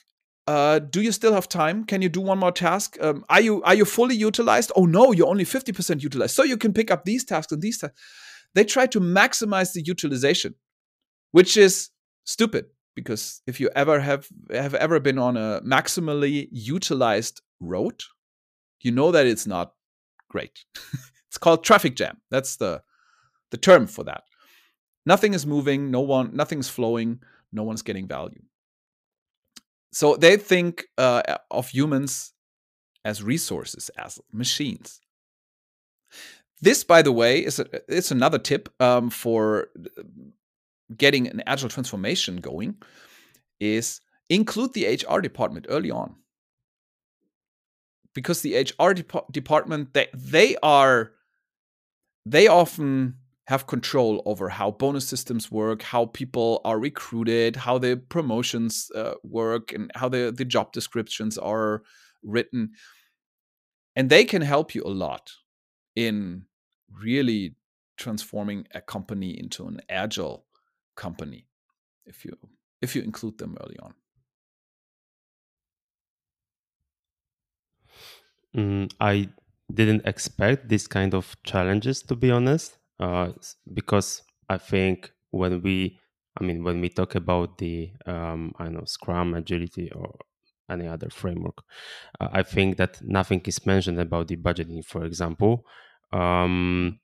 uh, 0.48 0.80
do 0.80 1.00
you 1.00 1.12
still 1.12 1.32
have 1.32 1.48
time? 1.48 1.84
Can 1.84 2.02
you 2.02 2.08
do 2.08 2.20
one 2.20 2.38
more 2.38 2.50
task? 2.50 2.96
Um, 3.00 3.24
are 3.28 3.40
you 3.40 3.62
are 3.62 3.74
you 3.74 3.84
fully 3.84 4.16
utilized? 4.16 4.72
Oh 4.74 4.86
no, 4.86 5.12
you're 5.12 5.28
only 5.28 5.44
50% 5.44 6.02
utilized. 6.02 6.34
So 6.34 6.42
you 6.42 6.56
can 6.56 6.72
pick 6.72 6.90
up 6.90 7.04
these 7.04 7.24
tasks 7.24 7.52
and 7.52 7.62
these 7.62 7.78
tasks. 7.78 8.00
They 8.54 8.64
try 8.64 8.86
to 8.88 9.00
maximize 9.00 9.74
the 9.74 9.82
utilization, 9.82 10.54
which 11.32 11.56
is 11.56 11.90
stupid 12.24 12.66
because 12.96 13.42
if 13.46 13.60
you 13.60 13.70
ever 13.76 14.00
have 14.00 14.26
have 14.50 14.74
ever 14.74 14.98
been 14.98 15.18
on 15.18 15.36
a 15.36 15.60
maximally 15.64 16.48
utilized 16.50 17.42
road, 17.60 18.02
you 18.82 18.92
know 18.92 19.10
that 19.12 19.26
it's 19.26 19.46
not 19.46 19.72
great. 20.28 20.64
it's 21.28 21.38
called 21.38 21.64
traffic 21.64 21.96
jam. 21.96 22.18
That's 22.30 22.56
the 22.56 22.82
the 23.50 23.56
term 23.56 23.86
for 23.86 24.04
that. 24.04 24.24
Nothing 25.06 25.34
is 25.34 25.46
moving, 25.46 25.90
no 25.90 26.00
one 26.00 26.34
nothing's 26.34 26.68
flowing, 26.68 27.20
no 27.52 27.62
one's 27.62 27.82
getting 27.82 28.06
value. 28.06 28.42
So 29.92 30.16
they 30.16 30.36
think 30.36 30.84
uh, 30.98 31.22
of 31.50 31.68
humans 31.68 32.34
as 33.04 33.22
resources, 33.22 33.90
as 33.96 34.18
machines. 34.32 35.00
This, 36.60 36.84
by 36.84 37.02
the 37.02 37.12
way, 37.12 37.44
is 37.44 37.58
a, 37.58 37.66
it's 37.88 38.10
another 38.10 38.38
tip 38.38 38.68
um, 38.80 39.10
for 39.10 39.68
getting 40.96 41.28
an 41.28 41.42
agile 41.46 41.68
transformation 41.68 42.36
going. 42.36 42.76
Is 43.60 44.00
include 44.28 44.74
the 44.74 44.86
HR 44.86 45.20
department 45.20 45.66
early 45.68 45.90
on, 45.90 46.16
because 48.18 48.42
the 48.42 48.56
HR 48.56 48.94
de- 48.94 49.04
department 49.30 49.94
they 49.94 50.08
they 50.12 50.56
are 50.60 51.12
they 52.26 52.48
often 52.48 53.14
have 53.46 53.68
control 53.68 54.22
over 54.26 54.48
how 54.48 54.72
bonus 54.72 55.06
systems 55.06 55.52
work, 55.52 55.82
how 55.82 56.06
people 56.06 56.60
are 56.64 56.80
recruited, 56.80 57.54
how 57.54 57.78
the 57.78 57.96
promotions 58.08 58.90
uh, 58.96 59.14
work, 59.22 59.72
and 59.72 59.92
how 59.94 60.08
the, 60.08 60.34
the 60.36 60.44
job 60.44 60.72
descriptions 60.72 61.38
are 61.38 61.82
written. 62.24 62.72
And 63.94 64.10
they 64.10 64.24
can 64.24 64.42
help 64.42 64.74
you 64.74 64.82
a 64.84 64.98
lot 65.06 65.30
in 65.94 66.46
really 66.92 67.54
transforming 67.96 68.66
a 68.74 68.80
company 68.80 69.30
into 69.38 69.68
an 69.68 69.80
agile 69.88 70.44
company 70.96 71.46
if 72.04 72.24
you 72.24 72.36
if 72.82 72.96
you 72.96 73.02
include 73.02 73.38
them 73.38 73.56
early 73.62 73.78
on. 73.78 73.94
Mm, 78.56 78.90
I 79.00 79.28
didn't 79.72 80.06
expect 80.06 80.68
this 80.68 80.86
kind 80.86 81.14
of 81.14 81.36
challenges 81.44 82.02
to 82.02 82.16
be 82.16 82.30
honest 82.30 82.78
uh, 82.98 83.32
because 83.74 84.22
I 84.48 84.58
think 84.58 85.12
when 85.30 85.60
we, 85.62 85.98
I 86.40 86.44
mean, 86.44 86.64
when 86.64 86.80
we 86.80 86.88
talk 86.88 87.14
about 87.14 87.58
the, 87.58 87.90
um, 88.06 88.54
I 88.58 88.68
know, 88.68 88.84
Scrum, 88.86 89.34
Agility, 89.34 89.90
or 89.92 90.18
any 90.70 90.86
other 90.86 91.10
framework, 91.10 91.58
uh, 92.20 92.28
I 92.32 92.42
think 92.42 92.78
that 92.78 93.00
nothing 93.02 93.42
is 93.46 93.66
mentioned 93.66 94.00
about 94.00 94.28
the 94.28 94.36
budgeting, 94.36 94.84
for 94.84 95.04
example. 95.04 95.64
Um, 96.12 97.00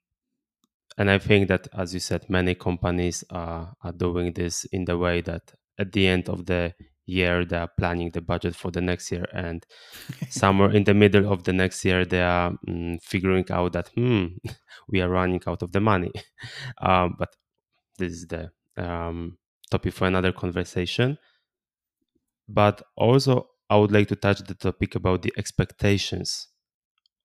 and 0.96 1.10
I 1.10 1.18
think 1.18 1.48
that, 1.48 1.66
as 1.76 1.92
you 1.92 2.00
said, 2.00 2.28
many 2.30 2.54
companies 2.54 3.24
are, 3.30 3.74
are 3.82 3.92
doing 3.92 4.32
this 4.32 4.64
in 4.66 4.84
the 4.84 4.96
way 4.96 5.20
that 5.22 5.52
at 5.78 5.92
the 5.92 6.06
end 6.06 6.28
of 6.28 6.46
the 6.46 6.72
year 7.06 7.44
they 7.44 7.56
are 7.56 7.70
planning 7.78 8.10
the 8.10 8.20
budget 8.20 8.54
for 8.54 8.70
the 8.70 8.80
next 8.80 9.10
year 9.12 9.26
and 9.32 9.66
somewhere 10.28 10.70
in 10.72 10.84
the 10.84 10.94
middle 10.94 11.32
of 11.32 11.44
the 11.44 11.52
next 11.52 11.84
year 11.84 12.04
they 12.04 12.22
are 12.22 12.52
mm, 12.68 13.00
figuring 13.02 13.44
out 13.50 13.72
that 13.72 13.88
hmm 13.96 14.26
we 14.88 15.00
are 15.00 15.08
running 15.08 15.42
out 15.46 15.62
of 15.62 15.72
the 15.72 15.80
money. 15.80 16.12
Um, 16.80 17.16
but 17.20 17.36
this 17.98 18.12
is 18.12 18.26
the 18.28 18.50
um, 18.76 19.38
topic 19.70 19.94
for 19.94 20.06
another 20.06 20.32
conversation. 20.32 21.18
But 22.48 22.82
also 22.96 23.50
i 23.70 23.76
would 23.78 23.92
like 23.92 24.08
to 24.08 24.16
touch 24.16 24.40
the 24.40 24.54
topic 24.54 24.94
about 24.94 25.22
the 25.22 25.32
expectations 25.38 26.48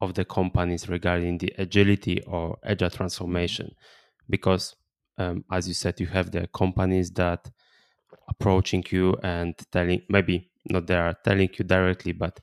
of 0.02 0.14
the 0.16 0.26
companies 0.26 0.90
regarding 0.90 1.38
the 1.40 1.54
agility 1.58 2.22
or 2.24 2.58
agile 2.64 2.90
transformation. 2.92 3.76
Because 4.30 4.76
um, 5.18 5.46
as 5.52 5.68
you 5.68 5.74
said 5.76 6.00
you 6.00 6.08
have 6.08 6.32
the 6.32 6.48
companies 6.50 7.12
that 7.14 7.52
approaching 8.30 8.84
you 8.92 9.16
and 9.24 9.56
telling 9.72 10.02
maybe 10.10 10.52
not 10.70 10.88
they 10.88 10.96
are 10.96 11.16
telling 11.24 11.50
you 11.58 11.66
directly 11.66 12.12
but 12.12 12.40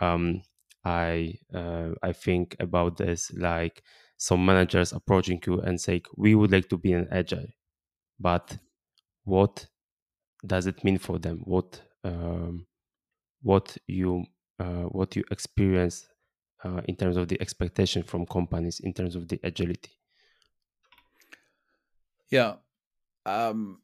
um, 0.00 0.42
i 0.84 1.34
uh, 1.54 1.90
i 2.02 2.12
think 2.12 2.56
about 2.60 2.96
this 2.96 3.30
like 3.32 3.82
some 4.16 4.44
managers 4.44 4.92
approaching 4.92 5.40
you 5.46 5.60
and 5.60 5.80
say 5.80 6.02
we 6.16 6.34
would 6.34 6.52
like 6.52 6.68
to 6.68 6.76
be 6.76 6.92
an 6.92 7.06
agile 7.10 7.46
but 8.18 8.56
what 9.24 9.66
does 10.46 10.66
it 10.66 10.82
mean 10.84 10.98
for 10.98 11.18
them? 11.18 11.42
What 11.44 11.82
um, 12.04 12.66
what 13.42 13.76
you 13.86 14.26
uh, 14.58 14.84
what 14.84 15.16
you 15.16 15.24
experience 15.30 16.08
uh, 16.64 16.82
in 16.86 16.96
terms 16.96 17.16
of 17.16 17.28
the 17.28 17.40
expectation 17.40 18.02
from 18.02 18.26
companies 18.26 18.80
in 18.80 18.92
terms 18.92 19.16
of 19.16 19.28
the 19.28 19.40
agility? 19.42 19.92
Yeah 22.30 22.56
um, 23.26 23.82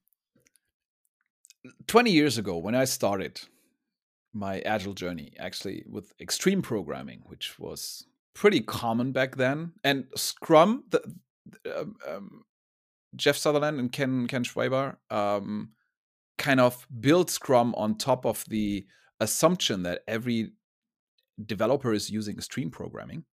20 1.86 2.10
years 2.10 2.38
ago, 2.38 2.56
when 2.56 2.74
I 2.74 2.84
started 2.84 3.40
my 4.32 4.60
agile 4.60 4.94
journey, 4.94 5.32
actually 5.38 5.84
with 5.88 6.12
extreme 6.20 6.62
programming, 6.62 7.22
which 7.26 7.58
was 7.58 8.06
pretty 8.34 8.60
common 8.60 9.12
back 9.12 9.36
then, 9.36 9.72
and 9.82 10.04
Scrum, 10.14 10.84
the, 10.90 11.02
um, 11.74 11.96
um, 12.06 12.44
Jeff 13.14 13.36
Sutherland 13.36 13.80
and 13.80 13.90
Ken 13.90 14.26
Ken 14.26 14.44
Schwaber 14.44 14.96
um, 15.10 15.70
kind 16.38 16.60
of 16.60 16.86
built 17.00 17.30
Scrum 17.30 17.74
on 17.76 17.96
top 17.96 18.26
of 18.26 18.44
the 18.48 18.86
assumption 19.20 19.82
that 19.84 20.02
every 20.06 20.52
developer 21.44 21.92
is 21.92 22.10
using 22.10 22.36
extreme 22.36 22.70
programming. 22.70 23.24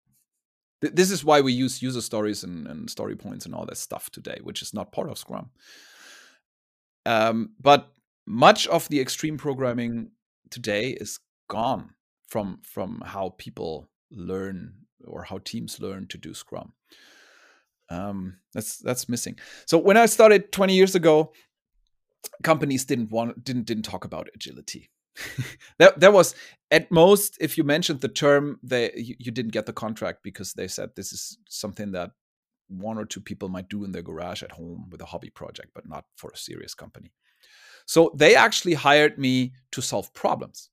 this 0.82 1.12
is 1.12 1.24
why 1.24 1.40
we 1.42 1.54
use 1.54 1.82
user 1.82 2.02
stories 2.02 2.44
and, 2.44 2.68
and, 2.68 2.90
story 2.90 3.16
points 3.16 3.46
and 3.46 3.56
all 3.56 3.66
that 3.66 3.78
stuff 3.78 4.10
today, 4.10 4.38
which 4.44 4.62
is 4.62 4.74
not 4.74 4.92
part 4.92 5.10
of 5.10 5.18
Scrum. 5.18 5.50
Um, 7.06 7.52
but 7.60 7.90
much 8.26 8.68
of 8.68 8.88
the 8.90 9.00
extreme 9.00 9.38
programming 9.38 10.12
today 10.50 10.92
is 10.92 11.20
gone 11.50 11.92
from 12.28 12.60
from 12.64 13.02
how 13.06 13.36
people 13.38 13.90
learn 14.12 14.74
or 15.06 15.24
how 15.24 15.40
teams 15.40 15.80
learn 15.80 16.08
to 16.08 16.18
do 16.18 16.34
Scrum. 16.34 16.74
Um, 17.90 18.38
that's 18.54 18.78
that's 18.78 19.10
missing. 19.10 19.38
So 19.66 19.78
when 19.78 19.98
I 19.98 20.06
started 20.06 20.52
20 20.52 20.74
years 20.74 20.96
ago, 20.96 21.34
companies 22.44 22.86
didn't 22.86 23.12
want 23.12 23.44
didn't 23.44 23.66
didn't 23.66 23.84
talk 23.84 24.06
about 24.06 24.30
agility. 24.34 24.90
that 25.78 26.00
that 26.00 26.14
was 26.14 26.34
at 26.72 26.92
most 26.92 27.38
if 27.40 27.58
you 27.58 27.64
mentioned 27.64 28.02
the 28.02 28.08
term 28.08 28.60
they 28.64 28.92
you, 28.96 29.16
you 29.20 29.32
didn't 29.32 29.52
get 29.52 29.68
the 29.68 29.74
contract 29.74 30.20
because 30.24 30.54
they 30.54 30.68
said 30.68 30.90
this 30.96 31.14
is 31.14 31.38
something 31.48 31.92
that 31.92 32.12
one 32.68 32.98
or 32.98 33.06
two 33.06 33.22
people 33.22 33.48
might 33.48 33.70
do 33.70 33.84
in 33.84 33.92
their 33.92 34.02
garage 34.02 34.42
at 34.42 34.54
home 34.54 34.88
with 34.90 35.00
a 35.02 35.06
hobby 35.06 35.30
project 35.30 35.70
but 35.76 35.88
not 35.88 36.06
for 36.16 36.32
a 36.32 36.38
serious 36.38 36.74
company 36.74 37.12
so 37.86 38.12
they 38.16 38.36
actually 38.36 38.74
hired 38.74 39.18
me 39.18 39.54
to 39.72 39.82
solve 39.82 40.14
problems, 40.14 40.70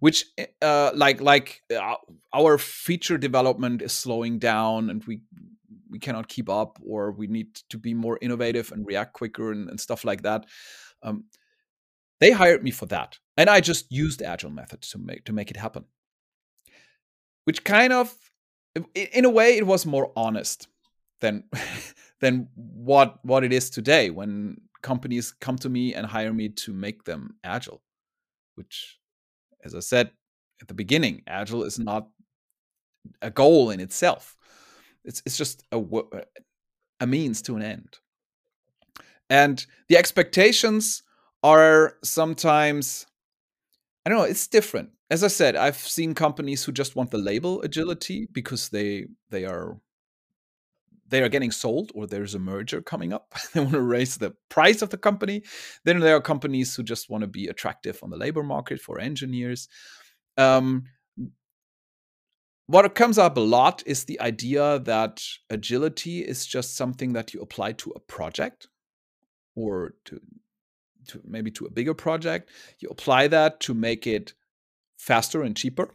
which 0.00 0.24
eh, 0.36 0.46
uh, 0.62 0.92
like 0.94 1.20
like 1.20 1.62
uh, 1.74 1.96
our 2.32 2.58
feature 2.58 3.18
development 3.18 3.82
is 3.82 3.92
slowing 3.92 4.38
down 4.38 4.90
and 4.90 5.04
we 5.04 5.20
we 5.90 5.98
cannot 5.98 6.28
keep 6.28 6.48
up 6.48 6.78
or 6.84 7.12
we 7.12 7.26
need 7.26 7.54
to 7.70 7.78
be 7.78 7.94
more 7.94 8.18
innovative 8.20 8.72
and 8.72 8.86
react 8.86 9.12
quicker 9.12 9.52
and, 9.52 9.68
and 9.70 9.80
stuff 9.80 10.04
like 10.04 10.22
that. 10.22 10.44
Um, 11.02 11.24
they 12.20 12.30
hired 12.30 12.62
me 12.62 12.70
for 12.70 12.86
that, 12.86 13.18
and 13.36 13.48
I 13.48 13.60
just 13.60 13.90
used 13.92 14.22
agile 14.22 14.50
methods 14.50 14.90
to 14.90 14.98
make 14.98 15.24
to 15.24 15.32
make 15.32 15.50
it 15.50 15.56
happen. 15.56 15.84
Which 17.44 17.64
kind 17.64 17.92
of, 17.92 18.12
in 18.94 19.24
a 19.24 19.30
way, 19.30 19.56
it 19.56 19.66
was 19.66 19.86
more 19.86 20.12
honest 20.16 20.68
than 21.20 21.44
than 22.20 22.48
what 22.54 23.24
what 23.24 23.44
it 23.44 23.52
is 23.52 23.70
today 23.70 24.10
when 24.10 24.60
companies 24.82 25.32
come 25.40 25.56
to 25.58 25.68
me 25.68 25.94
and 25.94 26.06
hire 26.06 26.32
me 26.32 26.48
to 26.50 26.72
make 26.72 27.04
them 27.04 27.36
agile, 27.44 27.82
which, 28.54 28.98
as 29.64 29.74
I 29.74 29.80
said 29.80 30.10
at 30.60 30.68
the 30.68 30.74
beginning, 30.74 31.22
agile 31.26 31.64
is 31.64 31.78
not 31.78 32.08
a 33.22 33.30
goal 33.30 33.70
in 33.70 33.80
itself. 33.80 34.36
It's 35.04 35.22
it's 35.24 35.36
just 35.36 35.64
a 35.72 35.82
a 37.00 37.06
means 37.06 37.42
to 37.42 37.56
an 37.56 37.62
end. 37.62 37.98
And 39.30 39.64
the 39.88 39.96
expectations 39.96 41.02
are 41.42 41.94
sometimes 42.02 43.06
I 44.04 44.10
don't 44.10 44.18
know, 44.18 44.24
it's 44.24 44.46
different. 44.46 44.90
As 45.10 45.22
I 45.22 45.28
said, 45.28 45.56
I've 45.56 45.76
seen 45.76 46.14
companies 46.14 46.64
who 46.64 46.72
just 46.72 46.96
want 46.96 47.10
the 47.10 47.18
label 47.18 47.62
agility 47.62 48.28
because 48.32 48.68
they 48.68 49.06
they 49.30 49.44
are 49.44 49.78
they 51.08 51.22
are 51.22 51.28
getting 51.28 51.50
sold 51.50 51.90
or 51.94 52.06
there's 52.06 52.34
a 52.34 52.38
merger 52.38 52.82
coming 52.82 53.12
up. 53.12 53.34
they 53.52 53.60
want 53.60 53.72
to 53.72 53.80
raise 53.80 54.16
the 54.16 54.34
price 54.48 54.82
of 54.82 54.90
the 54.90 54.98
company. 54.98 55.42
Then 55.84 56.00
there 56.00 56.16
are 56.16 56.20
companies 56.20 56.74
who 56.74 56.82
just 56.82 57.10
want 57.10 57.22
to 57.22 57.28
be 57.28 57.46
attractive 57.46 58.00
on 58.02 58.10
the 58.10 58.16
labor 58.16 58.42
market 58.42 58.80
for 58.80 59.00
engineers. 59.00 59.68
Um, 60.36 60.84
what 62.66 62.94
comes 62.94 63.16
up 63.16 63.36
a 63.38 63.40
lot 63.40 63.82
is 63.86 64.04
the 64.04 64.20
idea 64.20 64.78
that 64.80 65.24
agility 65.48 66.20
is 66.20 66.46
just 66.46 66.76
something 66.76 67.14
that 67.14 67.32
you 67.32 67.40
apply 67.40 67.72
to 67.72 67.90
a 67.92 68.00
project 68.00 68.68
or 69.56 69.94
to 70.04 70.20
to 71.08 71.22
maybe 71.24 71.50
to 71.50 71.64
a 71.64 71.70
bigger 71.70 71.94
project. 71.94 72.50
You 72.80 72.88
apply 72.90 73.28
that 73.28 73.60
to 73.60 73.72
make 73.72 74.06
it 74.06 74.34
faster 74.98 75.42
and 75.42 75.56
cheaper. 75.56 75.88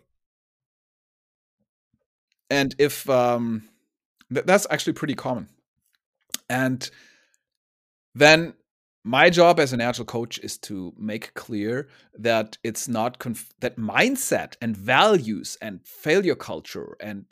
And 2.50 2.74
if 2.80 3.08
um, 3.08 3.70
that's 4.34 4.68
actually 4.70 4.94
pretty 4.94 5.16
common. 5.16 5.48
And 6.50 6.90
then 8.16 8.54
my 9.04 9.30
job 9.30 9.60
as 9.60 9.74
an 9.74 9.82
agile 9.82 10.06
coach 10.06 10.40
is 10.40 10.58
to 10.60 10.94
make 10.98 11.34
clear 11.34 11.90
that 12.18 12.58
it's 12.64 12.88
not 12.88 13.20
that 13.60 13.78
mindset 13.78 14.56
and 14.62 14.78
values 14.78 15.58
and 15.62 15.86
failure 15.86 16.36
culture 16.36 16.96
and 17.02 17.26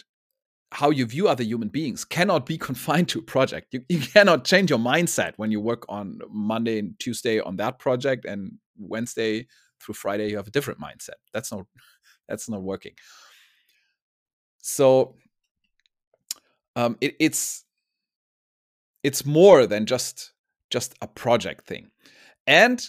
how 0.74 0.90
you 0.90 1.06
view 1.06 1.28
other 1.28 1.44
human 1.44 1.68
beings 1.68 2.06
cannot 2.06 2.46
be 2.46 2.58
confined 2.70 3.10
to 3.10 3.20
a 3.20 3.24
project. 3.24 3.68
You, 3.72 3.84
you 3.90 4.00
cannot 4.00 4.46
change 4.46 4.70
your 4.70 4.80
mindset 4.80 5.34
when 5.38 5.52
you 5.52 5.60
work 5.60 5.86
on 5.90 6.20
Monday 6.30 6.80
and 6.80 6.98
Tuesday 7.00 7.40
on 7.40 7.58
that 7.58 7.80
project, 7.80 8.26
and 8.26 8.54
Wednesday 8.78 9.48
through 9.82 9.96
Friday 9.96 10.30
you 10.30 10.38
have 10.38 10.48
a 10.48 10.52
different 10.52 10.80
mindset. 10.80 11.20
That's 11.34 11.52
not 11.52 11.66
that's 12.28 12.50
not 12.50 12.62
working. 12.62 12.94
So 14.60 15.16
um, 16.76 16.98
it, 17.02 17.16
it's 17.20 17.66
it's 19.04 19.26
more 19.26 19.66
than 19.66 19.86
just 19.86 20.34
just 20.70 20.96
a 21.02 21.08
project 21.08 21.66
thing. 21.66 21.92
And 22.48 22.84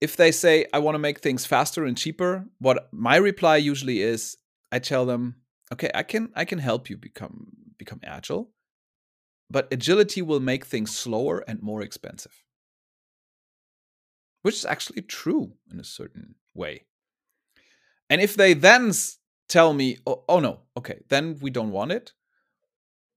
if 0.00 0.16
they 0.16 0.32
say 0.32 0.66
I 0.72 0.78
want 0.78 0.94
to 0.94 0.98
make 0.98 1.20
things 1.20 1.46
faster 1.46 1.84
and 1.84 1.96
cheaper, 1.96 2.46
what 2.58 2.88
my 2.92 3.16
reply 3.16 3.56
usually 3.56 4.00
is 4.00 4.36
I 4.72 4.78
tell 4.78 5.06
them 5.06 5.36
okay, 5.72 5.90
I 5.94 6.02
can 6.02 6.30
I 6.34 6.44
can 6.44 6.58
help 6.58 6.90
you 6.90 6.96
become 6.96 7.48
become 7.78 8.00
agile, 8.02 8.50
but 9.50 9.72
agility 9.72 10.22
will 10.22 10.40
make 10.40 10.64
things 10.64 10.96
slower 10.96 11.44
and 11.46 11.62
more 11.62 11.82
expensive. 11.82 12.44
Which 14.42 14.54
is 14.54 14.64
actually 14.64 15.02
true 15.02 15.52
in 15.70 15.80
a 15.80 15.84
certain 15.84 16.36
way. 16.54 16.86
And 18.08 18.20
if 18.20 18.34
they 18.34 18.54
then 18.54 18.92
tell 19.48 19.74
me, 19.74 19.98
oh, 20.06 20.24
oh 20.28 20.40
no, 20.40 20.60
okay, 20.76 21.00
then 21.08 21.38
we 21.40 21.50
don't 21.50 21.72
want 21.72 21.92
it, 21.92 22.12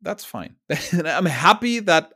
that's 0.04 0.26
fine. 0.26 0.56
I'm 1.06 1.26
happy 1.26 1.80
that 1.80 2.14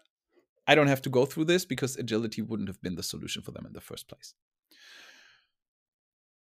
I 0.67 0.75
don't 0.75 0.87
have 0.87 1.01
to 1.03 1.09
go 1.09 1.25
through 1.25 1.45
this 1.45 1.65
because 1.65 1.95
agility 1.95 2.41
wouldn't 2.41 2.69
have 2.69 2.81
been 2.81 2.95
the 2.95 3.03
solution 3.03 3.41
for 3.41 3.51
them 3.51 3.65
in 3.65 3.73
the 3.73 3.81
first 3.81 4.07
place. 4.07 4.33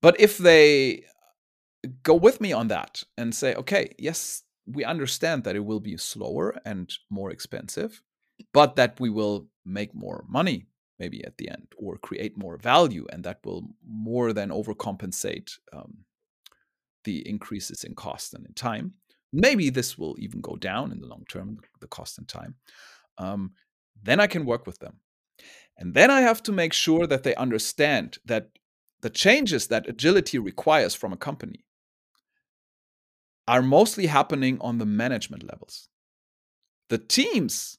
But 0.01 0.21
if 0.21 0.39
they 0.39 1.05
go 2.03 2.15
with 2.15 2.41
me 2.41 2.53
on 2.53 2.69
that 2.69 3.03
and 3.19 3.35
say, 3.35 3.55
okay, 3.55 3.95
yes, 3.99 4.43
we 4.67 4.85
understand 4.85 5.45
that 5.45 5.57
it 5.57 5.65
will 5.65 5.81
be 5.81 5.97
slower 5.97 6.57
and 6.65 6.93
more 7.11 7.31
expensive, 7.31 8.03
but 8.53 8.77
that 8.77 9.01
we 9.01 9.11
will 9.11 9.49
make 9.65 9.95
more 9.95 10.25
money 10.29 10.67
maybe 10.99 11.25
at 11.25 11.37
the 11.39 11.49
end 11.51 11.67
or 11.77 11.97
create 11.97 12.39
more 12.39 12.57
value, 12.57 13.07
and 13.13 13.25
that 13.25 13.41
will 13.45 13.69
more 13.87 14.33
than 14.33 14.51
overcompensate 14.51 15.59
um, 15.73 16.05
the 17.03 17.29
increases 17.29 17.83
in 17.83 17.95
cost 17.95 18.33
and 18.33 18.47
in 18.47 18.55
time. 18.55 18.95
Maybe 19.35 19.69
this 19.69 19.99
will 19.99 20.15
even 20.21 20.41
go 20.41 20.55
down 20.55 20.93
in 20.93 21.01
the 21.01 21.09
long 21.09 21.25
term, 21.29 21.59
the 21.81 21.89
cost 21.89 22.19
and 22.19 22.29
time. 22.29 22.55
Um, 23.19 23.53
then 24.01 24.21
I 24.21 24.29
can 24.29 24.47
work 24.47 24.65
with 24.65 24.79
them. 24.79 25.01
And 25.77 25.93
then 25.93 26.09
I 26.09 26.21
have 26.21 26.41
to 26.45 26.53
make 26.53 26.73
sure 26.73 27.07
that 27.09 27.25
they 27.25 27.35
understand 27.35 28.19
that 28.27 28.51
the 29.03 29.11
changes 29.11 29.67
that 29.67 29.89
agility 29.89 30.39
requires 30.39 30.95
from 30.95 31.13
a 31.13 31.17
company 31.17 31.65
are 33.49 33.61
mostly 33.61 34.07
happening 34.07 34.57
on 34.61 34.79
the 34.79 34.87
management 34.87 35.43
levels. 35.43 35.89
The 36.89 36.99
teams, 36.99 37.77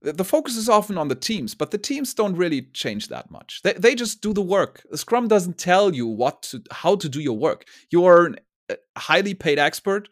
the 0.00 0.24
focus 0.24 0.56
is 0.56 0.68
often 0.68 0.96
on 0.96 1.08
the 1.08 1.16
teams, 1.16 1.56
but 1.56 1.72
the 1.72 1.78
teams 1.78 2.14
don't 2.14 2.36
really 2.36 2.62
change 2.72 3.08
that 3.08 3.32
much. 3.32 3.62
They, 3.64 3.72
they 3.72 3.96
just 3.96 4.22
do 4.22 4.32
the 4.32 4.42
work. 4.42 4.86
Scrum 4.94 5.26
doesn't 5.26 5.58
tell 5.58 5.92
you 5.92 6.06
what 6.06 6.42
to, 6.44 6.62
how 6.70 6.94
to 6.96 7.08
do 7.08 7.20
your 7.20 7.36
work. 7.36 7.66
You 7.90 8.04
are 8.04 8.36
a 8.70 8.76
highly 8.96 9.34
paid 9.34 9.58
expert 9.58 10.08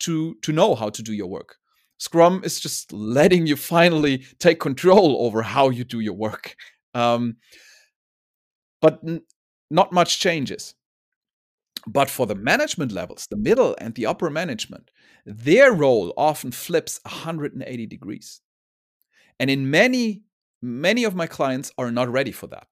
to, 0.00 0.36
to 0.42 0.52
know 0.52 0.74
how 0.74 0.88
to 0.90 1.02
do 1.02 1.12
your 1.12 1.26
work. 1.26 1.56
Scrum 1.98 2.42
is 2.44 2.60
just 2.60 2.92
letting 2.92 3.46
you 3.46 3.56
finally 3.56 4.24
take 4.38 4.60
control 4.60 5.24
over 5.24 5.42
how 5.42 5.68
you 5.70 5.84
do 5.84 6.00
your 6.00 6.14
work. 6.14 6.56
Um, 6.92 7.36
but 8.80 9.00
n- 9.06 9.22
not 9.70 9.92
much 9.92 10.18
changes. 10.18 10.74
But 11.86 12.08
for 12.10 12.26
the 12.26 12.34
management 12.34 12.92
levels, 12.92 13.26
the 13.28 13.36
middle 13.36 13.74
and 13.80 13.94
the 13.94 14.06
upper 14.06 14.30
management, 14.30 14.90
their 15.26 15.72
role 15.72 16.12
often 16.16 16.52
flips 16.52 17.00
180 17.04 17.86
degrees. 17.86 18.40
And 19.38 19.50
in 19.50 19.70
many, 19.70 20.22
many 20.62 21.04
of 21.04 21.14
my 21.14 21.26
clients 21.26 21.72
are 21.76 21.90
not 21.90 22.08
ready 22.08 22.32
for 22.32 22.46
that. 22.48 22.68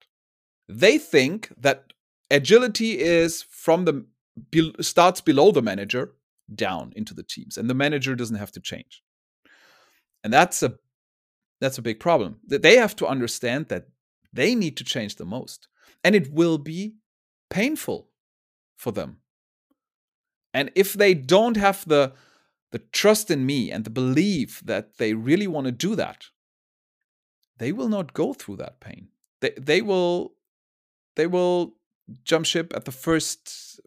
They 0.67 0.97
think 0.97 1.51
that 1.57 1.93
agility 2.31 2.99
is 2.99 3.43
from 3.43 3.85
the 3.85 4.05
starts 4.81 5.21
below 5.21 5.51
the 5.51 5.61
manager 5.61 6.13
down 6.55 6.93
into 6.95 7.13
the 7.13 7.23
teams 7.23 7.57
and 7.57 7.69
the 7.69 7.73
manager 7.73 8.15
doesn't 8.15 8.37
have 8.37 8.51
to 8.51 8.59
change. 8.59 9.03
And 10.23 10.31
that's 10.31 10.63
a 10.63 10.75
that's 11.59 11.77
a 11.77 11.81
big 11.81 11.99
problem. 11.99 12.39
That 12.47 12.61
they 12.61 12.77
have 12.77 12.95
to 12.97 13.07
understand 13.07 13.67
that 13.69 13.87
they 14.33 14.55
need 14.55 14.75
to 14.77 14.83
change 14.83 15.15
the 15.15 15.25
most. 15.25 15.67
And 16.03 16.15
it 16.15 16.33
will 16.33 16.57
be 16.57 16.95
painful 17.49 18.09
for 18.75 18.91
them. 18.91 19.17
And 20.53 20.71
if 20.75 20.93
they 20.93 21.13
don't 21.13 21.57
have 21.57 21.85
the 21.87 22.13
the 22.71 22.79
trust 22.79 23.29
in 23.29 23.45
me 23.45 23.71
and 23.71 23.85
the 23.85 23.89
belief 23.91 24.61
that 24.65 24.97
they 24.97 25.13
really 25.13 25.47
want 25.47 25.65
to 25.65 25.71
do 25.71 25.95
that, 25.95 26.25
they 27.59 27.71
will 27.71 27.87
not 27.87 28.13
go 28.13 28.33
through 28.33 28.57
that 28.57 28.79
pain. 28.79 29.09
They 29.41 29.51
they 29.57 29.81
will 29.81 30.33
they 31.15 31.27
will 31.27 31.75
jump 32.23 32.45
ship 32.45 32.73
at 32.75 32.85
the 32.85 32.91
first 32.91 33.79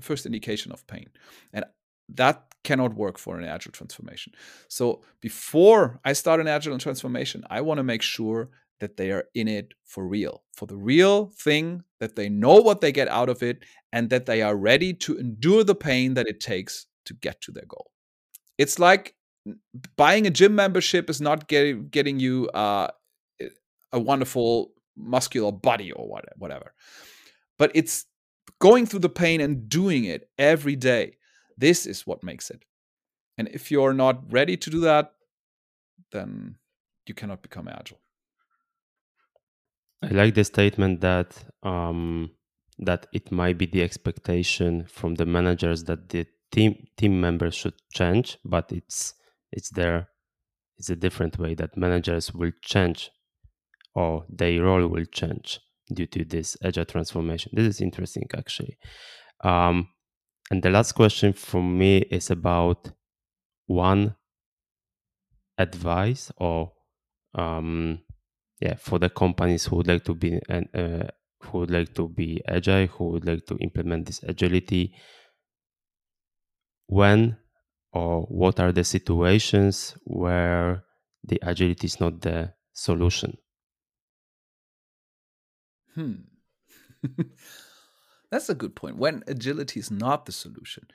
first 0.00 0.26
indication 0.26 0.72
of 0.72 0.86
pain. 0.86 1.08
And 1.52 1.64
that 2.08 2.44
cannot 2.64 2.94
work 2.94 3.18
for 3.18 3.38
an 3.38 3.44
agile 3.44 3.72
transformation. 3.72 4.32
So 4.68 5.02
before 5.20 6.00
I 6.04 6.12
start 6.12 6.40
an 6.40 6.48
agile 6.48 6.78
transformation, 6.78 7.44
I 7.50 7.60
want 7.60 7.78
to 7.78 7.84
make 7.84 8.02
sure 8.02 8.50
that 8.80 8.96
they 8.96 9.10
are 9.12 9.24
in 9.34 9.48
it 9.48 9.72
for 9.84 10.06
real, 10.06 10.42
for 10.52 10.66
the 10.66 10.76
real 10.76 11.30
thing, 11.38 11.84
that 12.00 12.16
they 12.16 12.28
know 12.28 12.56
what 12.56 12.80
they 12.80 12.92
get 12.92 13.08
out 13.08 13.28
of 13.28 13.42
it, 13.42 13.64
and 13.92 14.10
that 14.10 14.26
they 14.26 14.42
are 14.42 14.56
ready 14.56 14.92
to 14.92 15.16
endure 15.16 15.64
the 15.64 15.74
pain 15.74 16.14
that 16.14 16.26
it 16.26 16.40
takes 16.40 16.86
to 17.06 17.14
get 17.14 17.40
to 17.42 17.52
their 17.52 17.66
goal. 17.66 17.90
It's 18.58 18.78
like 18.78 19.14
buying 19.96 20.26
a 20.26 20.30
gym 20.30 20.54
membership 20.54 21.08
is 21.08 21.20
not 21.20 21.48
getting 21.48 21.88
getting 21.88 22.18
you 22.18 22.48
uh, 22.48 22.88
a 23.92 24.00
wonderful 24.00 24.72
muscular 24.96 25.52
body 25.52 25.92
or 25.92 26.08
whatever, 26.36 26.74
but 27.58 27.70
it's 27.74 28.06
going 28.58 28.86
through 28.86 29.00
the 29.00 29.08
pain 29.08 29.40
and 29.40 29.68
doing 29.68 30.04
it 30.04 30.28
every 30.38 30.76
day. 30.76 31.16
This 31.56 31.86
is 31.86 32.06
what 32.06 32.22
makes 32.22 32.50
it. 32.50 32.64
And 33.36 33.48
if 33.48 33.70
you're 33.70 33.94
not 33.94 34.32
ready 34.32 34.56
to 34.56 34.70
do 34.70 34.80
that, 34.80 35.12
then 36.12 36.56
you 37.06 37.14
cannot 37.14 37.42
become 37.42 37.68
agile. 37.68 38.00
I 40.02 40.08
like 40.08 40.34
the 40.34 40.44
statement 40.44 41.00
that 41.00 41.44
um, 41.62 42.30
that 42.78 43.06
it 43.12 43.32
might 43.32 43.56
be 43.58 43.66
the 43.66 43.82
expectation 43.82 44.84
from 44.86 45.14
the 45.14 45.24
managers 45.24 45.84
that 45.84 46.10
the 46.10 46.26
team 46.52 46.86
team 46.96 47.20
members 47.20 47.54
should 47.54 47.74
change, 47.92 48.38
but 48.44 48.70
it's 48.70 49.14
it's 49.50 49.70
there. 49.70 50.08
It's 50.76 50.90
a 50.90 50.96
different 50.96 51.38
way 51.38 51.54
that 51.54 51.76
managers 51.76 52.34
will 52.34 52.52
change, 52.60 53.10
or 53.94 54.26
their 54.28 54.62
role 54.62 54.86
will 54.88 55.06
change 55.06 55.60
due 55.92 56.06
to 56.06 56.24
this 56.24 56.56
agile 56.62 56.84
transformation. 56.84 57.52
This 57.54 57.66
is 57.66 57.80
interesting, 57.80 58.24
actually. 58.36 58.78
Um, 59.42 59.88
and 60.50 60.62
the 60.62 60.70
last 60.70 60.92
question 60.92 61.32
from 61.32 61.76
me 61.78 61.98
is 61.98 62.30
about 62.30 62.90
one 63.66 64.16
advice 65.58 66.30
or 66.38 66.72
um, 67.34 68.00
yeah 68.60 68.74
for 68.76 68.98
the 68.98 69.08
companies 69.08 69.66
who 69.66 69.76
would 69.76 69.86
like 69.86 70.04
to 70.04 70.14
be 70.14 70.40
uh, 70.48 71.06
who 71.42 71.58
would 71.58 71.70
like 71.70 71.94
to 71.94 72.08
be 72.08 72.42
agile 72.48 72.86
who 72.86 73.08
would 73.10 73.26
like 73.26 73.44
to 73.46 73.56
implement 73.58 74.06
this 74.06 74.22
agility 74.22 74.94
when 76.86 77.36
or 77.92 78.22
what 78.22 78.58
are 78.60 78.72
the 78.72 78.84
situations 78.84 79.96
where 80.04 80.84
the 81.22 81.38
agility 81.42 81.86
is 81.86 82.00
not 82.00 82.20
the 82.20 82.52
solution 82.72 83.36
hmm 85.94 86.14
that's 88.30 88.48
a 88.48 88.54
good 88.54 88.74
point 88.74 88.96
when 88.96 89.22
agility 89.26 89.80
is 89.80 89.90
not 89.90 90.26
the 90.26 90.32
solution 90.32 90.86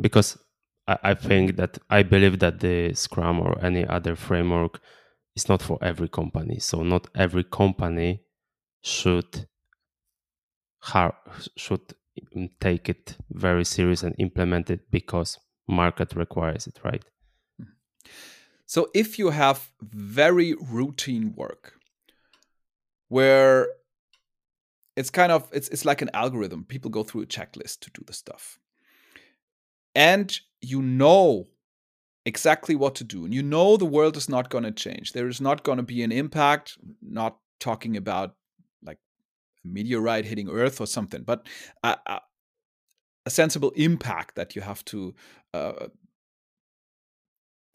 because 0.00 0.38
I, 0.86 0.98
I 1.02 1.14
think 1.14 1.56
that 1.56 1.78
I 1.90 2.02
believe 2.02 2.38
that 2.40 2.60
the 2.60 2.94
Scrum 2.94 3.40
or 3.40 3.62
any 3.64 3.86
other 3.86 4.16
framework 4.16 4.80
is 5.34 5.48
not 5.48 5.62
for 5.62 5.78
every 5.82 6.08
company. 6.08 6.58
So 6.58 6.82
not 6.82 7.08
every 7.14 7.44
company 7.44 8.22
should 8.82 9.48
har- 10.80 11.20
should 11.56 11.94
take 12.60 12.88
it 12.88 13.16
very 13.30 13.64
serious 13.64 14.02
and 14.02 14.14
implement 14.18 14.70
it 14.70 14.90
because 14.90 15.38
market 15.68 16.14
requires 16.14 16.66
it, 16.66 16.78
right? 16.84 17.04
So 18.66 18.88
if 18.94 19.18
you 19.18 19.30
have 19.30 19.70
very 19.80 20.54
routine 20.54 21.34
work 21.36 21.74
where 23.08 23.68
it's 24.96 25.10
kind 25.10 25.30
of 25.30 25.48
it's 25.52 25.68
it's 25.68 25.84
like 25.84 26.02
an 26.02 26.10
algorithm. 26.14 26.64
People 26.64 26.90
go 26.90 27.02
through 27.02 27.22
a 27.22 27.26
checklist 27.26 27.80
to 27.80 27.90
do 27.90 28.02
the 28.06 28.12
stuff. 28.12 28.58
And 29.94 30.38
you 30.60 30.82
know 30.82 31.46
exactly 32.24 32.74
what 32.74 32.94
to 32.96 33.04
do. 33.04 33.24
And 33.24 33.32
you 33.32 33.42
know 33.42 33.76
the 33.76 33.86
world 33.86 34.16
is 34.16 34.28
not 34.28 34.50
going 34.50 34.64
to 34.64 34.72
change. 34.72 35.12
There 35.12 35.28
is 35.28 35.40
not 35.40 35.62
going 35.62 35.76
to 35.76 35.84
be 35.84 36.02
an 36.02 36.12
impact, 36.12 36.76
not 37.00 37.38
talking 37.60 37.96
about 37.96 38.34
like 38.82 38.98
a 39.64 39.68
meteorite 39.68 40.24
hitting 40.24 40.48
Earth 40.48 40.80
or 40.80 40.86
something, 40.86 41.22
but 41.22 41.46
a, 41.82 41.96
a, 42.06 43.30
sensible 43.30 43.72
impact 43.76 44.36
that 44.36 44.54
you 44.54 44.62
have 44.62 44.84
to 44.84 45.14
uh, 45.52 45.88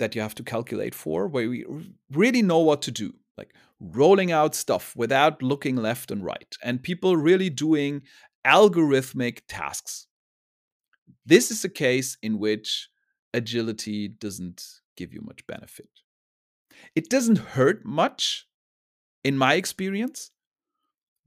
that 0.02 0.16
you 0.16 0.22
have 0.22 0.36
to 0.36 0.43
calculate 0.43 0.93
for, 0.93 1.28
where 1.28 1.49
we 1.49 1.66
really 2.12 2.41
know 2.41 2.60
what 2.60 2.82
to 2.82 2.91
do, 2.91 3.14
like 3.38 3.54
rolling 3.80 4.32
out 4.32 4.54
stuff 4.56 4.95
without 4.95 5.41
looking 5.41 5.78
left 5.78 6.12
and 6.12 6.26
right, 6.26 6.56
and 6.62 6.84
people 6.84 7.16
really 7.16 7.49
doing 7.49 8.02
algorithmic 8.45 9.41
tasks. 9.47 10.08
This 11.26 11.52
is 11.52 11.64
a 11.64 11.70
case 11.70 12.18
in 12.22 12.39
which 12.39 12.89
agility 13.34 14.08
doesn't 14.08 14.64
give 14.97 15.14
you 15.14 15.22
much 15.22 15.47
benefit. 15.47 15.89
It 16.95 17.10
doesn't 17.10 17.38
hurt 17.56 17.86
much, 17.86 18.47
in 19.24 19.38
my 19.38 19.54
experience, 19.54 20.32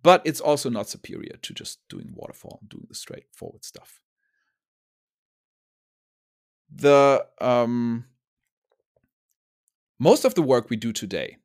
but 0.02 0.20
it's 0.24 0.40
also 0.40 0.68
not 0.68 0.88
superior 0.88 1.36
to 1.42 1.54
just 1.54 1.78
doing 1.88 2.10
waterfall, 2.12 2.60
doing 2.66 2.86
the 2.88 2.94
straightforward 2.94 3.64
stuff. 3.64 4.00
The 6.74 7.24
um, 7.40 8.06
most 9.98 10.24
of 10.24 10.34
the 10.34 10.42
work 10.42 10.70
we 10.70 10.76
do 10.76 10.92
today 10.92 11.38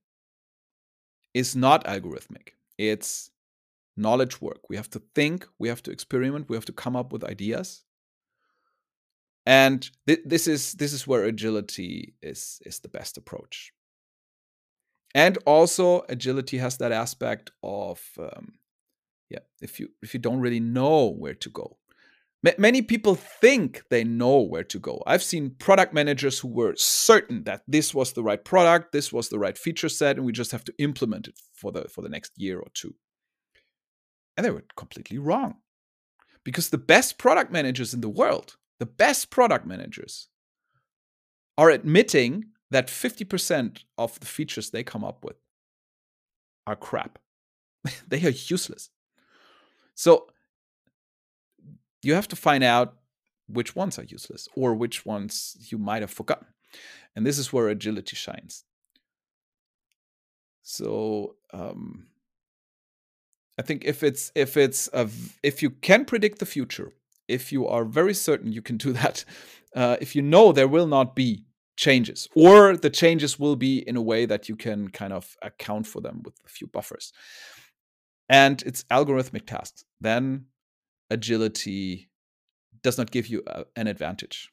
is 1.34 1.56
not 1.56 1.86
algorithmic. 1.86 2.50
It's 2.78 3.32
knowledge 3.96 4.42
work. 4.42 4.70
We 4.70 4.76
have 4.76 4.90
to 4.92 5.02
think, 5.14 5.48
we 5.60 5.68
have 5.68 5.84
to 5.84 5.92
experiment, 5.92 6.50
we 6.50 6.56
have 6.56 6.66
to 6.66 6.74
come 6.74 6.96
up 6.96 7.12
with 7.12 7.24
ideas. 7.24 7.84
And 9.46 9.90
th- 10.06 10.22
this 10.26 10.48
is 10.48 10.74
this 10.74 10.94
is 10.94 11.08
where 11.08 11.24
agility 11.24 12.14
is 12.22 12.62
is 12.66 12.80
the 12.80 12.90
best 12.90 13.18
approach. 13.18 13.74
And 15.16 15.40
also 15.46 16.04
agility 16.08 16.58
has 16.60 16.78
that 16.78 16.92
aspect 16.92 17.52
of 17.64 18.00
um, 18.20 18.60
yeah, 19.30 19.40
if 19.60 19.80
you 19.80 19.90
if 20.04 20.14
you 20.14 20.20
don't 20.20 20.40
really 20.40 20.60
know 20.60 21.08
where 21.08 21.34
to 21.34 21.50
go, 21.50 21.79
Many 22.58 22.82
people 22.82 23.16
think 23.16 23.84
they 23.90 24.06
know 24.06 24.40
where 24.40 24.64
to 24.64 24.80
go. 24.80 25.04
I've 25.06 25.24
seen 25.24 25.56
product 25.60 25.94
managers 25.94 26.40
who 26.40 26.48
were 26.48 26.74
certain 26.78 27.44
that 27.44 27.64
this 27.68 27.94
was 27.94 28.14
the 28.14 28.24
right 28.24 28.44
product, 28.44 28.94
this 28.94 29.12
was 29.12 29.28
the 29.28 29.40
right 29.40 29.58
feature 29.58 29.90
set, 29.90 30.16
and 30.16 30.26
we 30.26 30.32
just 30.32 30.54
have 30.54 30.64
to 30.66 30.74
implement 30.78 31.28
it 31.28 31.38
for 31.54 31.74
the 31.74 31.90
for 31.90 32.02
the 32.02 32.08
next 32.08 32.32
year 32.38 32.58
or 32.60 32.70
two. 32.74 32.96
And 34.38 34.46
they 34.46 34.52
were 34.52 34.64
completely 34.78 35.18
wrong. 35.18 35.56
Because 36.46 36.70
the 36.70 36.78
best 36.78 37.18
product 37.18 37.52
managers 37.52 37.94
in 37.94 38.00
the 38.00 38.08
world, 38.08 38.56
the 38.80 38.86
best 38.86 39.30
product 39.30 39.68
managers, 39.68 40.30
are 41.58 41.70
admitting 41.70 42.46
that 42.72 42.88
50% 42.88 43.84
of 43.98 44.18
the 44.22 44.26
features 44.26 44.70
they 44.70 44.84
come 44.84 45.04
up 45.04 45.26
with 45.26 45.36
are 46.66 46.78
crap. 46.78 47.20
they 48.08 48.26
are 48.26 48.30
useless. 48.30 48.90
So 49.94 50.28
you 52.04 52.14
have 52.14 52.28
to 52.30 52.36
find 52.36 52.64
out 52.64 52.96
which 53.48 53.76
ones 53.76 53.98
are 53.98 54.04
useless 54.04 54.48
or 54.56 54.74
which 54.74 55.06
ones 55.06 55.58
you 55.72 55.78
might 55.78 56.02
have 56.02 56.12
forgotten. 56.12 56.48
And 57.16 57.26
this 57.26 57.38
is 57.38 57.52
where 57.52 57.68
agility 57.68 58.16
shines. 58.16 58.64
So 60.62 61.36
um, 61.52 62.08
I 63.58 63.64
think 63.64 63.86
if 63.86 64.04
it's 64.04 64.32
if 64.36 64.56
it's 64.56 64.88
a, 64.94 65.10
if 65.42 65.64
you 65.64 65.72
can 65.72 66.06
predict 66.06 66.40
the 66.40 66.46
future, 66.46 66.94
if 67.28 67.52
you 67.52 67.68
are 67.68 67.84
very 67.84 68.14
certain 68.14 68.52
you 68.52 68.62
can 68.62 68.78
do 68.78 68.94
that, 69.02 69.26
uh, 69.76 69.98
if 70.00 70.16
you 70.16 70.22
know 70.22 70.52
there 70.52 70.68
will 70.68 70.88
not 70.88 71.16
be 71.16 71.46
changes 71.76 72.28
or 72.36 72.76
the 72.76 72.90
changes 72.90 73.40
will 73.40 73.56
be 73.56 73.80
in 73.88 73.96
a 73.96 74.02
way 74.02 74.26
that 74.26 74.50
you 74.50 74.56
can 74.56 74.90
kind 74.90 75.14
of 75.14 75.38
account 75.42 75.88
for 75.88 76.02
them 76.02 76.22
with 76.26 76.34
a 76.46 76.50
few 76.50 76.68
buffers 76.68 77.14
and 78.28 78.62
it's 78.66 78.84
algorithmic 78.92 79.46
tasks 79.46 79.86
then 80.02 80.44
agility 81.10 82.10
does 82.82 82.98
not 82.98 83.12
give 83.12 83.28
you 83.28 83.44
a, 83.48 83.66
an 83.76 83.88
advantage. 83.88 84.50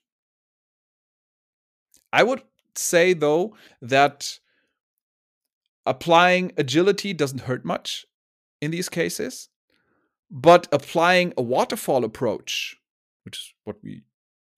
I 2.13 2.23
would 2.23 2.43
say, 2.75 3.13
though, 3.13 3.55
that 3.83 4.39
applying 5.85 6.53
agility 6.57 7.13
doesn't 7.13 7.43
hurt 7.43 7.65
much 7.65 8.07
in 8.61 8.71
these 8.71 8.89
cases, 8.89 9.49
but 10.31 10.67
applying 10.73 11.33
a 11.37 11.43
waterfall 11.43 12.05
approach, 12.05 12.77
which 13.25 13.39
is 13.39 13.55
what 13.65 13.77
we 13.83 14.03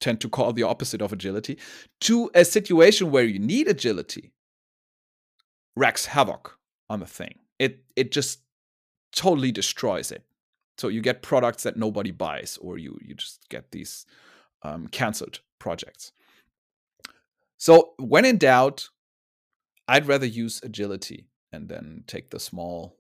tend 0.01 0.21
to 0.21 0.29
call 0.29 0.53
the 0.53 0.63
opposite 0.63 1.03
of 1.03 1.13
agility, 1.13 1.59
to 2.01 2.31
a 2.35 2.45
situation 2.45 3.11
where 3.11 3.25
you 3.25 3.39
need 3.39 3.69
agility 3.69 4.33
wreaks 5.77 6.07
havoc 6.07 6.59
on 6.89 7.01
the 7.01 7.07
thing. 7.07 7.39
It 7.59 7.83
it 7.97 8.13
just 8.13 8.41
totally 9.13 9.53
destroys 9.53 10.13
it. 10.13 10.25
So 10.79 10.89
you 10.89 11.01
get 11.01 11.23
products 11.23 11.65
that 11.65 11.77
nobody 11.77 12.13
buys, 12.13 12.59
or 12.61 12.79
you 12.79 12.99
you 13.03 13.15
just 13.15 13.49
get 13.49 13.73
these 13.73 14.07
um, 14.63 14.89
canceled 14.89 15.41
projects. 15.59 16.13
So 17.57 17.95
when 17.99 18.25
in 18.25 18.39
doubt, 18.39 18.89
I'd 19.89 20.07
rather 20.07 20.27
use 20.27 20.61
agility 20.63 21.27
and 21.53 21.69
then 21.69 22.05
take 22.07 22.31
the 22.31 22.39
small, 22.39 22.97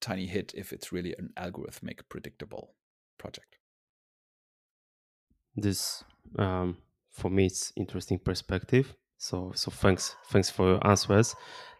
tiny 0.00 0.26
hit 0.26 0.52
if 0.54 0.72
it's 0.72 0.92
really 0.92 1.14
an 1.18 1.30
algorithmic, 1.36 2.00
predictable 2.08 2.74
project. 3.16 3.56
This, 5.56 6.04
um, 6.38 6.76
for 7.10 7.30
me, 7.30 7.46
it's 7.46 7.72
interesting 7.76 8.18
perspective. 8.18 8.94
So, 9.18 9.52
so 9.54 9.70
thanks, 9.70 10.16
thanks 10.26 10.50
for 10.50 10.72
your 10.72 10.86
answers. 10.86 11.34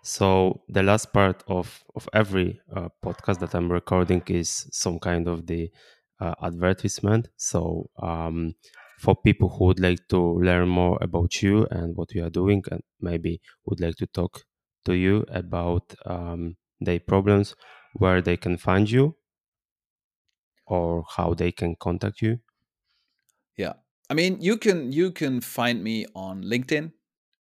So 0.04 0.62
the 0.68 0.82
last 0.82 1.12
part 1.12 1.42
of 1.48 1.82
of 1.96 2.08
every 2.12 2.60
uh, 2.76 2.88
podcast 3.04 3.38
that 3.40 3.54
I'm 3.54 3.70
recording 3.72 4.22
is 4.28 4.68
some 4.70 4.98
kind 4.98 5.26
of 5.26 5.46
the 5.46 5.70
uh, 6.20 6.34
advertisement. 6.42 7.28
So 7.36 7.90
um, 8.00 8.54
for 9.00 9.16
people 9.16 9.48
who 9.48 9.64
would 9.66 9.80
like 9.80 10.06
to 10.08 10.20
learn 10.48 10.68
more 10.68 10.98
about 11.00 11.42
you 11.42 11.66
and 11.70 11.96
what 11.96 12.14
you 12.14 12.24
are 12.24 12.30
doing, 12.30 12.62
and 12.70 12.82
maybe 13.00 13.40
would 13.66 13.80
like 13.80 13.96
to 13.96 14.06
talk 14.06 14.44
to 14.84 14.92
you 14.94 15.24
about 15.28 15.94
um, 16.06 16.56
their 16.80 17.00
problems, 17.00 17.54
where 17.94 18.20
they 18.20 18.36
can 18.36 18.56
find 18.58 18.90
you, 18.90 19.16
or 20.66 21.04
how 21.16 21.32
they 21.32 21.50
can 21.50 21.74
contact 21.74 22.20
you. 22.20 22.38
Yeah, 23.56 23.74
I 24.10 24.14
mean, 24.14 24.40
you 24.40 24.56
can 24.56 24.92
you 24.92 25.10
can 25.12 25.40
find 25.40 25.82
me 25.82 26.06
on 26.14 26.42
LinkedIn 26.42 26.92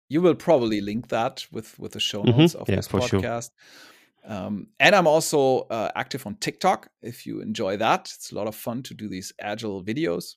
you 0.10 0.22
will 0.22 0.36
probably 0.36 0.82
link 0.82 1.10
that 1.10 1.46
with 1.52 1.78
with 1.80 1.94
the 1.94 2.00
show 2.00 2.24
mm-hmm. 2.24 2.40
notes 2.40 2.54
mm-hmm. 2.54 2.62
of 2.62 2.70
yeah, 2.70 2.76
this 2.76 2.88
podcast. 2.88 3.52
Sure. 3.52 4.36
Um, 4.36 4.68
and 4.80 4.94
I'm 4.94 5.08
also 5.08 5.60
uh, 5.70 5.90
active 5.96 6.28
on 6.28 6.36
TikTok. 6.36 6.90
If 7.02 7.26
you 7.26 7.40
enjoy 7.42 7.78
that, 7.78 8.12
it's 8.14 8.32
a 8.32 8.36
lot 8.36 8.48
of 8.48 8.56
fun 8.56 8.84
to 8.84 8.94
do 8.94 9.08
these 9.08 9.32
agile 9.40 9.84
videos. 9.84 10.36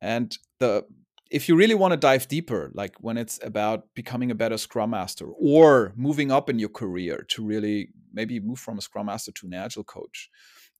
And 0.00 0.36
the 0.60 0.84
if 1.30 1.48
you 1.48 1.56
really 1.56 1.74
want 1.74 1.92
to 1.92 1.96
dive 1.96 2.28
deeper, 2.28 2.70
like 2.74 2.96
when 3.00 3.16
it's 3.16 3.40
about 3.42 3.92
becoming 3.94 4.30
a 4.30 4.34
better 4.34 4.56
Scrum 4.56 4.90
Master 4.90 5.26
or 5.26 5.92
moving 5.96 6.30
up 6.30 6.48
in 6.48 6.58
your 6.58 6.68
career 6.68 7.24
to 7.28 7.44
really 7.44 7.88
maybe 8.12 8.38
move 8.40 8.58
from 8.58 8.78
a 8.78 8.82
Scrum 8.82 9.06
Master 9.06 9.32
to 9.32 9.46
an 9.46 9.54
Agile 9.54 9.84
coach, 9.84 10.30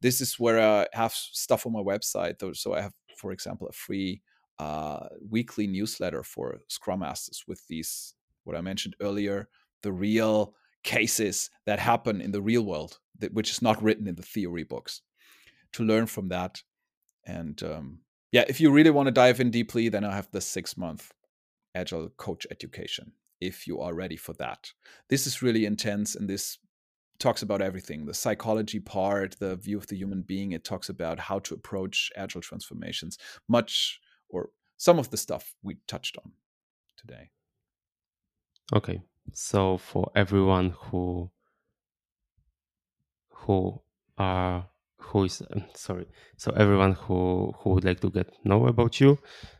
this 0.00 0.20
is 0.20 0.38
where 0.38 0.60
I 0.60 0.86
have 0.92 1.12
stuff 1.12 1.66
on 1.66 1.72
my 1.72 1.80
website. 1.80 2.56
So 2.56 2.74
I 2.74 2.82
have, 2.82 2.92
for 3.16 3.32
example, 3.32 3.68
a 3.68 3.72
free 3.72 4.22
uh, 4.58 5.08
weekly 5.28 5.66
newsletter 5.66 6.22
for 6.22 6.58
Scrum 6.68 7.00
Masters 7.00 7.44
with 7.46 7.66
these, 7.68 8.14
what 8.44 8.56
I 8.56 8.60
mentioned 8.60 8.96
earlier, 9.00 9.48
the 9.82 9.92
real 9.92 10.54
cases 10.82 11.50
that 11.66 11.78
happen 11.78 12.20
in 12.20 12.32
the 12.32 12.42
real 12.42 12.62
world, 12.62 12.98
that, 13.18 13.32
which 13.32 13.50
is 13.50 13.62
not 13.62 13.82
written 13.82 14.06
in 14.06 14.14
the 14.14 14.22
theory 14.22 14.64
books, 14.64 15.00
to 15.72 15.82
learn 15.82 16.06
from 16.06 16.28
that. 16.28 16.62
And 17.26 17.60
um, 17.62 17.98
yeah, 18.32 18.44
if 18.48 18.60
you 18.60 18.70
really 18.70 18.90
want 18.90 19.06
to 19.06 19.12
dive 19.12 19.40
in 19.40 19.50
deeply, 19.50 19.88
then 19.88 20.04
I 20.04 20.14
have 20.14 20.30
the 20.30 20.40
six 20.40 20.76
month 20.76 21.12
Agile 21.74 22.10
Coach 22.16 22.46
Education 22.50 23.12
if 23.40 23.66
you 23.66 23.80
are 23.80 23.94
ready 23.94 24.16
for 24.16 24.32
that. 24.34 24.72
This 25.08 25.26
is 25.26 25.42
really 25.42 25.66
intense 25.66 26.14
and 26.14 26.28
this 26.28 26.58
talks 27.18 27.42
about 27.42 27.62
everything 27.62 28.06
the 28.06 28.14
psychology 28.14 28.80
part, 28.80 29.36
the 29.38 29.56
view 29.56 29.78
of 29.78 29.86
the 29.86 29.96
human 29.96 30.22
being. 30.22 30.52
It 30.52 30.64
talks 30.64 30.88
about 30.88 31.18
how 31.18 31.38
to 31.40 31.54
approach 31.54 32.10
agile 32.16 32.40
transformations 32.40 33.18
much 33.48 34.00
or 34.34 34.50
some 34.76 34.98
of 34.98 35.10
the 35.10 35.16
stuff 35.16 35.54
we 35.62 35.76
touched 35.86 36.16
on 36.18 36.32
today. 36.96 37.30
Okay. 38.74 39.02
So 39.32 39.78
for 39.78 40.10
everyone 40.14 40.70
who 40.70 41.30
who 43.30 43.80
are 44.18 44.68
who 44.98 45.24
is 45.24 45.42
sorry 45.74 46.06
so 46.36 46.52
everyone 46.52 46.92
who 46.92 47.52
who 47.58 47.70
would 47.70 47.84
like 47.84 48.00
to 48.00 48.10
get 48.10 48.30
know 48.44 48.66
about 48.66 49.00
you 49.00 49.18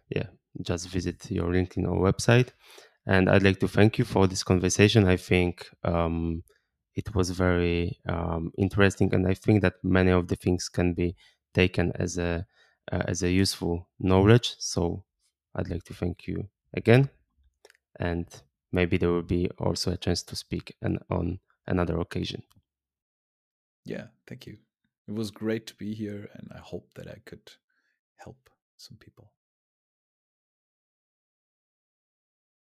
yeah 0.09 0.27
just 0.63 0.89
visit 0.89 1.31
your 1.31 1.49
linkedin 1.49 1.87
or 1.91 1.99
website 2.13 2.51
And 3.09 3.31
I'd 3.31 3.45
like 3.45 3.61
to 3.61 3.69
thank 3.69 3.99
you 4.01 4.07
for 4.07 4.27
this 4.29 4.45
conversation. 4.45 5.07
I 5.07 5.19
think 5.19 5.55
um, 5.85 6.43
it 6.97 7.15
was 7.15 7.31
very 7.31 8.01
um, 8.15 8.45
interesting, 8.59 9.15
and 9.15 9.29
I 9.29 9.37
think 9.45 9.63
that 9.63 9.77
many 9.85 10.13
of 10.13 10.25
the 10.31 10.37
things 10.37 10.71
can 10.71 10.95
be 10.95 11.17
taken 11.55 11.93
as 12.05 12.19
a 12.19 12.47
uh, 12.93 13.03
as 13.07 13.23
a 13.23 13.31
useful 13.31 13.89
knowledge. 13.99 14.55
So 14.59 15.05
I'd 15.55 15.69
like 15.71 15.85
to 15.85 15.95
thank 15.95 16.27
you 16.27 16.49
again. 16.75 17.11
And 17.99 18.27
maybe 18.73 18.97
there 18.97 19.11
will 19.11 19.23
be 19.23 19.51
also 19.59 19.93
a 19.93 19.97
chance 19.97 20.23
to 20.25 20.37
speak 20.37 20.77
and 20.83 20.99
on 21.11 21.41
another 21.67 21.99
occasion. 22.01 22.43
Yeah, 23.85 24.07
thank 24.27 24.47
you. 24.47 24.59
It 25.07 25.15
was 25.15 25.31
great 25.31 25.67
to 25.67 25.75
be 25.75 25.95
here, 25.95 26.31
and 26.33 26.51
I 26.55 26.59
hope 26.59 26.95
that 26.95 27.09
I 27.09 27.21
could 27.27 27.53
help 28.17 28.49
some 28.79 28.97
people. 28.97 29.34